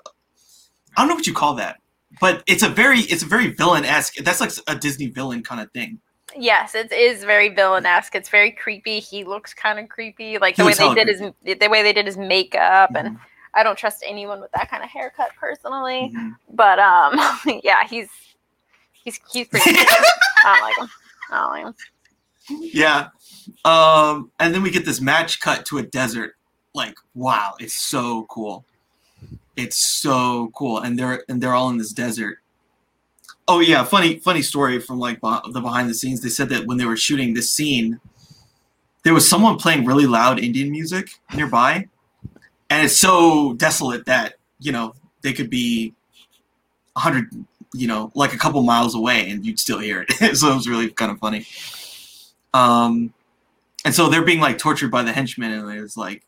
[0.95, 1.77] I don't know what you call that,
[2.21, 4.17] but it's a very it's a very villain esque.
[4.17, 5.99] That's like a Disney villain kind of thing.
[6.37, 8.15] yes, it is very villain-esque.
[8.15, 8.99] It's very creepy.
[8.99, 10.37] He looks kind of creepy.
[10.39, 11.19] Like the way they did his
[11.59, 13.19] the way they did his makeup, and Mhm,
[13.53, 16.11] I don't trust anyone with that kind of haircut personally.
[16.15, 16.35] mhm.
[16.51, 17.19] But um,
[17.63, 18.09] yeah, he's
[19.03, 19.71] he's he's pretty.
[20.45, 20.89] I like him.
[21.29, 21.75] I like him.
[22.49, 23.09] Yeah.
[23.65, 26.35] Um, and then we get this match cut to a desert.
[26.73, 28.65] Like, wow, it's so cool.
[29.55, 30.79] It's so cool.
[30.79, 32.39] And they're and they're all in this desert.
[33.47, 36.21] Oh yeah, funny funny story from like the behind the scenes.
[36.21, 37.99] They said that when they were shooting this scene,
[39.03, 41.87] there was someone playing really loud Indian music nearby,
[42.69, 45.93] and it's so desolate that you know they could be
[46.95, 47.29] a hundred,
[47.73, 50.35] you know, like a couple miles away, and you'd still hear it.
[50.37, 51.45] so it was really kind of funny.
[52.53, 53.13] Um,
[53.85, 56.23] and so they're being like tortured by the henchmen, and it's like,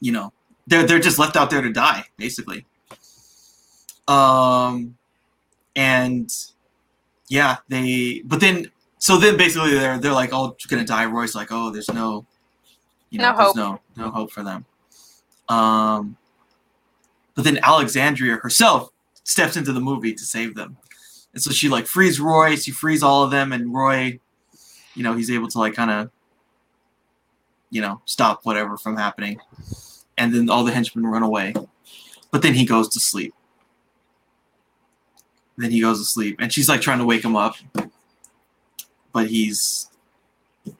[0.00, 0.32] you know,
[0.66, 2.64] they're they're just left out there to die, basically.
[4.08, 4.96] Um,
[5.76, 6.34] and
[7.28, 8.22] yeah, they.
[8.24, 11.04] But then, so then basically they're they're like all gonna die.
[11.06, 12.24] Roy's like, oh, there's no,
[13.10, 13.56] you know, No there's hope.
[13.56, 14.64] no no hope for them.
[15.48, 16.16] Um,
[17.34, 18.90] but then Alexandria herself
[19.30, 20.76] steps into the movie to save them,
[21.32, 22.56] and so she like frees Roy.
[22.56, 24.18] She frees all of them, and Roy,
[24.94, 26.10] you know, he's able to like kind of,
[27.70, 29.38] you know, stop whatever from happening,
[30.18, 31.54] and then all the henchmen run away,
[32.32, 33.32] but then he goes to sleep.
[35.56, 37.54] Then he goes to sleep, and she's like trying to wake him up,
[39.12, 39.90] but he's,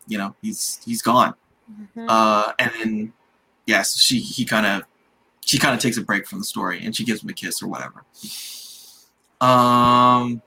[0.09, 1.35] you know, he's he's gone.
[1.71, 2.07] Mhm.
[2.09, 3.13] Uh, and then,
[3.67, 4.83] yes, she he kind of
[5.51, 7.61] she kind of takes a break from the story, and she gives him a kiss
[7.61, 8.05] or whatever.
[9.41, 10.41] Um.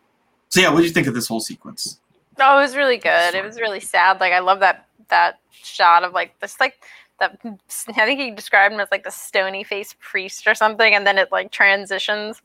[0.48, 2.00] So yeah, what do you think of this whole sequence?
[2.40, 3.36] Oh, it was really good.
[3.36, 4.22] It was really sad.
[4.22, 6.86] Like I love that that shot of like this like
[7.20, 11.06] that I think he described him as like the stony faced priest or something, and
[11.06, 12.42] then it like transitions.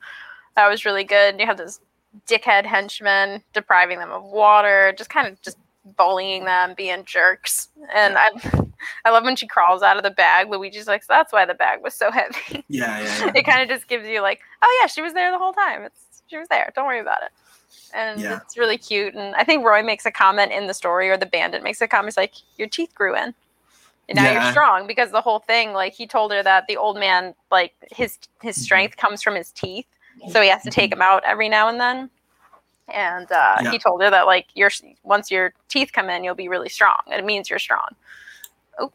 [0.57, 1.39] That was really good.
[1.39, 1.79] You have this
[2.27, 5.59] dickhead henchman depriving them of water, just kind of just
[5.97, 7.69] bullying them, being jerks.
[7.95, 8.31] And I
[9.05, 10.49] I love when she crawls out of the bag.
[10.51, 12.65] Luigi's like, so that's why the bag was so heavy.
[12.69, 13.33] Yeah, yeah, yeah.
[13.35, 15.83] it kind of just gives you like, oh yeah, she was there the whole time.
[15.83, 16.71] It's she was there.
[16.75, 17.31] Don't worry about it.
[17.95, 18.39] And Yeah.
[18.45, 19.15] it's really cute.
[19.15, 21.89] And I think Roy makes a comment in the story, or the bandit makes a
[21.89, 22.13] comment.
[22.13, 23.35] He's like, your teeth grew in.
[24.11, 24.43] And now Yeah.
[24.45, 27.73] you're strong because the whole thing, like he told her that the old man, like
[27.91, 28.61] his his Mhm.
[28.63, 29.87] strength comes from his teeth,
[30.31, 32.11] so he has to take them out every now and then.
[32.93, 33.71] And uh, Yeah.
[33.71, 34.71] he told her that like your
[35.03, 36.99] once your teeth come in, you'll be really strong.
[37.09, 37.89] It means you're strong.
[38.79, 38.91] Oh,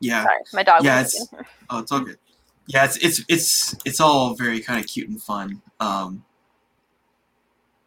[0.00, 0.22] yeah.
[0.24, 0.84] Sorry, my dog.
[0.84, 1.28] Yeah, it's-
[1.70, 2.18] Oh, it's all good.
[2.66, 5.62] Yeah, it's it's it's it's all very kind of cute and fun.
[5.80, 6.24] Um,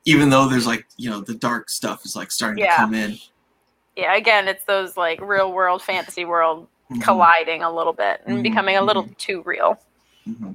[0.06, 2.72] even though there's like you know the dark stuff is like starting Yeah.
[2.72, 3.18] to come in.
[3.95, 4.15] yeah.
[4.15, 8.43] Again, it's those like real world fantasy world Mhm, colliding a little bit and Mhm,
[8.43, 9.18] becoming a little mhm.
[9.18, 9.80] too real.
[10.27, 10.53] Mm-hmm.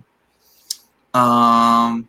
[1.19, 2.09] Um.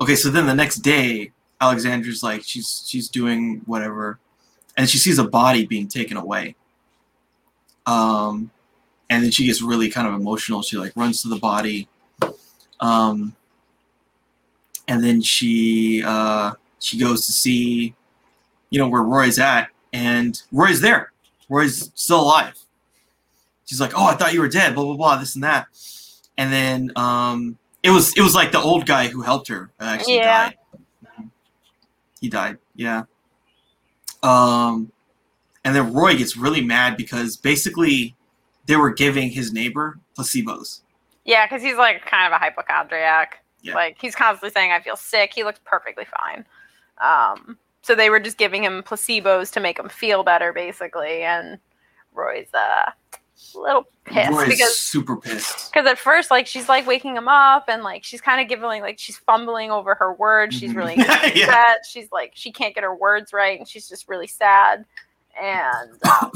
[0.00, 1.32] Okay, so then the next day,
[1.64, 4.18] Alexandra's like she's she's doing whatever,
[4.76, 6.54] and she sees a body being taken away.
[7.86, 8.50] Um,
[9.10, 10.62] and then she gets really kind of emotional.
[10.62, 11.88] She like runs to the body.
[12.80, 13.34] Um,
[14.88, 17.94] and then she uh, she goes to see,
[18.70, 21.12] you know, where Roy's at, and Roy's there.
[21.48, 22.58] Roy's still alive.
[23.66, 25.16] She's like, "Oh, I thought you were dead." Blah blah blah.
[25.16, 25.66] This and that.
[26.36, 30.16] And then um, it was it was like the old guy who helped her actually
[30.16, 30.48] Yeah.
[30.48, 30.56] died.
[32.24, 32.56] He died.
[32.74, 33.02] Yeah.
[34.22, 34.90] Um,
[35.62, 38.16] and then Roy gets really mad because basically
[38.64, 40.80] they were giving his neighbor placebos.
[41.26, 43.44] Yeah, because he's like kind of a hypochondriac.
[43.60, 43.74] Yeah.
[43.74, 46.46] Like he's constantly saying, "I feel sick." He looks perfectly fine.
[46.98, 51.24] Um, so they were just giving him placebos to make him feel better, basically.
[51.24, 51.58] And
[52.14, 52.90] Roy's uh,
[53.54, 55.72] a little pissed Roy's because super pissed.
[55.72, 58.64] because at first, like she's like waking him up, and like she's kind of giving
[58.80, 60.56] like she's fumbling over her words.
[60.56, 60.76] She's Mhm.
[60.76, 61.46] really yeah.
[61.46, 61.78] upset.
[61.88, 64.84] She's like she can't get her words right, and she's just really sad.
[65.40, 65.90] And
[66.22, 66.30] um,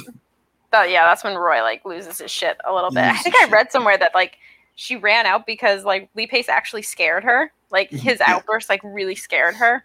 [0.71, 3.05] but yeah, that's when Roy like loses his shit a little bit.
[3.05, 4.39] I think I read somewhere that like
[4.75, 7.53] she ran out because like Lee Pace actually scared her.
[7.71, 9.85] Like Mhm, his outburst like really scared her.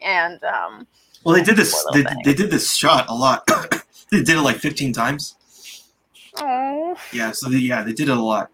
[0.00, 0.86] And um
[1.24, 1.74] Well, they did this.
[1.92, 3.46] They, they did this shot a lot.
[4.10, 5.36] they did it like 15 times.
[6.38, 7.32] Oh Yeah.
[7.32, 8.50] So they, yeah, they did it a lot.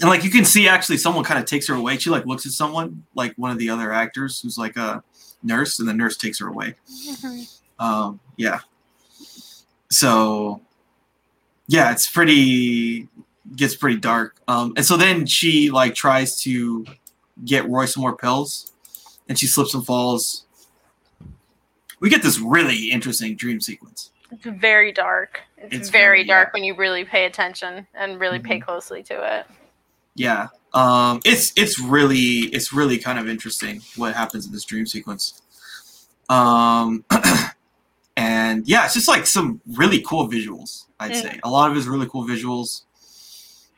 [0.00, 1.96] And like you can see, actually, someone kind of takes her away.
[1.96, 5.02] She like looks at someone, like one of the other actors, who's like a
[5.42, 6.74] nurse, and the nurse takes her away.
[7.78, 8.60] Um, yeah.
[9.90, 10.60] So,
[11.66, 13.08] yeah, it's pretty
[13.54, 14.36] gets pretty dark.
[14.48, 16.84] Um, and so then she like tries to
[17.44, 18.72] get Roy some more pills,
[19.28, 20.44] and she slips and falls.
[22.00, 24.10] We get this really interesting dream sequence.
[24.30, 25.40] It's very dark.
[25.66, 26.52] It's, It's very, very- dark yeah.
[26.54, 28.64] when you really pay attention and really pay Mhm.
[28.64, 29.46] closely to it.
[30.14, 34.86] Yeah, um, it's it's really it's really kind of interesting what happens in this dream
[34.86, 35.42] sequence.
[36.28, 37.04] Um,
[38.16, 40.84] and yeah, it's just like some really cool visuals.
[40.98, 41.22] I'd Mm.
[41.22, 42.82] say a lot of his really cool visuals.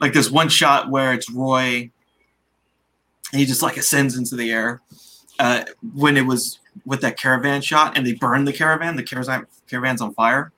[0.00, 1.90] Like this one shot where it's Roy,
[3.32, 4.80] and he just like ascends into the air.
[5.40, 8.96] Uh, when it was with that caravan shot, and they burned the caravan.
[8.96, 10.52] The caravan caravan's on fire.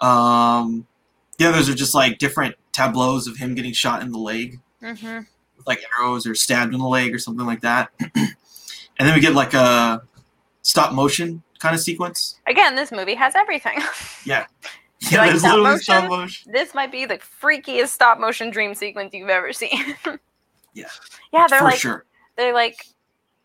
[0.00, 0.86] Um,
[1.38, 5.18] the others are just like different tableaus of him getting shot in the leg Mm-hmm.
[5.56, 7.90] with like arrows or stabbed in the leg or something like that.
[8.14, 8.28] and
[8.98, 10.00] then we get like a
[10.62, 12.38] stop motion kind of sequence.
[12.46, 13.80] Again, this movie has everything.
[14.24, 14.46] Yeah,
[15.22, 15.80] like stop motion?
[15.82, 16.52] stop motion.
[16.52, 19.94] this might be the freakiest stop motion dream sequence you've ever seen.
[20.74, 20.88] Yeah.
[21.32, 22.04] Yeah, they're for like sure.
[22.36, 22.84] they're like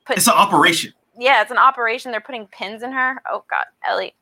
[0.06, 0.94] put It's an operation.
[1.18, 2.12] yeah, it's an operation.
[2.12, 3.22] They're putting pins in her.
[3.32, 4.14] Oh god, Ellie.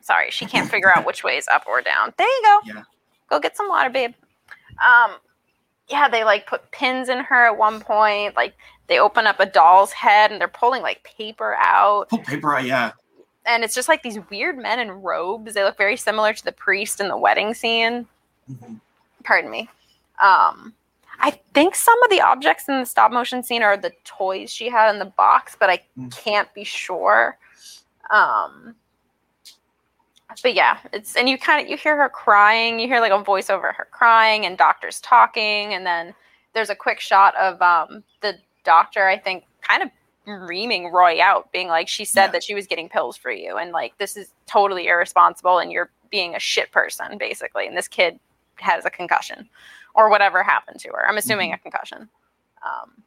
[0.00, 2.12] Sorry, she can't figure out which way is up or down.
[2.16, 2.60] There you go.
[2.64, 2.82] Yeah.
[3.28, 4.12] Go get some water, babe.
[4.84, 5.12] Um
[5.88, 8.36] yeah, they like put pins in her at one point.
[8.36, 8.54] Like
[8.86, 12.08] they open up a doll's head and they're pulling like paper out.
[12.08, 12.92] Pull paper out, yeah.
[13.46, 15.54] And it's just like these weird men in robes.
[15.54, 18.06] They look very similar to the priest in the wedding scene.
[18.50, 18.74] Mm-hmm.
[19.24, 19.68] Pardon me.
[20.22, 20.74] Um,
[21.18, 24.68] I think some of the objects in the stop motion scene are the toys she
[24.68, 26.16] had in the box, but I Mm.
[26.16, 27.36] can't be sure.
[28.10, 28.74] Um,
[30.42, 32.78] but yeah, it's and you kind of you hear her crying.
[32.80, 36.14] You hear like a voice over her crying, and doctors talking, and then
[36.54, 38.34] there's a quick shot of um, the
[38.64, 39.06] doctor.
[39.06, 39.90] I think kind of
[40.48, 42.32] reaming Roy out, being like, "She said Yeah.
[42.32, 45.90] that she was getting pills for you, and like this is totally irresponsible, and you're
[46.10, 48.18] being a shit person, basically." And this kid
[48.56, 49.48] has a concussion,
[49.94, 51.06] or whatever happened to her.
[51.08, 52.08] I'm assuming a concussion.
[52.64, 53.02] Um,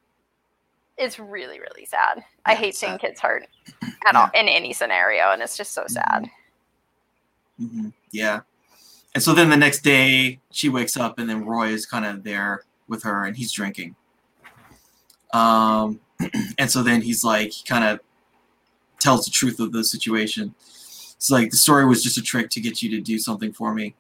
[0.98, 2.24] it's really really sad.
[2.46, 3.48] I hate it's seeing kids hurt
[4.08, 6.30] at all in any scenario, and it's just so sad.
[7.68, 8.42] Hmm Yeah.
[9.14, 12.24] And so then the next day she wakes up and then Roy is kind of
[12.24, 13.96] there with her and he's drinking.
[15.34, 16.00] Um,
[16.58, 18.00] and so then he's like, he kind of
[19.00, 20.54] tells the truth of the situation.
[21.16, 23.74] It's like the story was just a trick to get you to do something for
[23.74, 23.96] me.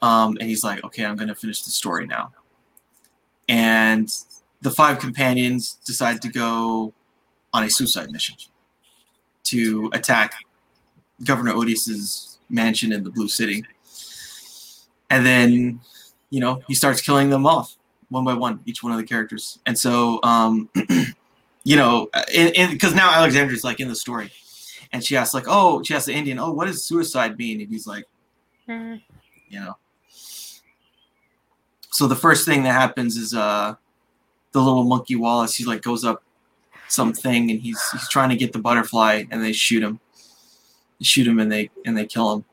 [0.00, 2.32] Um, and he's like, okay, I'm going to finish the story now.
[3.48, 4.12] And
[4.60, 6.92] the five companions decide to go
[7.52, 8.36] on a suicide mission
[9.44, 10.34] to attack
[11.24, 13.64] Governor Odious's mansion in the Blue City.
[15.10, 15.80] And then,
[16.30, 17.76] you know, he starts killing them off
[18.10, 19.58] one by one, each one of the characters.
[19.66, 20.68] And so, um,
[21.64, 24.30] you know, because now Alexandra's like in the story,
[24.92, 27.68] and she asks like, "Oh," she asks the Indian, "Oh, what does suicide mean?" And
[27.68, 28.04] he's like,
[28.68, 29.02] Mhm.
[29.48, 29.76] you know.
[31.90, 33.74] So the first thing that happens is uh,
[34.52, 35.54] the little monkey Wallace.
[35.54, 36.22] He like goes up
[36.88, 40.00] something, and he's he's trying to get the butterfly, and they shoot him.
[41.00, 42.44] Shoot him, and they and they kill him.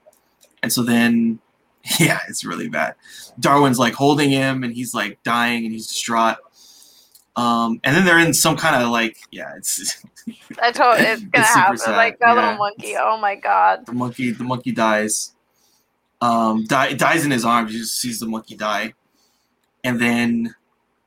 [0.63, 1.39] And so then,
[1.99, 2.95] yeah, it's really bad.
[3.39, 6.37] Darwin's like holding him, and he's like dying, and he's distraught.
[7.35, 10.01] Um, and then they're in some kind of like, yeah, it's
[10.61, 11.77] I told it's gonna It's happen.
[11.77, 12.33] sad, Like that yeah.
[12.35, 12.95] little monkey.
[12.97, 13.85] Oh my god.
[13.85, 15.33] the monkey the monkey dies
[16.21, 18.93] um die, dies in his arms he just sees the monkey die
[19.83, 20.55] and then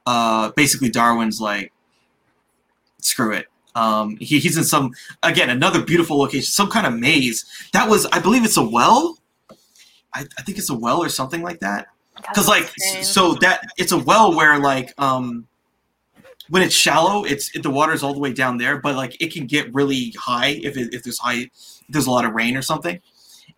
[0.05, 1.73] uh basically darwin's like
[3.01, 4.93] screw it um he, he's in some
[5.23, 7.45] again another beautiful location some kind of maze.
[7.73, 9.19] That was i believe it's a well.
[10.15, 11.89] I, I think it's a well or something like that.
[12.17, 13.05] Because like insane.
[13.05, 15.47] so that it's a well where like um
[16.49, 19.33] when it's shallow it's it, the water's all the way down there but like it
[19.33, 21.51] can get really high if, it, if there's high if
[21.89, 22.99] there's a lot of rain or something.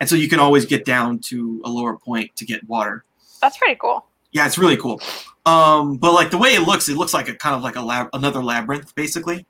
[0.01, 3.05] And so you can always get down to a lower point to get water.
[3.41, 4.07] That's pretty cool.
[4.33, 5.01] yeah it's really cool.
[5.47, 7.83] Um but like the way it looks it looks like a kind of like a
[7.83, 9.47] lab another labyrinth basically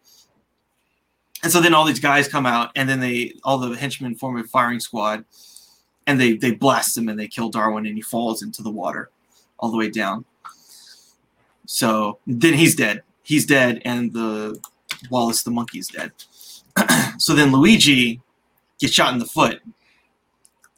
[1.43, 4.39] and so then all these guys come out and then they all the henchmen form
[4.39, 5.25] a firing squad
[6.07, 9.11] and they they blast him and they kill darwin and he falls into the water
[9.59, 10.25] all the way down.
[11.67, 13.03] So then he's dead.
[13.23, 14.61] He's dead and the
[15.11, 16.13] wallace the monkey is dead.
[17.19, 18.19] So then luigi
[18.79, 19.61] gets shot in the foot.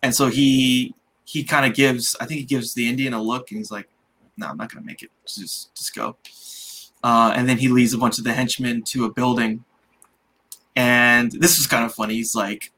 [0.03, 0.95] And so he
[1.25, 3.89] he kind of gives i think he gives the indian a look and he's like
[4.37, 5.11] no i'm not gonna make it.
[5.25, 6.17] Just just go.
[7.05, 9.65] Uh, and then he leads a bunch of the henchmen to a building
[10.77, 12.71] and this is kind of funny he's like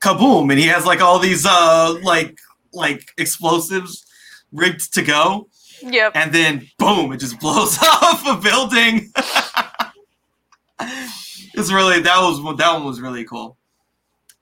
[0.00, 2.38] kaboom and he has like all these uh like
[2.72, 4.04] like explosives
[4.52, 5.48] rigged to go
[5.84, 6.12] Yep.
[6.14, 9.10] and then boom, it just blows off a building.
[10.80, 13.56] it's really that was that one was really cool.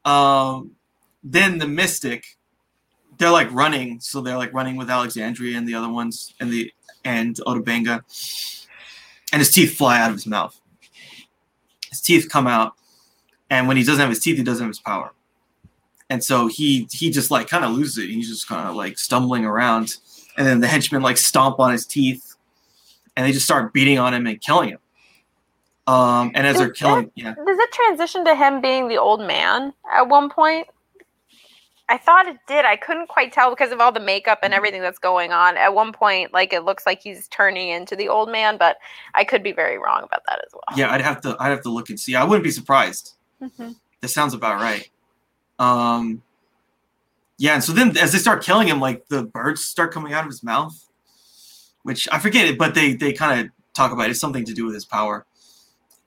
[0.04, 0.72] Um,
[1.22, 2.36] then the Mystic,
[3.18, 6.70] they're like running, so they're like running with Alexandria and the other ones and the
[7.04, 8.04] and Otta Benga,
[9.32, 10.59] and his teeth fly out of his mouth.
[11.90, 12.74] His teeth come out,
[13.50, 15.12] and when he doesn't have his teeth, he doesn't have his power.
[16.08, 18.08] And so he he just like kind of loses it.
[18.08, 19.96] He's just kind of like stumbling around
[20.36, 22.34] and then the henchmen like stomp on his teeth
[23.16, 24.78] and they just start beating on him and killing him
[25.86, 29.20] um and as they're Is killing yeah Does it transition to him being the old
[29.20, 30.66] man at one point?
[31.90, 32.64] I thought it did.
[32.64, 35.56] I couldn't quite tell because of all the makeup and everything that's going on.
[35.56, 38.76] At one point, like it looks like he's turning into the old man, but
[39.14, 40.78] I could be very wrong about that as well.
[40.78, 43.74] yeah i'd have to i'd have to look and see i wouldn't be surprised Mhm.
[44.00, 44.88] that sounds about right
[45.58, 46.22] um
[47.38, 50.24] yeah and so then as they start killing him like the birds start coming out
[50.24, 50.76] of his mouth
[51.82, 54.10] which i forget it but they they kind of talk about it.
[54.10, 55.26] it's something to do with his power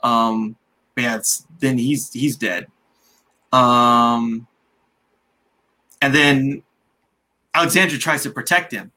[0.01, 0.55] um
[0.95, 2.67] but yeah it's then he's he's dead
[3.51, 4.47] um
[6.03, 6.61] and then
[7.55, 8.91] alexandra tries to protect him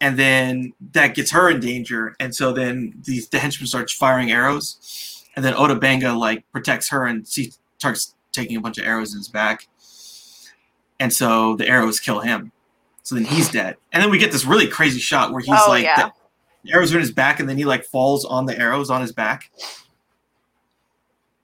[0.00, 4.30] and then that gets her in danger and so then these the henchmen starts firing
[4.30, 8.86] arrows and then Otta Benga like protects her and she starts taking a bunch of
[8.86, 9.68] arrows in his back
[10.98, 12.52] and so the arrows kill him
[13.02, 15.68] so then he's dead and then we get this really crazy shot where he's Oh,
[15.68, 16.10] like yeah.
[16.72, 19.12] arrows are in his back, and then he like falls on the arrows on his
[19.12, 19.50] back.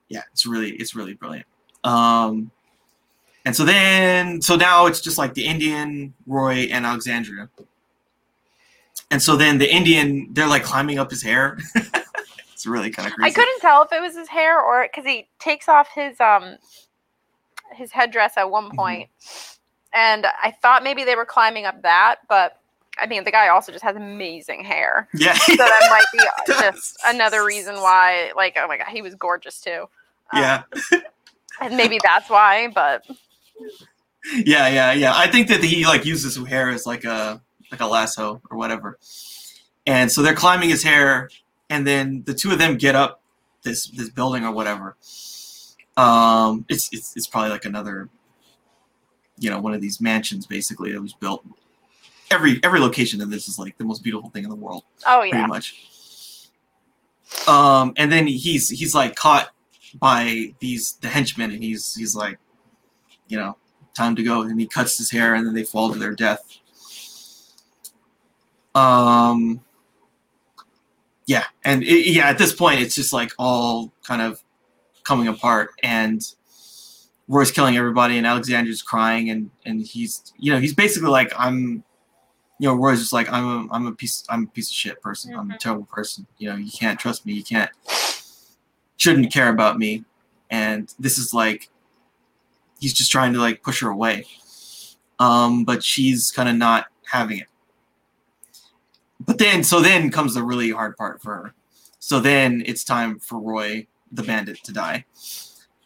[0.09, 1.47] Yeah, it's really it's really brilliant.
[1.83, 2.51] Um,
[3.45, 7.49] and so then so now it's just like the Indian, Roy, and Alexandria.
[9.11, 11.57] And so then the Indian, they're like climbing up his hair.
[12.53, 13.31] it's really kind of crazy.
[13.31, 16.55] I couldn't tell if it was his hair or because he takes off his um
[17.75, 19.07] his headdress at one Mhm.
[19.93, 22.59] and I thought maybe they were climbing up that, but
[22.99, 25.33] I mean the guy also just has amazing hair, Yeah.
[25.33, 28.31] so that might be just another reason why.
[28.35, 29.87] Like, oh my god, he was gorgeous too.
[30.31, 30.63] Um, yeah.
[31.61, 32.67] and maybe that's why.
[32.73, 33.05] But
[34.33, 35.13] Yeah, yeah, yeah.
[35.15, 38.57] I think that he like uses his hair as like a like a lasso or
[38.57, 38.97] whatever.
[39.85, 41.29] And so they're climbing his hair,
[41.69, 43.21] and then the two of them get up
[43.63, 44.95] this this building or whatever.
[45.97, 48.09] Um, it's it's it's probably like another,
[49.37, 51.45] you know, one of these mansions basically that was built.
[52.31, 55.21] Every every location in this is like the most beautiful thing in the world, oh
[55.23, 56.49] yeah, pretty much.
[57.47, 59.49] Um, and then he's he's like caught
[59.99, 62.39] by these the henchmen, and he's he's like,
[63.27, 63.57] you know,
[63.95, 66.41] time to go, and he cuts his hair, and then they fall to their death.
[68.75, 69.61] Um,
[71.25, 74.41] yeah, and it, yeah, at this point, it's just like all kind of
[75.03, 76.21] coming apart, and
[77.27, 81.83] Roy's killing everybody, and Alexander's crying, and and he's you know he's basically like I'm.
[82.59, 85.01] You know, Roy's just like I'm a I'm a piece I'm a piece of shit
[85.01, 85.33] person.
[85.33, 85.59] I'm a Mhm.
[85.59, 86.27] terrible person.
[86.37, 87.33] You know, you can't trust me.
[87.33, 87.69] You can't
[88.95, 90.05] shouldn't care about me.
[90.49, 91.69] And this is like
[92.83, 94.25] he's just trying to like push her away.
[95.17, 97.47] Um, but she's kind of not having it.
[99.25, 101.53] But then so then comes the really hard part for her.
[101.99, 105.05] So then it's time for Roy, the bandit, to die.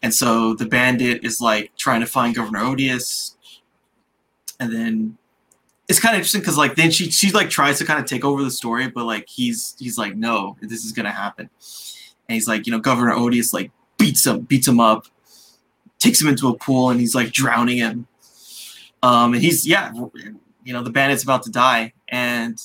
[0.02, 3.36] And so the bandit is like trying to find Governor Odious.
[4.58, 5.18] And then
[5.86, 8.24] it's kind of interesting because like then she she like tries to kind of take
[8.24, 11.48] over the story, but like he's he's like, no, this is gonna happen.
[12.28, 15.06] And he's like, you know, Governor Odious like beats him, beats him up,
[15.98, 18.06] takes him into a pool, and he's like drowning him.
[19.02, 19.92] Um, and he's yeah,
[20.64, 22.58] you know, the bandit's about to die, and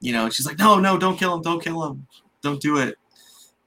[0.00, 2.06] you know, she's like, no, no, don't kill him, don't kill him,
[2.42, 2.96] don't do it.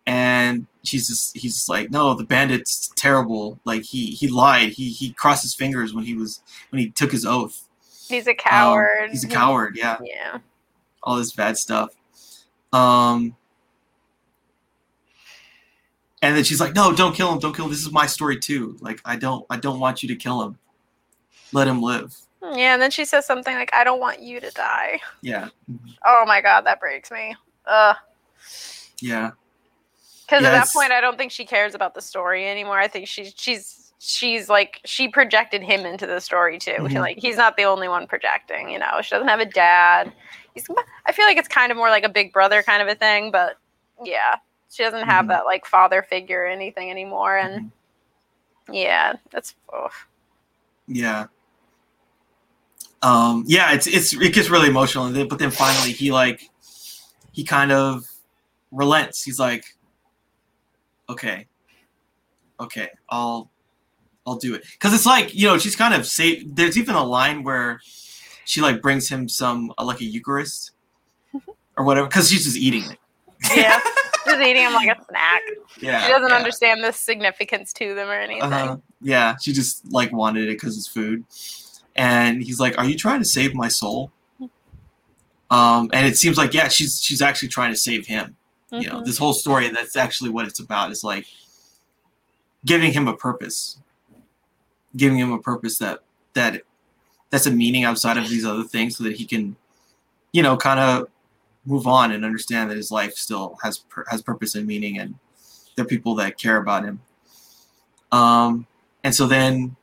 [0.06, 3.60] And she's just he's just like, no, the bandit's terrible.
[3.66, 4.70] Like he he lied.
[4.72, 7.68] He he crossed his fingers when he was when he took his oath.
[8.08, 9.10] he's a Um, coward.
[9.12, 9.76] he's a coward.
[9.78, 10.40] Yeah, Yeah.
[11.04, 11.90] all this bad stuff.
[12.74, 13.36] Um,
[16.22, 17.40] and then she's like, "No, don't kill him.
[17.40, 17.72] Don't kill him.
[17.72, 18.78] This is my story too.
[18.82, 20.58] Like, I don't, I don't want you to kill him.
[21.54, 24.50] Let him live." Yeah, and then she says something like, "I don't want you to
[24.52, 25.50] die." Yeah,
[26.06, 27.36] Oh my god, that breaks me.
[27.66, 27.96] Ugh.
[29.02, 29.32] yeah,
[30.26, 32.80] Because Yeah, at that point, I don't think she cares about the story anymore.
[32.80, 36.72] I think she's she's she's like she projected him into the story too.
[36.80, 36.96] Mhm.
[37.00, 38.70] Like he's not the only one projecting.
[38.70, 40.12] You know, she doesn't have a dad.
[40.54, 40.66] He's.
[41.06, 43.32] I feel like it's kind of more like a big brother kind of a thing,
[43.32, 43.58] but
[44.04, 44.36] yeah,
[44.72, 45.30] she doesn't have Mhm.
[45.30, 47.38] that like father figure or anything anymore.
[47.38, 47.72] And
[48.72, 49.56] yeah, that's.
[49.74, 49.90] Oh.
[50.88, 51.28] yeah.
[53.02, 56.50] Um, yeah, it's it's it gets really emotional, and then, but then finally he like
[57.32, 58.06] he kind of
[58.72, 59.24] relents.
[59.24, 59.76] He's like,
[61.08, 61.48] "Okay,
[62.60, 63.50] okay, I'll
[64.28, 66.44] I'll do it." Because it's like you know she's kind of say.
[66.44, 67.80] There's even a line where
[68.44, 70.72] she like brings him some uh, like a Eucharist
[71.78, 73.00] or whatever because she's just eating it.
[73.56, 73.80] Yeah,
[74.26, 75.42] just eating him like a snack.
[75.80, 76.06] yeah.
[76.06, 76.36] She doesn't yeah.
[76.36, 78.44] understand the significance to them or anything.
[78.44, 78.78] Uh-huh.
[79.02, 81.24] Yeah, she just like wanted it because it's food.
[81.96, 84.12] And he's like, "Are you trying to save my soul?"
[85.52, 88.36] Um, and it seems like yeah, she's she's actually trying to save him.
[88.72, 89.06] You know, Mhm.
[89.06, 89.68] this whole story.
[89.70, 90.92] That's actually what it's about.
[90.92, 91.26] Is like
[92.66, 93.80] giving him a purpose,
[94.96, 96.00] giving him a purpose that
[96.34, 96.62] that
[97.32, 99.56] that's a meaning outside of these other things, so that he can,
[100.34, 101.08] you know, kind of
[101.70, 105.16] move on and understand that his life still has has purpose and meaning, and
[105.76, 107.00] there are people that care about him.
[108.12, 108.66] Um,
[109.04, 109.76] and so then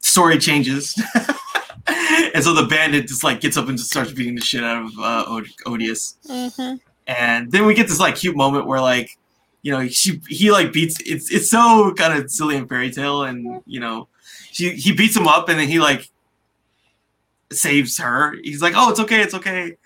[0.00, 0.94] story changes.
[2.34, 4.84] and so the bandit just like gets up and just starts beating the shit out
[4.84, 6.16] of uh, Od- Odious.
[6.28, 6.80] Mhm.
[7.06, 9.18] And then we get this like cute moment where like,
[9.62, 13.24] you know, she he like beats it's it's so kind of silly and fairy tale
[13.24, 14.08] and you know,
[14.52, 16.08] she he beats him up and then he like
[17.52, 18.36] saves her.
[18.42, 19.76] He's like, "Oh, it's okay, it's okay.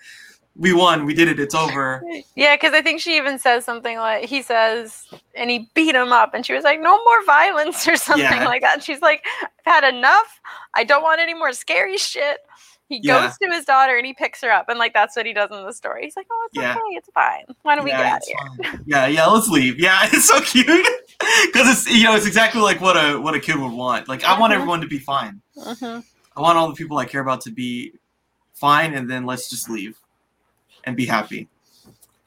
[0.57, 1.05] We won.
[1.05, 1.39] We did it.
[1.39, 2.03] It's over."
[2.35, 6.11] Yeah, because I think she even says something like he says, and he beat him
[6.11, 8.45] up, and she was like, "No more violence" or something Yeah.
[8.45, 8.75] like that.
[8.75, 9.23] And she's like,
[9.65, 10.41] "I've had enough.
[10.73, 12.39] I don't want any more scary shit."
[12.89, 13.19] He Yeah.
[13.27, 15.51] goes to his daughter and he picks her up, and like that's what he does
[15.51, 16.05] in the story.
[16.05, 16.71] He's like, "Oh, it's Yeah.
[16.71, 17.43] okay, it's fine.
[17.63, 18.83] Why don't we get out of here?" fine.
[18.87, 19.77] yeah, yeah, let's leave.
[19.79, 20.87] Yeah, it's so cute
[21.45, 24.07] because it's you know it's exactly like what a what a kid would want.
[24.07, 24.55] Like I want Mhm.
[24.55, 25.41] everyone to be fine.
[25.57, 26.03] Mhm.
[26.35, 27.91] I want all the people I care about to be
[28.53, 29.97] fine, and then let's just leave.
[30.87, 31.47] And be happy.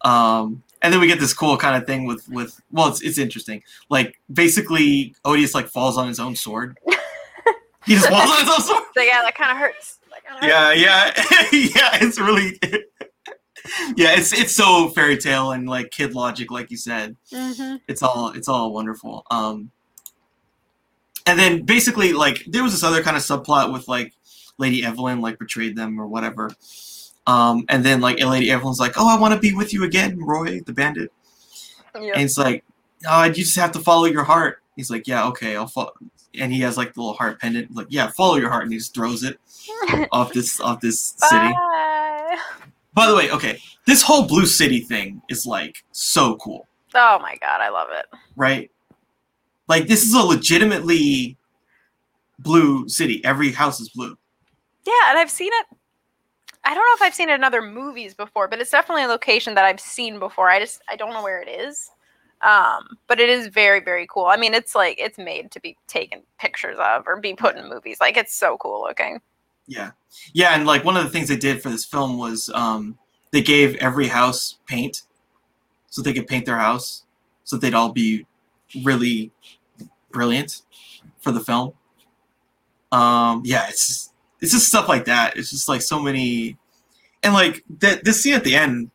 [0.03, 3.19] Um, and then we get this cool kind of thing with with well, it's it's
[3.19, 3.62] interesting.
[3.89, 6.78] Like basically, Odious like falls on his own sword.
[7.87, 8.85] he just falls on his own sword.
[8.95, 9.99] So yeah, that kind of hurts.
[10.11, 10.81] That kinda hurts.
[10.81, 11.12] Yeah,
[11.53, 11.99] yeah, yeah.
[12.07, 12.59] It's really.
[13.97, 17.16] yeah, it's it's so fairy tale and like kid logic, like you said.
[17.32, 17.81] Mhm.
[17.89, 19.24] It's all it's all wonderful.
[19.31, 19.70] Um,
[21.27, 24.15] and then basically like there was this other kind of subplot with like
[24.57, 26.51] Lady Evelyn like betrayed them or whatever.
[27.31, 30.19] Um, and then like Lady Evelyn's like, "Oh, I want to be with you again,
[30.19, 31.12] Roy, the bandit."
[31.94, 32.12] Yeah.
[32.15, 32.65] And it's like,
[33.09, 35.93] "Oh, you just have to follow your heart." He's like, "Yeah, okay, I'll follow."
[36.39, 37.74] And he has like the little heart pendant.
[37.74, 39.39] Like, "Yeah, follow your heart," and he just throws it
[40.12, 41.52] off this off this city.
[41.52, 42.39] Bye.
[42.94, 47.36] By the way, okay, this whole blue city thing is like so cool, Oh my
[47.40, 48.07] god, I love it.
[48.36, 48.70] right?
[49.69, 51.36] Like this is a legitimately
[52.40, 53.24] blue city.
[53.24, 54.16] Every house is blue.
[54.86, 55.77] Yeah, and I've seen it.
[56.65, 59.09] I don't know if I've seen it in other movies before, but it's definitely a
[59.09, 60.51] location that I've seen before.
[60.51, 61.91] I just I don't know where it is.
[62.43, 64.27] Um, but it is very very cool.
[64.27, 67.69] I mean, it's like it's made to be taken pictures of or be put in
[67.69, 67.99] movies.
[68.01, 69.20] Like it's so cool looking.
[69.66, 69.91] Yeah,
[70.32, 72.99] yeah, and like one of the things they did for this film was um,
[73.31, 75.03] they gave every house paint,
[75.89, 77.05] so they could paint their house,
[77.45, 78.27] so they'd all be
[78.85, 79.31] really
[80.11, 80.62] brilliant
[81.20, 81.74] for the film.
[82.91, 84.10] Um, yeah, it's just,
[84.41, 85.37] it's just stuff like that.
[85.37, 86.57] It's just like so many,
[87.23, 88.91] and like that this scene at the end,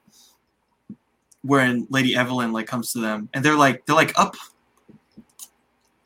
[1.43, 4.35] wherein Lady Evelyn like comes to them, and they're like they're like up.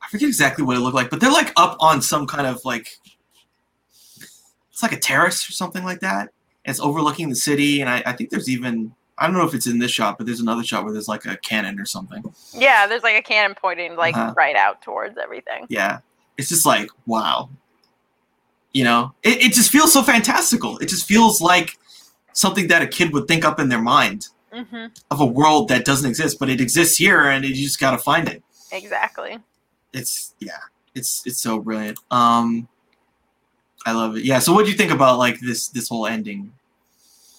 [0.01, 2.63] I forget exactly what it looked like, but they're like up on some kind of
[2.65, 2.97] like
[4.71, 6.29] it's like a terrace or something like that.
[6.65, 9.53] And it's overlooking the city, and I, I think there's even I don't know if
[9.53, 12.23] it's in this shot, but there's another shot where there's like a cannon or something.
[12.53, 14.33] Yeah, there's like a cannon pointing like Uh-huh.
[14.35, 15.65] right out towards everything.
[15.69, 15.99] Yeah,
[16.37, 17.49] it's just like wow,
[18.73, 20.77] you know, it, it just feels so fantastical.
[20.77, 21.77] It just feels like
[22.33, 25.85] something that a kid would think up in their mind hmm of a world that
[25.85, 28.43] doesn't exist, but it exists here, and you just got to find it.
[28.71, 29.37] Exactly.
[29.93, 30.59] It's yeah,
[30.95, 31.99] it's it's so brilliant.
[32.11, 32.67] Um,
[33.85, 34.25] I love it.
[34.25, 34.39] Yeah.
[34.39, 36.51] So, what do you think about like this this whole ending?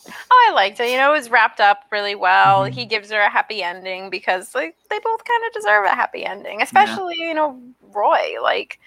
[0.06, 0.90] Oh, I liked it.
[0.90, 2.62] You know, it was wrapped up really well.
[2.62, 2.72] Mhm.
[2.72, 6.24] He gives her a happy ending because like they both kind of deserve a happy
[6.24, 7.60] ending, especially you know
[7.92, 8.36] Roy.
[8.42, 8.78] Like,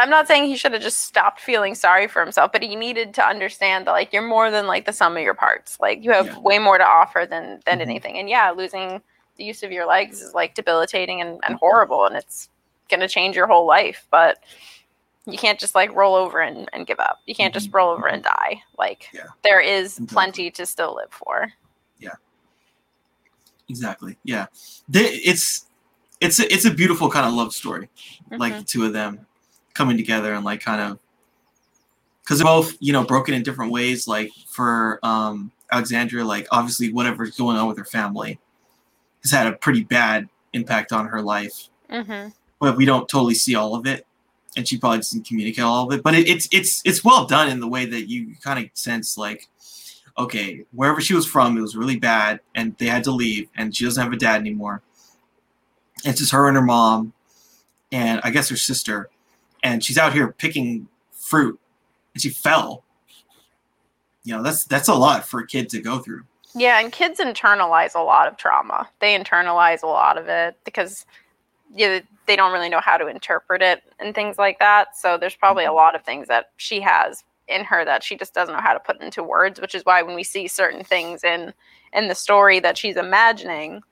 [0.00, 3.14] I'm not saying he should have just stopped feeling sorry for himself, but he needed
[3.14, 5.78] to understand that like you're more than like the sum of your parts.
[5.80, 6.38] Like you have Yeah.
[6.38, 7.82] way more to offer than than Mhm.
[7.82, 8.18] anything.
[8.18, 9.02] And yeah, losing
[9.36, 12.48] the use of your legs is like debilitating and, and horrible, and it's
[12.88, 14.06] gonna change your whole life.
[14.10, 14.38] But
[15.26, 17.20] you can't just like roll over and, and give up.
[17.26, 18.62] You can't just roll over and die.
[18.78, 19.26] Like Yeah.
[19.42, 21.52] there is plenty to still live for.
[21.98, 22.14] Yeah.
[23.68, 24.16] Exactly.
[24.24, 24.46] Yeah.
[24.88, 25.66] They, it's
[26.20, 27.88] it's a, it's a beautiful kind of love story.
[28.30, 28.58] Like Mhm.
[28.58, 29.26] the two of them
[29.78, 30.98] coming together and like kind of
[32.20, 34.08] because they're both you know broken in different ways.
[34.08, 38.38] Like for um, Alexandria, like obviously whatever's going on with her family
[39.22, 42.28] has had a pretty bad impact on her life, mm-hmm.
[42.58, 44.04] but we don't totally see all of it,
[44.56, 46.02] and she probably doesn't communicate all of it.
[46.02, 49.16] But it, it's it's it's well done in the way that you kind of sense
[49.16, 49.48] like.
[50.18, 53.76] Okay, wherever she was from, it was really bad, and they had to leave, and
[53.76, 54.82] she doesn't have a dad anymore.
[56.04, 57.12] It's just her and her mom,
[57.92, 59.10] and I guess her sister,
[59.62, 61.58] and she's out here picking fruit,
[62.14, 62.84] and she fell.
[64.24, 66.24] You know, that's that's a lot for a kid to go through.
[66.54, 68.88] Yeah, and kids internalize a lot of trauma.
[69.00, 71.06] They internalize a lot of it because
[71.74, 74.96] yeah, they don't really know how to interpret it and things like that.
[74.96, 75.76] So there's probably a mm-hmm.
[75.76, 78.80] lot of things that she has in her that she just doesn't know how to
[78.80, 81.52] put into words, which is why when we see certain things in
[81.92, 83.82] in the story that she's imagining,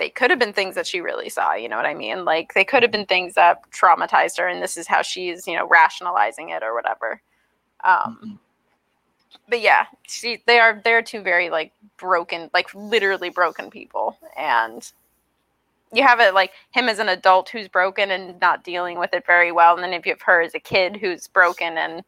[0.00, 2.26] they could have been things that she really saw, you know what I mean?
[2.26, 5.56] Like they could have been things that traumatized her and this is how she's, you
[5.56, 7.22] know, rationalizing it or whatever.
[7.84, 8.38] Um Mhm.
[9.48, 14.90] but yeah, she they are they're two very like broken, like literally broken people, and
[15.92, 19.26] you have it like him as an adult who's broken and not dealing with it
[19.26, 22.02] very well, and then if you have her as a kid who's broken and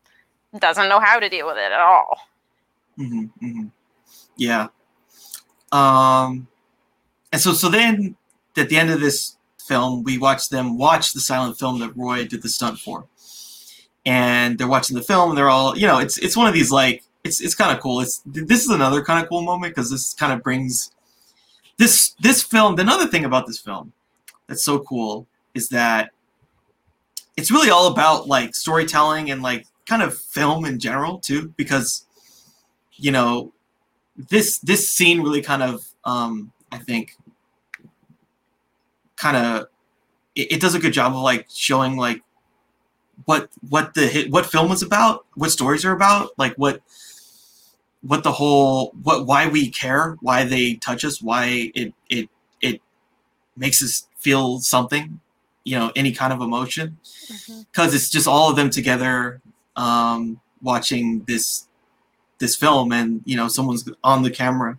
[0.60, 2.19] doesn't know how to deal with it at all.
[2.97, 3.66] hmm hmm
[4.36, 4.69] Yeah.
[5.73, 6.48] Um,
[7.33, 8.17] and so so then
[8.57, 9.37] at the end of this
[9.67, 13.07] film, we watch them watch the silent film that Roy did the stunt for,
[14.05, 16.71] and they're watching the film, and they're all you know, it's it's one of these
[16.71, 18.01] like it's it's kind of cool.
[18.01, 20.93] It's this is another kind of cool moment because this kind of brings
[21.79, 22.79] this this film.
[22.79, 23.93] Another thing about this film
[24.47, 26.11] that's so cool is that
[27.37, 32.07] it's really all about like storytelling and like kind of film in general too because
[32.95, 33.53] you know
[34.17, 37.17] this this scene really kind of um i think
[39.23, 39.66] kind of
[40.35, 42.23] it, it does a good job of like showing like
[43.27, 46.81] what what the hit what film is about what stories are about like what
[48.01, 52.28] what the whole what why we care, why they touch us, why it it
[52.61, 52.81] it
[53.57, 55.20] makes us feel something,
[55.65, 56.99] you know, any kind of emotion,
[57.70, 57.94] because Mhm.
[57.97, 59.40] it's just all of them together
[59.77, 61.69] um, watching this
[62.39, 64.78] this film, and you know, someone's on the camera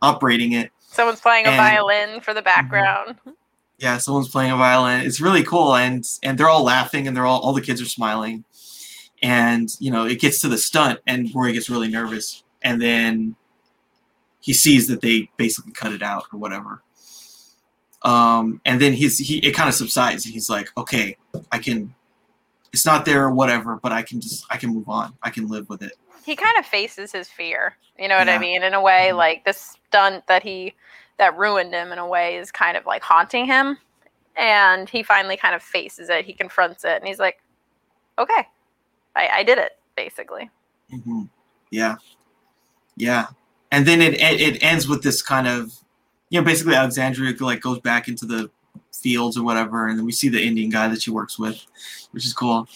[0.00, 0.70] operating it.
[0.92, 1.70] Someone's playing a And- Mm-hmm.
[1.74, 3.16] violin for the background.
[3.80, 7.26] Yeah someone's playing a violin it's really cool and and they're all laughing and they're
[7.26, 8.44] all all the kids are smiling
[9.22, 13.34] and you know it gets to the stunt and roy gets really nervous and then
[14.40, 16.82] he sees that they basically cut it out or whatever
[18.02, 21.16] um and then he's he it kind of subsides and he's like okay
[21.52, 21.94] i can
[22.72, 25.48] it's not there or whatever but i can just i can move on i can
[25.48, 25.92] live with it
[26.24, 27.76] He kind of faces his fear.
[27.98, 28.62] You know what I mean?
[28.62, 29.16] In a way, Mhm.
[29.16, 30.74] like this stunt that he
[31.20, 33.78] that ruined him in a way is kind of like haunting him.
[34.36, 36.24] And he finally kind of faces it.
[36.24, 37.40] He confronts it and he's like,
[38.18, 38.46] Okay,
[39.16, 40.50] I, I did it, basically.
[40.90, 41.22] hmm
[41.70, 41.96] Yeah,
[42.96, 43.28] yeah,
[43.70, 45.72] and then it it it ends with this kind of,
[46.28, 48.50] you know, basically Alexandria like goes back into the
[48.92, 51.64] fields or whatever, and then we see the Indian guy that she works with,
[52.10, 52.68] which is cool,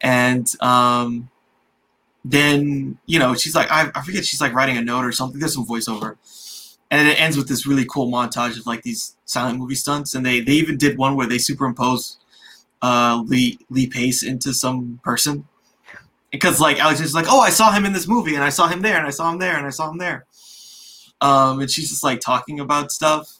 [0.00, 1.28] and um,
[2.24, 5.38] then you know she's like I, I forget she's like writing a note or something.
[5.38, 6.16] There's some voiceover,
[6.90, 10.24] and it ends with this really cool montage of like these silent movie stunts, and
[10.24, 12.18] they they even did one where they superimpose
[12.82, 15.46] uh Lee Lee Pace into some person
[16.30, 18.82] because like Alexander's like, oh, I saw him in this movie, and I saw him
[18.82, 20.26] there, and I saw him there, and I saw him there.
[21.20, 23.34] Um, and she's just like talking about stuff.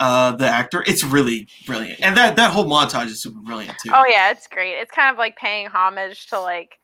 [0.00, 3.90] Uh, the actor, it's really brilliant, and that that whole montage is super brilliant too.
[3.94, 4.74] Oh yeah, it's great.
[4.74, 6.79] It's kind of like paying homage to like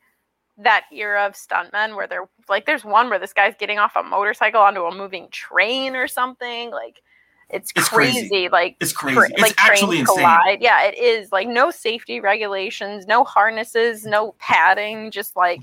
[0.57, 4.03] that era of stuntmen where they're like there's one where this guy's getting off a
[4.03, 6.71] motorcycle onto a moving train or something.
[6.71, 7.01] Like
[7.49, 8.27] it's, It's crazy.
[8.27, 8.49] crazy.
[8.49, 9.19] Like It's crazy.
[9.33, 10.15] It's like trains actually insane.
[10.17, 10.61] collide.
[10.61, 11.31] Yeah, it is.
[11.31, 15.61] Like no safety regulations, no harnesses, no padding, just like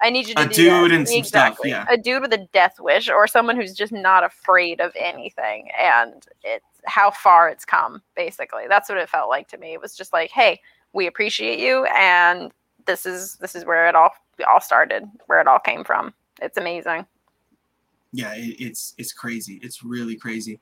[0.00, 0.96] I need you to A do dude that.
[0.96, 1.84] and some stuff, yeah.
[1.90, 6.24] A dude with a death wish or someone who's just not afraid of anything and
[6.44, 8.64] it's how far it's come basically.
[8.68, 9.72] That's what it felt like to me.
[9.74, 10.60] It was just like, "Hey,
[10.92, 12.52] we appreciate you and
[12.88, 14.10] this is this is where it all
[14.50, 16.12] all started, where it all came from."
[16.42, 17.06] It's amazing.
[18.12, 19.60] yeah, it, it's it's crazy.
[19.62, 20.58] It's really crazy.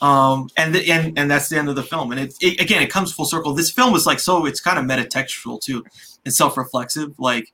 [0.00, 2.12] Um, and the, and and that's the end of the film.
[2.12, 3.52] And it, it again, it comes full circle.
[3.54, 4.46] This film is like so.
[4.46, 5.84] It's kind of metatextual too,
[6.24, 7.52] and self-reflexive, like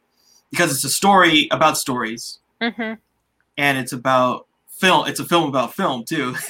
[0.51, 2.99] because it's a story about stories, Mhm.
[3.57, 5.07] and it's about film.
[5.09, 6.35] It's a film about film too.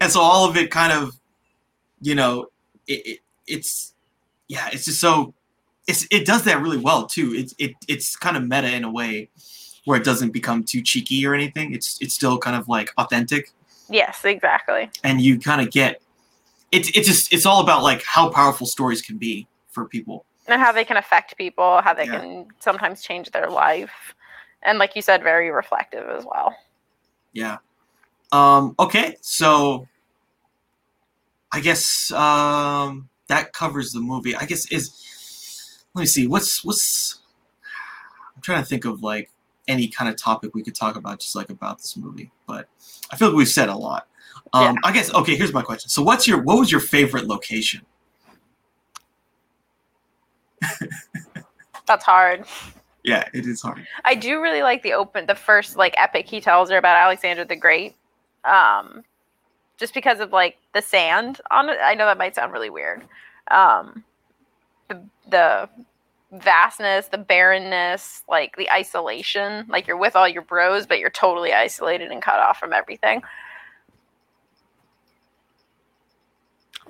[0.00, 1.12] and so all of it kind of,
[2.00, 2.46] you know,
[2.86, 3.94] it, it it's
[4.48, 5.34] yeah, it's just so
[5.86, 7.32] it's it does that really well too.
[7.34, 9.28] It's it it's kind of meta in a way
[9.84, 11.72] where it doesn't become too cheeky or anything.
[11.72, 13.52] It's it's still kind of like authentic,
[13.88, 14.90] Yes, exactly.
[15.04, 16.00] and you kind of get
[16.72, 20.24] it's it's just it's all about like how powerful stories can be for people.
[20.48, 22.20] and how they can affect people, how they Yeah.
[22.20, 24.14] can sometimes change their life,
[24.62, 26.56] and like you said, very reflective as well.
[27.32, 27.58] Yeah.
[28.32, 29.86] Um, okay, so
[31.52, 34.34] I guess um, that covers the movie.
[34.36, 37.20] I guess is let me see what's what's
[38.34, 39.30] I'm trying to think of like
[39.68, 42.68] any kind of topic we could talk about just like about this movie, but
[43.10, 44.06] I feel like we've said a lot.
[44.52, 44.74] Um, Yeah.
[44.84, 45.36] I guess okay.
[45.36, 45.88] Here's my question.
[45.88, 47.84] So, what's your what was your favorite location?
[51.86, 52.44] That's hard.
[53.04, 53.86] Yeah, it is hard.
[54.04, 57.44] I do really like the open, the first like epic he tells her about Alexander
[57.44, 57.94] the Great,
[58.44, 59.04] um,
[59.78, 61.78] just because of like the sand on it.
[61.82, 63.02] I know that might sound really weird.
[63.50, 64.04] Um,
[64.88, 65.68] the the
[66.32, 69.66] vastness, the barrenness, like the isolation.
[69.68, 73.22] Like you're with all your bros, but you're totally isolated and cut off from everything.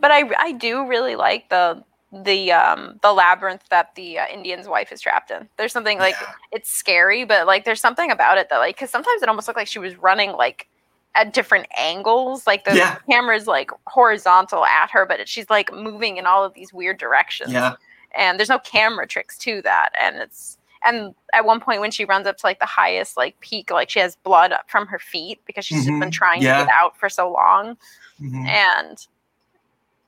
[0.00, 1.82] But I I do really like the
[2.12, 5.48] the um the labyrinth that the uh, Indian's wife is trapped in.
[5.56, 6.32] There's something like Yeah.
[6.52, 9.58] it's scary, but like there's something about it that like because sometimes it almost looked
[9.58, 10.68] like she was running like
[11.16, 12.46] at different angles.
[12.46, 12.98] Like the Yeah.
[13.10, 16.98] camera's like horizontal at her, but it, she's like moving in all of these weird
[16.98, 17.52] directions.
[17.52, 17.74] Yeah,
[18.14, 22.04] And there's no camera tricks to that, and it's and at one point when she
[22.04, 25.00] runs up to like the highest like peak, like she has blood up from her
[25.00, 26.12] feet because she's just been Mhm.
[26.12, 26.58] trying Yeah.
[26.60, 27.76] to get out for so long,
[28.20, 28.46] Mhm.
[28.46, 29.06] and.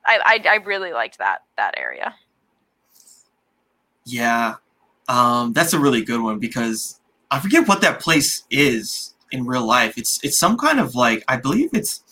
[0.05, 2.15] I, I, I really liked that that area.
[4.05, 4.55] yeah.
[5.07, 6.99] Um, that's a really good one because
[7.29, 9.97] I forget what that place is in real life.
[9.97, 12.03] It's it's some kind of like I believe it's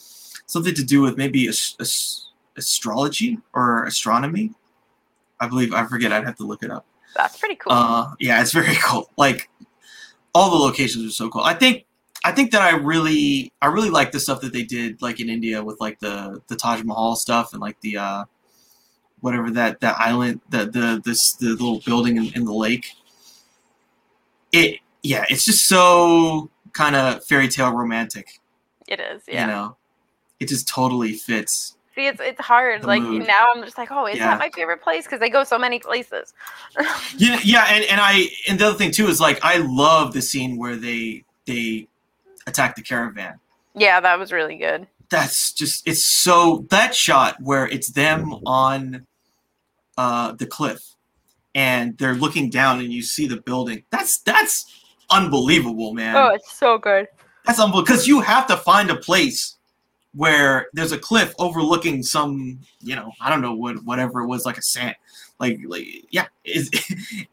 [0.46, 2.24] something to do with maybe as, as,
[2.56, 4.52] astrology or astronomy.
[5.40, 6.12] I believe I forget.
[6.12, 6.86] I'd have to look it up.
[7.16, 7.74] That's pretty cool.
[7.74, 9.10] Uh, yeah, it's very cool.
[9.18, 9.50] Like
[10.34, 11.44] all the locations are so cool.
[11.44, 11.86] I think
[12.24, 15.30] I think that I really I really like the stuff that they did like in
[15.30, 18.26] India with like the the Taj Mahal stuff and like the uh
[19.22, 22.94] whatever that that island the the this the little building in, in the lake.
[24.52, 28.40] it yeah, it's just so kind of fairy tale romantic.
[28.88, 29.42] It is, yeah.
[29.42, 29.78] You know,
[30.40, 31.76] it just totally fits.
[31.96, 32.84] See, it's it's hard.
[32.84, 33.26] Like mood.
[33.26, 34.28] now, I'm just like, oh, is Yeah.
[34.28, 35.06] that my favorite place?
[35.06, 36.34] Because they go so many places.
[37.18, 40.22] Yeah, yeah, and, and I and the other thing too is like I love the
[40.22, 41.88] scene where they they
[42.46, 43.40] attack the caravan.
[43.74, 44.86] yeah, that was really good.
[45.10, 49.08] That's just it's so that shot where it's them on
[49.98, 50.82] uh the cliff
[51.56, 53.84] and they're looking down and you see the building.
[53.90, 54.77] That's that's
[55.10, 56.16] unbelievable, man.
[56.16, 57.08] Oh, it's so good.
[57.46, 59.58] That's unbelievable because you have to find a place
[60.14, 64.46] where there's a cliff overlooking some, you know, I don't know what whatever it was,
[64.46, 64.96] like a sand,
[65.40, 66.26] like, like yeah,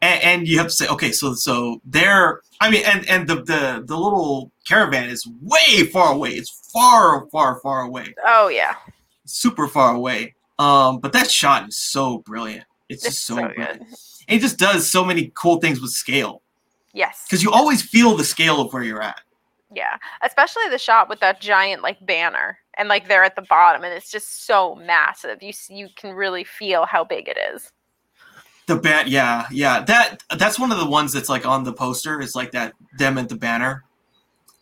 [0.01, 2.41] and, and you have to say, okay, so so there.
[2.61, 6.31] I mean, and and the the the little caravan is way far away.
[6.31, 8.75] It's far, far, far away, Oh yeah,
[9.25, 10.35] super far away.
[10.57, 12.65] Um, but that shot is so brilliant.
[12.87, 13.79] It's it's just so, so brilliant.
[13.79, 13.87] good.
[14.27, 16.41] And it just does so many cool things with scale
[16.95, 17.25] Yes.
[17.27, 19.19] because you always feel the scale of where you're at.
[19.73, 23.83] Yeah, especially the shot with that giant like banner and like they're at the bottom
[23.83, 25.43] and it's just so massive.
[25.43, 27.71] You you can really feel how big it is.
[28.67, 29.83] The bat, yeah, yeah.
[29.83, 32.21] That that's one of the ones that's like on the poster.
[32.21, 33.83] It's like that them at the banner.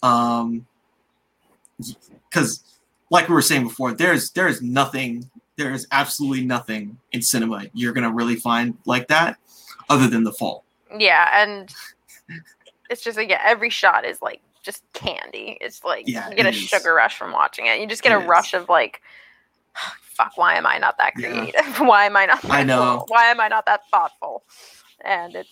[0.02, 0.66] Um,
[2.30, 2.64] because
[3.12, 7.94] like we were saying before, there's there's nothing, there is absolutely nothing in cinema you're
[7.94, 9.38] gonna really find like that,
[9.90, 10.66] other than the fall.
[10.98, 11.74] Yeah, and
[12.90, 15.58] it's just like yeah, every shot is like just candy.
[15.62, 16.56] It's like Yeah, you get a is.
[16.56, 17.80] sugar rush from watching it.
[17.80, 18.28] You just get It a is.
[18.28, 19.02] rush of like
[20.02, 21.30] fuck, why am I not that Yeah.
[21.30, 21.80] creative?
[21.80, 22.98] why am I not that I know.
[23.00, 23.06] cool?
[23.10, 24.44] Why am I not that thoughtful?
[25.04, 25.50] And it's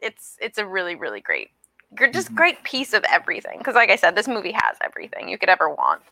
[0.00, 1.50] it's it's a really really great
[1.94, 2.36] gr- just Mhm.
[2.36, 5.68] great piece of everything because like I said this movie has everything you could ever
[5.68, 6.02] want.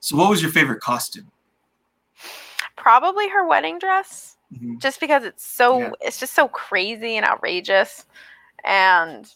[0.00, 1.30] So, what was your favorite costume?
[2.76, 4.33] Probably her wedding dress.
[4.52, 4.78] Mhm.
[4.80, 5.90] just because it's so Yeah.
[6.00, 8.04] it's just so crazy and outrageous
[8.64, 9.32] and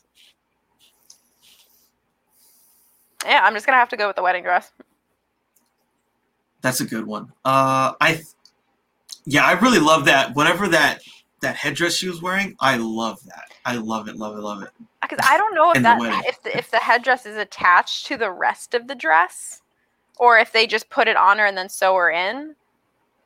[3.25, 4.73] yeah i'm just gonna have to go with the wedding dress
[6.61, 7.33] That's a good one.
[7.45, 8.21] Uh, I,
[9.25, 10.35] yeah, I really love that.
[10.35, 11.01] Whatever that
[11.41, 13.45] that headdress she was wearing, I love that.
[13.65, 14.71] I love it, love it, love it.
[15.01, 18.07] because i don't know if And the that if the, if the headdress is attached
[18.07, 19.63] to the rest of the dress
[20.19, 22.57] or if they just put it on her and then sew her in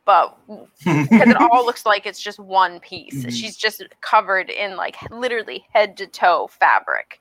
[0.05, 0.69] but because
[1.29, 3.31] it all looks like it's just one piece Mhm.
[3.31, 7.20] she's just covered in like literally head to toe fabric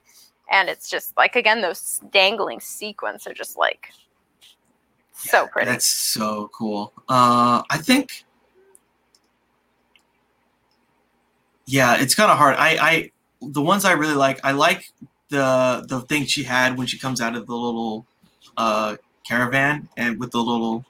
[0.52, 3.90] and it's just like again those dangling sequins are just like
[5.14, 6.94] so pretty That's so cool.
[7.08, 8.24] Uh, I think,
[11.68, 12.56] yeah, it's kind of hard.
[12.58, 14.92] I, I, the ones I really like, I like
[15.30, 18.06] the the thing she had when she comes out of the little
[18.58, 20.86] uh, caravan and with the little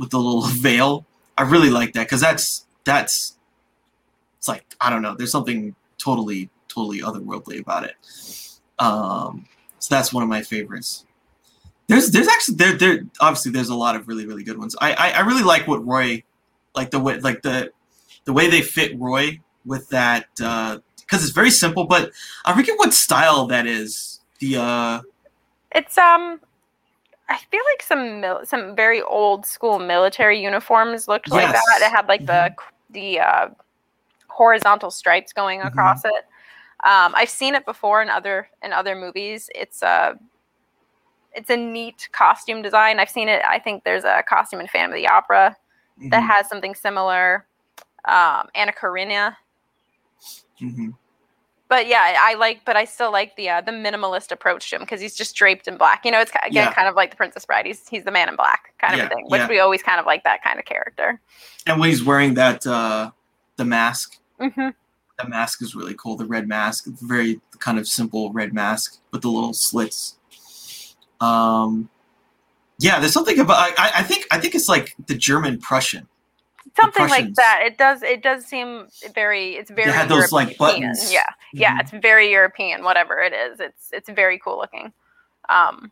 [0.00, 1.06] with the little veil.
[1.38, 3.36] I really like that because that's that's
[4.38, 5.14] it's like I don't know.
[5.14, 7.94] There's something totally totally otherworldly about it.
[8.78, 9.46] Um,
[9.78, 11.04] so that's one of my favorites.
[11.86, 14.74] There's there's actually there there obviously there's a lot of really really good ones.
[14.80, 16.24] I I, I really like what Roy
[16.74, 17.72] like the way like the
[18.24, 22.12] the way they fit Roy with that because it's very simple, but
[22.44, 24.20] I forget what style that is.
[24.38, 25.00] The uh
[25.74, 26.40] It's um,
[27.30, 31.80] I feel like some mil- some very old school military uniforms looked like that.
[31.80, 32.54] It had like the
[32.90, 33.48] the uh,
[34.28, 35.68] horizontal stripes going Mhm.
[35.68, 36.26] across it.
[36.82, 39.48] Um, I've seen it before in other in other movies.
[39.54, 40.18] It's a
[41.32, 42.98] it's a neat costume design.
[42.98, 43.42] I've seen it.
[43.48, 45.56] I think there's a costume in Phantom of the Opera
[46.10, 47.46] that mhm, has something similar.
[48.06, 49.36] Um, Anna Karenina.
[50.60, 50.94] mhm.
[51.70, 54.82] But yeah, I like, but I still like the uh, the minimalist approach to him
[54.82, 56.04] because he's just draped in black.
[56.04, 56.74] You know, it's again Yeah.
[56.74, 57.64] kind of like the Princess Bride.
[57.64, 59.48] He's he's the man in black kind of Yeah, a thing, which yeah.
[59.48, 61.20] we always kind of like that kind of character.
[61.66, 63.12] and when he's wearing that uh
[63.56, 64.68] the mask, hmm
[65.18, 66.16] the mask is really cool.
[66.16, 70.16] The red mask, very kind of simple red mask with the little slits.
[71.20, 71.88] Um,
[72.78, 76.08] yeah, there's something about I, I- I think I think it's like the German Prussian.
[76.76, 77.62] Something like that.
[77.64, 78.02] It does.
[78.02, 79.56] It does seem very.
[79.56, 79.90] It's very.
[79.90, 81.12] had those, like, buttons.
[81.12, 81.76] Yeah, yeah.
[81.76, 81.80] Mhm.
[81.80, 82.84] It's very European.
[82.84, 84.92] Whatever it is, it's it's very cool looking.
[85.48, 85.90] Um,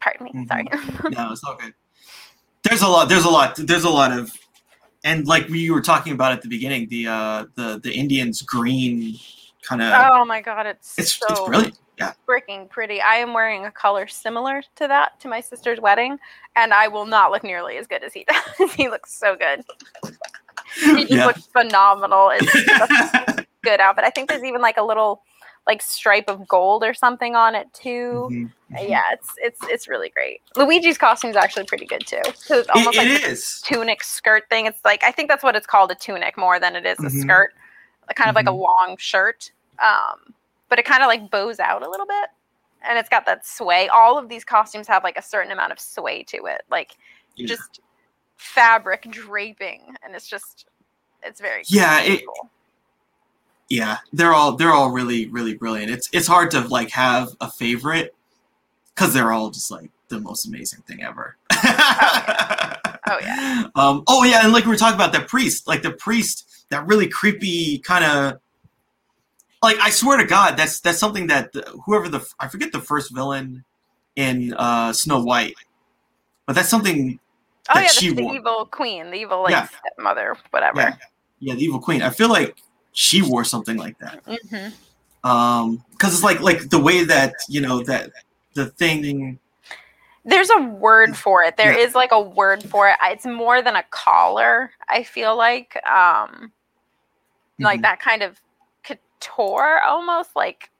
[0.00, 0.32] pardon me.
[0.34, 0.48] Mhm.
[0.48, 0.64] Sorry.
[1.10, 1.74] no, it's all good.
[2.64, 3.08] There's a lot.
[3.08, 3.56] There's a lot.
[3.56, 4.32] There's a lot of,
[5.04, 9.18] and like we were talking about at the beginning, the uh the the Indians green
[9.62, 9.92] kind of.
[9.94, 11.78] oh my god, it's it's so it's brilliant.
[11.98, 12.12] Yeah.
[12.28, 13.00] freaking pretty.
[13.00, 16.18] I am wearing a color similar to that to my sister's wedding,
[16.56, 18.24] and I will not look nearly as good as he
[18.58, 18.72] does.
[18.74, 19.64] he looks so good.
[20.74, 21.26] He just Yeah.
[21.26, 22.30] looks phenomenal.
[22.34, 24.04] It's a good outfit.
[24.04, 25.22] I think there's even like a little
[25.66, 28.28] like stripe of gold or something on it too.
[28.32, 28.88] Mhm, mhm.
[28.88, 30.40] Yeah, it's it's it's really great.
[30.56, 32.22] Luigi's costume is actually pretty good too.
[32.24, 33.60] 'cause it's almost it like is.
[33.60, 34.66] tunic skirt thing.
[34.66, 37.02] It's like I think that's what it's called a tunic more than it is a
[37.02, 37.20] Mhm.
[37.20, 37.52] skirt.
[38.14, 38.60] Kind of like a Mhm.
[38.60, 39.50] long shirt.
[39.78, 40.34] Um,
[40.68, 42.30] but it kind of like bows out a little bit,
[42.82, 43.88] and it's got that sway.
[43.88, 46.96] All of these costumes have like a certain amount of sway to it, like
[47.36, 47.46] Yeah.
[47.46, 47.80] just
[48.36, 50.66] fabric draping, and it's just
[51.22, 52.22] it's very Yeah, it-
[53.68, 57.48] yeah they're all they're all really really brilliant it's it's hard to like have a
[57.50, 58.14] favorite
[58.94, 61.36] because they're all just like the most amazing thing ever
[63.08, 63.64] Oh, yeah.
[63.76, 66.86] um oh yeah and like we were talking about the priest like the priest that
[66.86, 68.40] really creepy kind of
[69.62, 72.80] like i swear to god that's that's something that the, whoever the i forget the
[72.80, 73.62] first villain
[74.16, 75.54] in uh snow white
[76.46, 77.18] but that's something
[77.70, 78.34] Oh that yeah, she the, the wore.
[78.34, 79.68] evil queen, the evil like Yeah.
[79.68, 80.80] stepmother, whatever.
[80.80, 80.96] yeah
[81.38, 82.56] yeah the evil queen i feel like
[82.92, 85.28] she wore something like that Mm-hmm.
[85.30, 88.10] um because it's like like the way that you know that
[88.54, 89.38] the thing
[90.24, 91.56] There's a word for it.
[91.56, 91.84] There Yeah.
[91.86, 92.96] is like a word for it.
[93.04, 94.70] It's more than a collar.
[94.88, 96.52] I feel like, um,
[97.62, 97.82] like Mhm.
[97.82, 98.40] that kind of
[98.84, 100.70] couture, almost like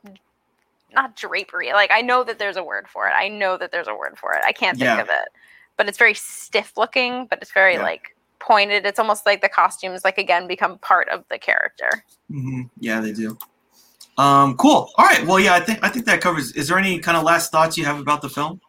[0.92, 1.72] not drapery.
[1.72, 3.12] Like I know that there's a word for it.
[3.12, 4.42] I know that there's a word for it.
[4.44, 5.00] I can't think Yeah.
[5.00, 5.28] of it,
[5.76, 7.26] but it's very stiff looking.
[7.26, 7.82] But it's very Yeah.
[7.82, 8.84] like pointed.
[8.84, 12.04] It's almost like the costumes, like again, become part of the character.
[12.30, 12.70] Mhm.
[12.78, 13.36] yeah they do
[14.18, 16.98] um cool all right well yeah i think i think that covers is there any
[16.98, 18.60] kind of last thoughts you have about the film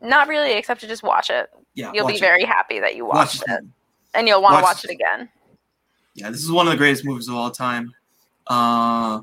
[0.00, 1.48] Not really, except to just watch it.
[1.74, 2.20] yeah You'll be it.
[2.20, 3.50] very happy that you watch watched it.
[3.50, 3.64] it,
[4.14, 5.28] and you'll want to Watch- watch it again.
[6.14, 7.92] Yeah this is one of the greatest movies of all time
[8.48, 9.20] uh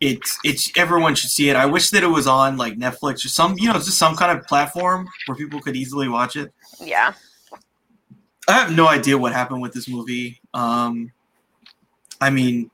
[0.00, 3.28] it's it's everyone should see it i wish that it was on like netflix or
[3.28, 7.12] some you know just some kind of platform where people could easily watch it Yeah.
[8.48, 10.40] I have no idea what happened with this movie.
[10.54, 11.12] Um,
[12.18, 12.70] I mean,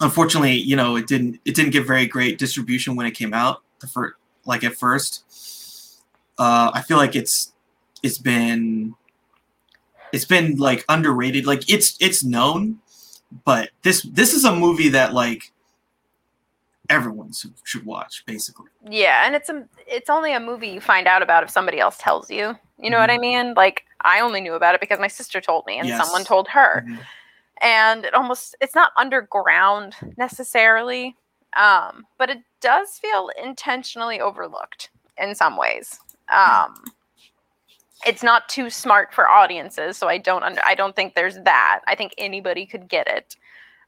[0.00, 3.62] unfortunately, you know, it didn't it didn't get very great distribution when it came out.
[3.78, 6.02] The first, like at first,
[6.40, 7.52] uh, I feel like it's
[8.02, 8.94] it's been
[10.16, 11.46] it's been like underrated.
[11.46, 12.78] Like it's it's known,
[13.44, 15.52] but this this is a movie that like
[16.88, 18.68] everyone should, should watch, basically.
[18.88, 21.98] Yeah, and it's a it's only a movie you find out about if somebody else
[21.98, 22.56] tells you.
[22.78, 23.54] You know what I mean?
[23.54, 25.98] Like I only knew about it because my sister told me and Yes.
[26.02, 26.84] someone told her.
[26.86, 26.98] Mhm.
[27.60, 31.16] And it almost it's not underground necessarily.
[31.56, 35.98] Um, but it does feel intentionally overlooked in some ways.
[36.28, 36.82] Um
[38.04, 41.80] it's not too smart for audiences, so I don't under I don't think there's that.
[41.86, 43.36] I think anybody could get it.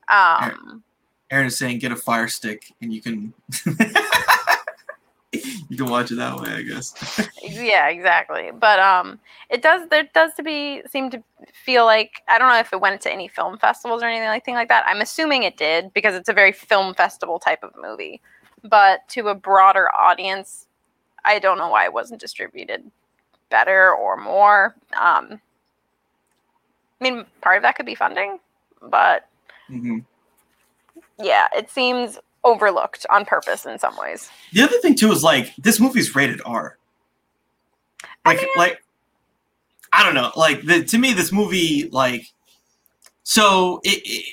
[0.08, 0.82] Um
[1.30, 3.34] Aaron is saying get a fire stick and you can
[5.32, 7.28] you can watch it that way, I guess.
[7.42, 9.18] yeah exactly but um
[9.50, 11.22] it does there does to be seem to
[11.52, 14.44] feel like i don't know if it went to any film festivals or anything like,
[14.44, 17.72] thing like that i'm assuming it did because it's a very film festival type of
[17.80, 18.20] movie
[18.64, 20.66] but to a broader audience
[21.24, 22.90] i don't know why it wasn't distributed
[23.50, 25.40] better or more um
[27.00, 28.38] i mean part of that could be funding
[28.82, 29.28] but
[29.68, 29.98] hmm
[31.18, 35.54] yeah it seems overlooked on purpose in some ways The other thing too is like
[35.56, 36.78] this movie's rated R.
[38.24, 38.82] Like mean- like
[39.92, 40.30] I don't know.
[40.36, 42.26] Like the to me this movie like
[43.22, 44.24] so it,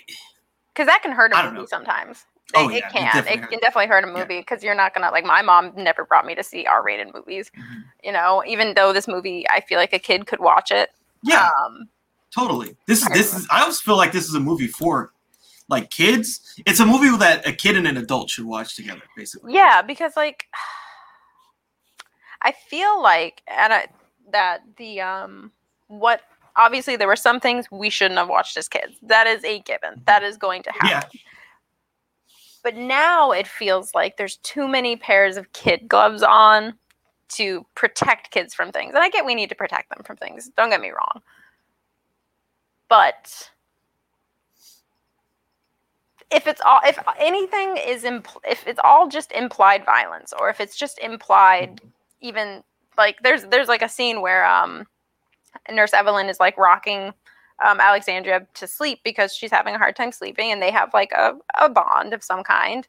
[0.73, 2.25] because that can hurt a I movie sometimes.
[2.53, 3.03] Oh, It, yeah, it it can.
[3.05, 5.25] definitely It can definitely hurt a movie because you're not gonna like.
[5.25, 7.51] My mom never brought me to see R-rated movies.
[7.57, 7.83] Mhm.
[8.03, 10.91] You know, even though this movie, I feel like a kid could watch it.
[11.23, 11.89] yeah, Um,
[12.31, 12.77] totally.
[12.85, 15.11] This is this is I always feel like this is a movie for
[15.69, 16.53] like kids.
[16.67, 19.53] It's a movie that a kid and an adult should watch together, basically.
[19.53, 20.45] yeah, because like,
[22.41, 23.87] I feel like and I,
[24.31, 25.51] that the um
[25.87, 26.21] what
[26.55, 28.97] obviously there were some things we shouldn't have watched as kids.
[29.01, 30.01] That is a given.
[30.05, 30.89] That is going to happen.
[30.89, 31.19] Yeah.
[32.65, 36.73] But now it feels like there's too many pairs of kid gloves on
[37.29, 38.95] to protect kids from things.
[38.95, 40.49] And I get we need to protect them from things.
[40.57, 41.21] Don't get me wrong.
[42.89, 43.51] But
[46.31, 50.59] if it's all if anything is impl- if it's all just implied violence or if
[50.59, 51.81] it's just implied
[52.19, 52.63] even
[52.97, 54.87] like there's there's like a scene where um
[55.71, 57.13] nurse evelyn is like rocking
[57.63, 61.11] um, alexandria to sleep because she's having a hard time sleeping and they have like
[61.11, 62.87] a, a bond of some kind.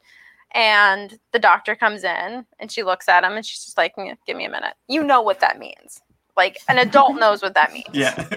[0.55, 4.17] And the doctor comes in and she looks at him and she's just like "Mm,
[4.27, 4.75] give me a minute.
[4.89, 6.01] You know what that means.
[6.37, 7.87] Like an adult knows what that means.
[7.93, 8.29] Yeah.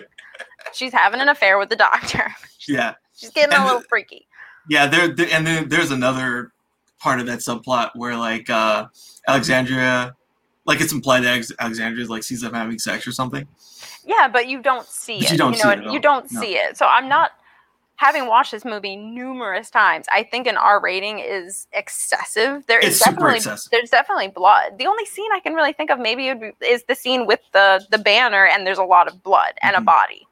[0.73, 2.33] she's having an affair with the doctor.
[2.67, 2.95] Yeah.
[3.15, 4.27] she's getting And a the- little freaky.
[4.69, 6.51] Yeah, there, there and then there's another
[6.99, 8.85] part of that subplot where like uh
[9.27, 10.15] Alexandria
[10.69, 13.45] like it's implied that Alex- Alexandria like sees them having sex or something.
[14.05, 15.31] Yeah, but you don't see But it.
[15.31, 16.41] you don't know, see it you don't No.
[16.41, 16.77] see it.
[16.77, 17.31] So I'm not
[17.97, 20.05] having watched this movie numerous times.
[20.11, 22.65] I think an R rating is excessive.
[22.67, 23.71] There is It's super definitely excessive.
[23.71, 24.77] there's definitely blood.
[24.77, 27.41] The only scene I can really think of maybe would be, is the scene with
[27.51, 29.85] the the banner and there's a lot of blood and a Mhm.
[29.85, 30.25] body.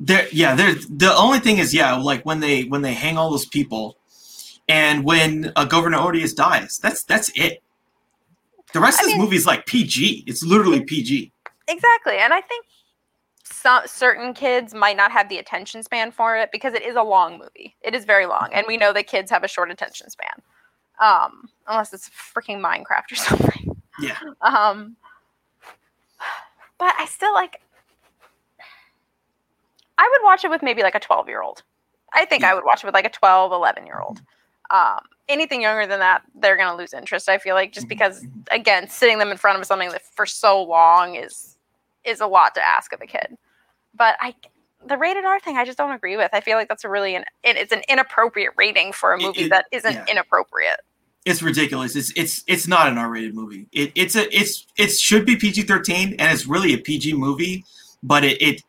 [0.00, 0.74] there yeah there
[1.04, 3.96] the only thing is yeah like when they when they hang all those people
[4.68, 7.62] and when uh, governor odious dies that's that's it
[8.74, 11.32] the rest I of this movie is like pg it's literally pg
[11.66, 12.18] Exactly.
[12.18, 12.66] And I think
[13.42, 17.02] some certain kids might not have the attention span for it because it is a
[17.02, 17.74] long movie.
[17.80, 18.50] It is very long.
[18.52, 20.42] And we know that kids have a short attention span.
[21.00, 23.80] Um, unless it's freaking Minecraft or something.
[23.98, 24.96] yeah Um
[26.78, 27.62] but I still like
[29.96, 31.62] I would watch it with maybe like a 12 year old.
[32.12, 32.50] I think Yeah.
[32.50, 34.20] I would watch it with like a 12, 11 year old.
[34.70, 37.28] Um, anything younger than that, they're going to lose interest.
[37.28, 40.26] I feel like just Mhm, because again, sitting them in front of something that for
[40.26, 41.56] so long is
[42.04, 43.36] is a lot to ask of a kid.
[43.94, 44.34] But I
[44.86, 46.30] the rated R thing I just don't agree with.
[46.34, 49.22] I feel like that's a really an it, it's an inappropriate rating for a It-
[49.22, 50.04] movie it- that isn't yeah.
[50.08, 50.80] inappropriate.
[51.24, 55.24] it's ridiculous it's it's it's not an r-rated movie it, it's a it's it should
[55.24, 57.64] be pg-13 and it's really a pg movie
[58.02, 58.62] but it it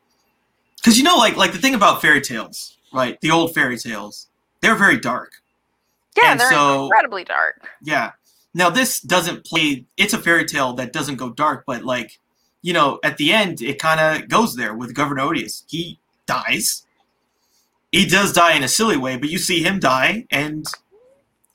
[0.77, 4.27] because you know like like the thing about fairy tales right the old fairy tales
[4.61, 5.33] they're very dark
[6.17, 7.67] Yeah, And they're so- incredibly dark.
[7.81, 8.11] Yeah.
[8.53, 9.85] Now this doesn't play.
[9.97, 12.19] It's a fairy tale that doesn't go dark, but like,
[12.61, 15.63] you know, at the end it kind of goes there with Governor Odious.
[15.67, 16.85] He dies.
[17.91, 20.65] He does die in a silly way, but you see him die, and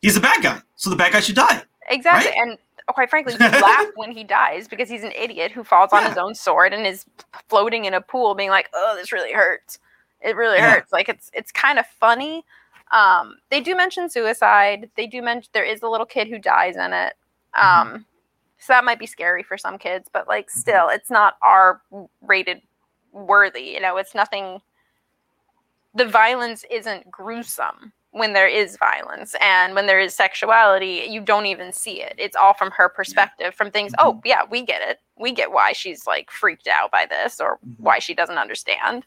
[0.01, 0.61] he's a bad guy.
[0.77, 1.63] So the bad guy should die.
[1.89, 2.31] Exactly.
[2.31, 2.39] Right?
[2.49, 6.03] And quite frankly, you laugh when he dies because he's an idiot who falls on
[6.03, 6.09] Yeah.
[6.11, 7.05] his own sword and is
[7.49, 9.79] floating in a pool being like, "Oh, this really hurts.
[10.23, 10.71] It really Yeah.
[10.77, 12.45] hurts." Like it's it's kind of funny.
[12.93, 14.91] Um, they do mention suicide.
[14.97, 17.15] They do mention there is a little kid who dies in it.
[17.57, 17.95] Mm-hmm.
[17.95, 18.07] Um,
[18.59, 21.81] so that might be scary for some kids, but like still, it's not R
[22.23, 22.61] rated
[23.13, 23.63] worthy.
[23.63, 24.61] You know, it's nothing.
[25.95, 31.47] The violence isn't gruesome when there is violence and when there is sexuality you don't
[31.47, 34.09] even see it it's all from her perspective from things Mm-hmm.
[34.09, 37.59] oh yeah we get it we get why she's like freaked out by this or
[37.65, 37.79] Mhm.
[37.79, 39.07] why she doesn't understand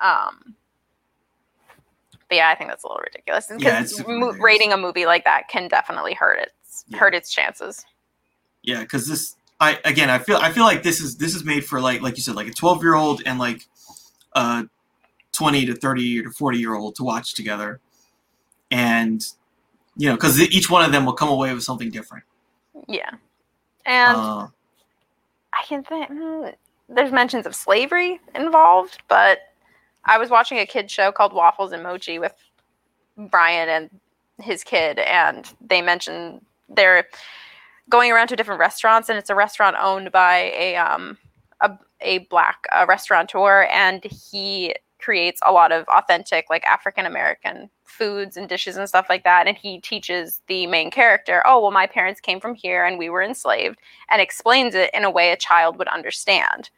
[0.00, 0.56] um
[2.34, 3.46] but yeah i think that's a little ridiculous.
[3.50, 6.98] Yeah, because it's mo- rating a movie like that can definitely hurt its Yeah.
[6.98, 7.84] hurt its chances.
[8.62, 11.64] Yeah, because this, I again, I feel, I feel like this is this is made
[11.66, 13.66] for like, like you said, like a twelve year old and like
[14.32, 14.64] a
[15.32, 17.80] twenty to thirty to forty year old to watch together,
[18.70, 19.22] and
[19.96, 22.24] you know, because each one of them will come away with something different.
[22.88, 23.10] yeah.
[23.86, 24.46] And Uh,
[25.52, 26.54] I can think mm,
[26.88, 29.38] there's mentions of slavery involved, but
[30.06, 32.34] I was watching a kid show called Waffles and Mochi with
[33.16, 33.90] Brian and
[34.40, 37.06] his kid, and they mentioned they're
[37.88, 41.18] going around to different restaurants, and it's a restaurant owned by a um
[41.60, 41.70] a,
[42.00, 44.74] a black restaurateur, and he
[45.04, 49.46] creates a lot of authentic like African American foods and dishes and stuff like that
[49.46, 53.10] and he teaches the main character oh well my parents came from here and we
[53.10, 53.78] were enslaved
[54.10, 56.70] and explains it in a way a child would understand.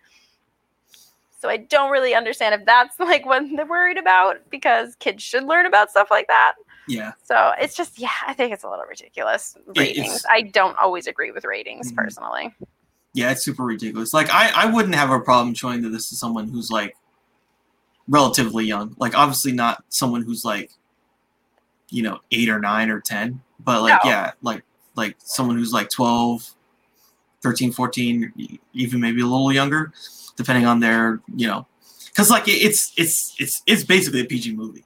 [1.46, 5.44] So I don't really understand if that's like what they're worried about because kids should
[5.44, 6.54] learn about stuff like that.
[6.88, 10.06] yeah, So it's just yeah, I think it's a little ridiculous ratings.
[10.06, 11.96] it's- I don't always agree with ratings Mhm.
[11.96, 12.54] personally.
[13.14, 14.12] yeah, it's super ridiculous.
[14.12, 16.94] Like, I, I wouldn't have a problem showing that this to someone who's like
[18.08, 18.94] relatively young.
[18.98, 20.70] Like, obviously not someone who's like,
[21.90, 24.10] you know, eight or nine or ten, but like, No.
[24.10, 24.62] yeah, like
[24.96, 26.50] like someone who's like 12,
[27.42, 29.92] 13, 14, e- even maybe a little younger,
[30.36, 31.66] depending on their, you know,
[32.06, 34.84] because like it's it's it's it's basically a PG movie.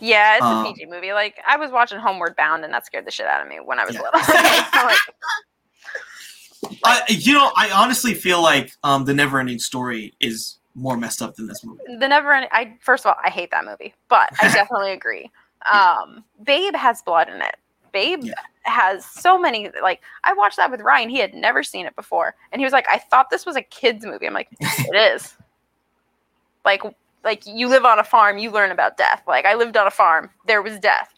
[0.00, 1.12] Yeah, it's Um, a PG movie.
[1.12, 3.78] Like I was watching Homeward Bound and that scared the shit out of me when
[3.78, 4.02] I was Yeah.
[4.02, 4.20] little.
[4.84, 4.98] Like,
[6.84, 11.34] I, you know, I honestly feel like um, the Neverending Story is more messed up
[11.36, 11.82] than this movie.
[11.98, 15.30] the never ending I first of all, I hate that movie, but I definitely agree.
[15.70, 17.56] Um Babe has blood in it.
[17.94, 18.34] Babe Yeah.
[18.64, 21.08] has so many like I watched that with Ryan.
[21.08, 22.34] He had never seen it before.
[22.52, 24.26] And he was like, I thought this was a kids movie.
[24.26, 25.34] I'm like, it is.
[26.64, 26.82] Like
[27.24, 29.22] like you live on a farm, you learn about death.
[29.26, 31.14] Like I lived on a farm, there was death.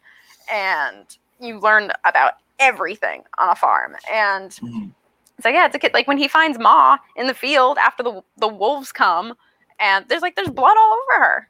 [0.53, 1.05] And
[1.41, 3.97] you learn about everything on a farm.
[4.13, 4.93] And Mhm.
[5.37, 5.93] it's like, yeah, it's a kid.
[5.95, 9.35] Like when he finds Ma in the field after the the wolves come,
[9.81, 11.49] and there's like there's blood all over her.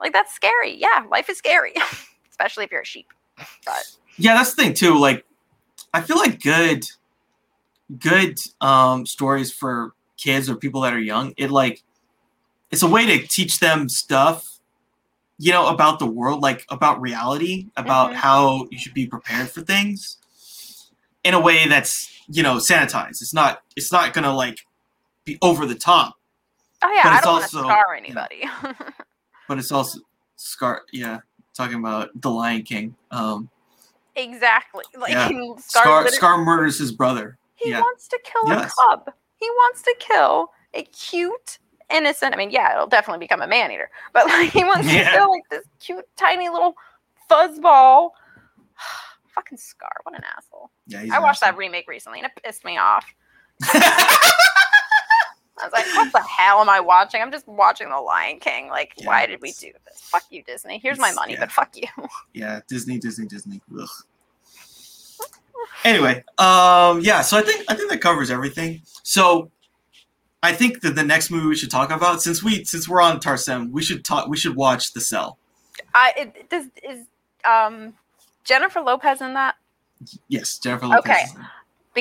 [0.00, 0.76] Like that's scary.
[0.76, 1.74] Yeah, life is scary,
[2.30, 3.08] especially if you're a sheep.
[3.64, 3.90] But
[4.20, 4.98] Yeah, that's the thing too.
[4.98, 5.24] Like,
[5.94, 6.84] I feel like good,
[7.98, 11.32] good um, stories for kids or people that are young.
[11.36, 11.82] It like,
[12.70, 14.58] it's a way to teach them stuff,
[15.38, 18.16] you know, about the world, like about reality, about Mhm.
[18.16, 20.18] how you should be prepared for things,
[21.24, 23.22] in a way that's you know sanitized.
[23.22, 23.62] It's not.
[23.74, 24.60] It's not gonna like
[25.24, 26.16] be over the top,
[26.82, 28.44] oh yeah, But I it's don't want to also- scar anybody.
[29.48, 29.98] but it's also
[30.36, 30.82] scar.
[30.92, 31.20] Yeah,
[31.54, 32.94] talking about the Lion King.
[33.10, 33.48] Um,
[34.16, 34.84] exactly.
[34.98, 35.28] Like Yeah.
[35.58, 37.38] Scar, Scar, Scar murders his brother.
[37.56, 37.80] he yeah.
[37.80, 38.72] wants to kill Yes.
[38.72, 39.12] a cub.
[39.36, 41.58] He wants to kill a cute
[41.90, 42.34] innocent.
[42.34, 45.10] I mean, yeah, it'll definitely become a man eater, but like he wants Yeah.
[45.10, 46.74] to kill like this cute, tiny little
[47.30, 48.10] fuzzball.
[49.34, 50.70] Fucking Scar, what an asshole!
[50.86, 53.06] Yeah, I watched that remake recently and it pissed me off.
[55.60, 57.20] I was like, what the hell am I watching?
[57.20, 58.68] I'm just watching The Lion King.
[58.68, 60.00] Like, Yeah, why did we do this?
[60.00, 60.78] Fuck you, Disney.
[60.78, 61.40] Here's my money, yeah.
[61.40, 61.88] but fuck you.
[62.34, 63.60] yeah, Disney, Disney, Disney.
[63.78, 63.88] Ugh.
[65.84, 68.82] Anyway, um, yeah, so I think I think that covers everything.
[69.02, 69.50] So
[70.42, 73.20] I think that the next movie we should talk about, since we since we're on
[73.20, 74.28] Tarsem, we should talk.
[74.28, 75.38] We should watch The Cell.
[75.94, 77.06] I it, it does is
[77.44, 77.94] um
[78.44, 79.56] Jennifer Lopez in that
[80.28, 81.00] Yes, Jennifer Lopez.
[81.10, 81.24] Okay.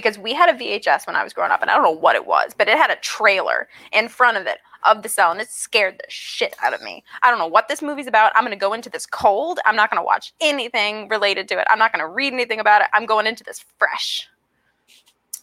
[0.06, 0.24] Is in it.
[0.24, 2.16] because we had a VHS when I was growing up, and I don't know what
[2.16, 5.42] it was, but it had a trailer in front of it of the cell, and
[5.42, 7.04] it scared the shit out of me.
[7.22, 8.32] I don't know what this movie's about.
[8.36, 9.60] I'm gonna go into this cold.
[9.66, 11.68] I'm not gonna watch anything related to it.
[11.70, 12.88] I'm not gonna read anything about it.
[12.94, 14.28] I'm going into this fresh.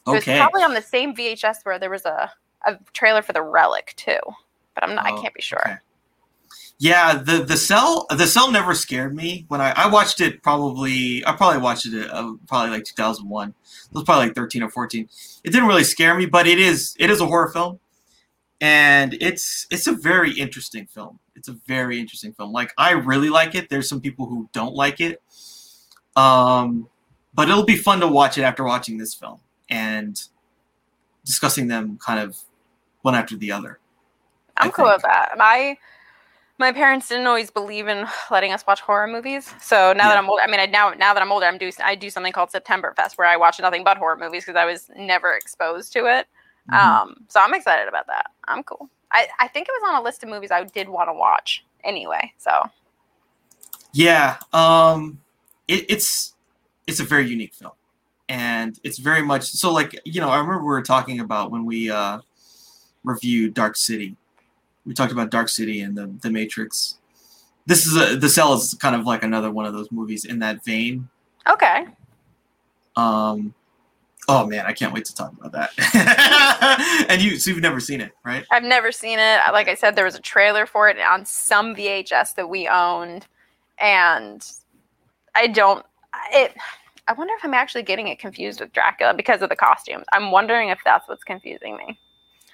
[0.06, 0.38] It was Okay.
[0.38, 2.32] probably on the same VHS where there was a,
[2.66, 4.18] a trailer for the Relic too,
[4.74, 5.06] but I'm not.
[5.06, 5.60] I Oh, can't be sure.
[5.60, 5.76] okay.
[6.78, 11.24] Yeah, the the cell the cell never scared me when I I watched it probably
[11.26, 13.48] I probably watched it uh, probably like 2001.
[13.48, 13.54] It
[13.92, 15.08] was probably like 13 or 14.
[15.44, 17.80] It didn't really scare me, but it is it is a horror film,
[18.60, 21.18] and it's it's a very interesting film.
[21.34, 22.52] It's a very interesting film.
[22.52, 23.70] Like I really like it.
[23.70, 25.22] There's some people who don't like it,
[26.14, 26.88] um,
[27.32, 29.40] but it'll be fun to watch it after watching this film
[29.70, 30.22] and
[31.24, 32.38] discussing them kind of
[33.00, 33.78] one after the other.
[34.58, 35.34] I'm cool with that.
[35.36, 35.76] My
[36.58, 39.52] my parents didn't always believe in letting us watch horror movies.
[39.60, 41.70] So now that I'm older, I mean, I, now now that I'm older, I'm do
[41.82, 44.64] I do something called September Fest where I watch nothing but horror movies because I
[44.64, 46.26] was never exposed to it.
[46.70, 46.76] Mhm.
[46.76, 48.30] Um, so I'm excited about that.
[48.48, 48.90] I'm cool.
[49.12, 51.64] I, I think it was on a list of movies I did want to watch
[51.84, 52.32] anyway.
[52.38, 52.50] So
[53.92, 55.20] Yeah, um,
[55.68, 56.34] it, it's
[56.86, 57.72] it's a very unique film,
[58.28, 59.72] and it's very much so.
[59.72, 62.20] Like you know, I remember we were talking about when we uh,
[63.04, 64.16] reviewed Dark City.
[64.86, 66.98] We talked about Dark City and the the Matrix.
[67.66, 70.38] This is a the Cell is kind of like another one of those movies in
[70.38, 71.08] that vein.
[71.48, 71.86] okay,
[72.96, 73.52] Um,
[74.28, 77.06] oh man, I can't wait to talk about that.
[77.08, 78.44] and you, so you've never seen it, right?
[78.50, 79.40] I've never seen it.
[79.52, 83.26] Like I said, there was a trailer for it on some VHS that we owned,
[83.78, 84.48] and
[85.34, 85.84] I don't.
[86.32, 86.54] It.
[87.08, 90.04] I wonder if I'm actually getting it confused with Dracula because of the costumes.
[90.12, 91.98] I'm wondering if that's what's confusing me.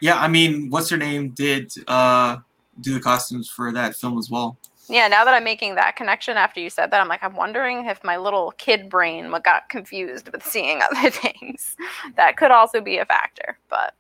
[0.03, 2.39] Yeah, I mean, what's her name did uh,
[2.81, 4.59] do the costumes for that film as well.
[4.89, 7.87] Yeah, now that I'm making that connection after you said that, I'm like, I'm wondering
[7.87, 11.77] if my little kid brain got confused with seeing other things.
[12.17, 13.95] That could also be a factor, but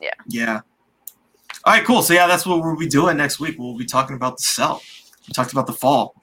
[0.00, 0.10] yeah.
[0.28, 0.60] Yeah.
[1.64, 2.02] All right, cool.
[2.02, 3.56] So yeah, that's what we'll be doing next week.
[3.58, 4.80] We'll be talking about the cell.
[5.26, 6.14] We talked about the fall.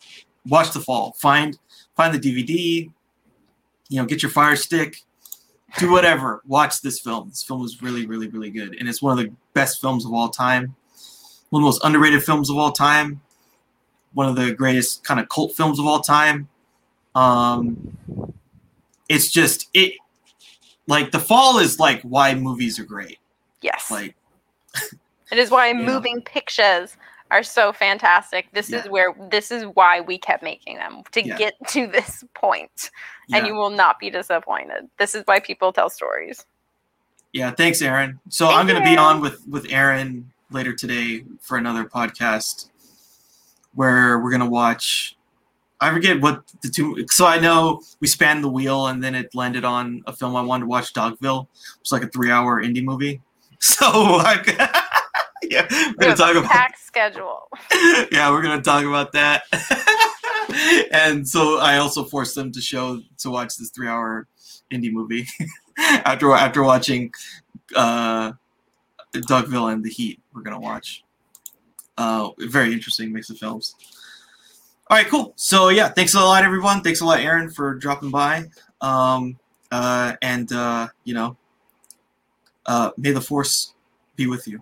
[0.47, 1.11] Watch the fall.
[1.19, 1.59] Find
[1.97, 2.89] find the DVD.
[3.89, 5.01] You know, get your fire stick.
[5.79, 6.41] Do whatever.
[6.45, 7.29] Watch this film.
[7.29, 10.13] This film is really, really, really good, and it's one of the best films of
[10.13, 10.75] all time.
[11.49, 13.21] One of the most underrated films of all time.
[14.13, 16.47] One of the greatest kind of cult films of all time.
[17.15, 17.97] Um,
[19.09, 19.93] it's just it.
[20.87, 23.17] Like the fall is like why movies are great.
[23.61, 23.89] yes.
[23.89, 24.15] Like
[25.31, 26.97] It is why moving pictures
[27.33, 28.47] are so fantastic.
[28.53, 31.35] This is where this is why we kept making them to Yeah.
[31.35, 32.91] get to this point,
[33.33, 33.47] and yeah.
[33.47, 34.87] you will not be disappointed.
[34.99, 36.45] This is why people tell stories.
[37.33, 38.19] Yeah, thanks, Aaron.
[38.29, 42.69] So Thank I'm going to be on with with Aaron later today for another podcast
[43.73, 45.17] where we're going to watch.
[45.81, 47.05] I forget what the two.
[47.09, 50.41] So I know we spanned the wheel, and then it landed on a film I
[50.41, 51.47] wanted to watch, Dogville.
[51.81, 53.21] It's like a three-hour indie movie.
[53.63, 54.43] So I,
[55.49, 56.49] yeah, we're gonna talk about.
[56.49, 57.49] packed schedule.
[58.11, 59.43] yeah, we're gonna talk about that.
[60.91, 64.27] and so I also forced them to show to watch this three-hour
[64.71, 65.27] indie movie
[65.77, 67.11] after after watching
[67.75, 68.33] uh,
[69.13, 70.21] Dogville and The Heat.
[70.33, 71.03] We're gonna watch.
[71.97, 73.75] Uh, very interesting mix of films.
[74.89, 75.33] All right, cool.
[75.35, 76.81] So yeah, thanks a lot, everyone.
[76.81, 78.45] Thanks a lot, Aaron, for dropping by.
[78.81, 79.37] Um,
[79.71, 81.37] uh, and uh, you know,
[82.65, 83.73] uh, may the force
[84.15, 84.61] be with you.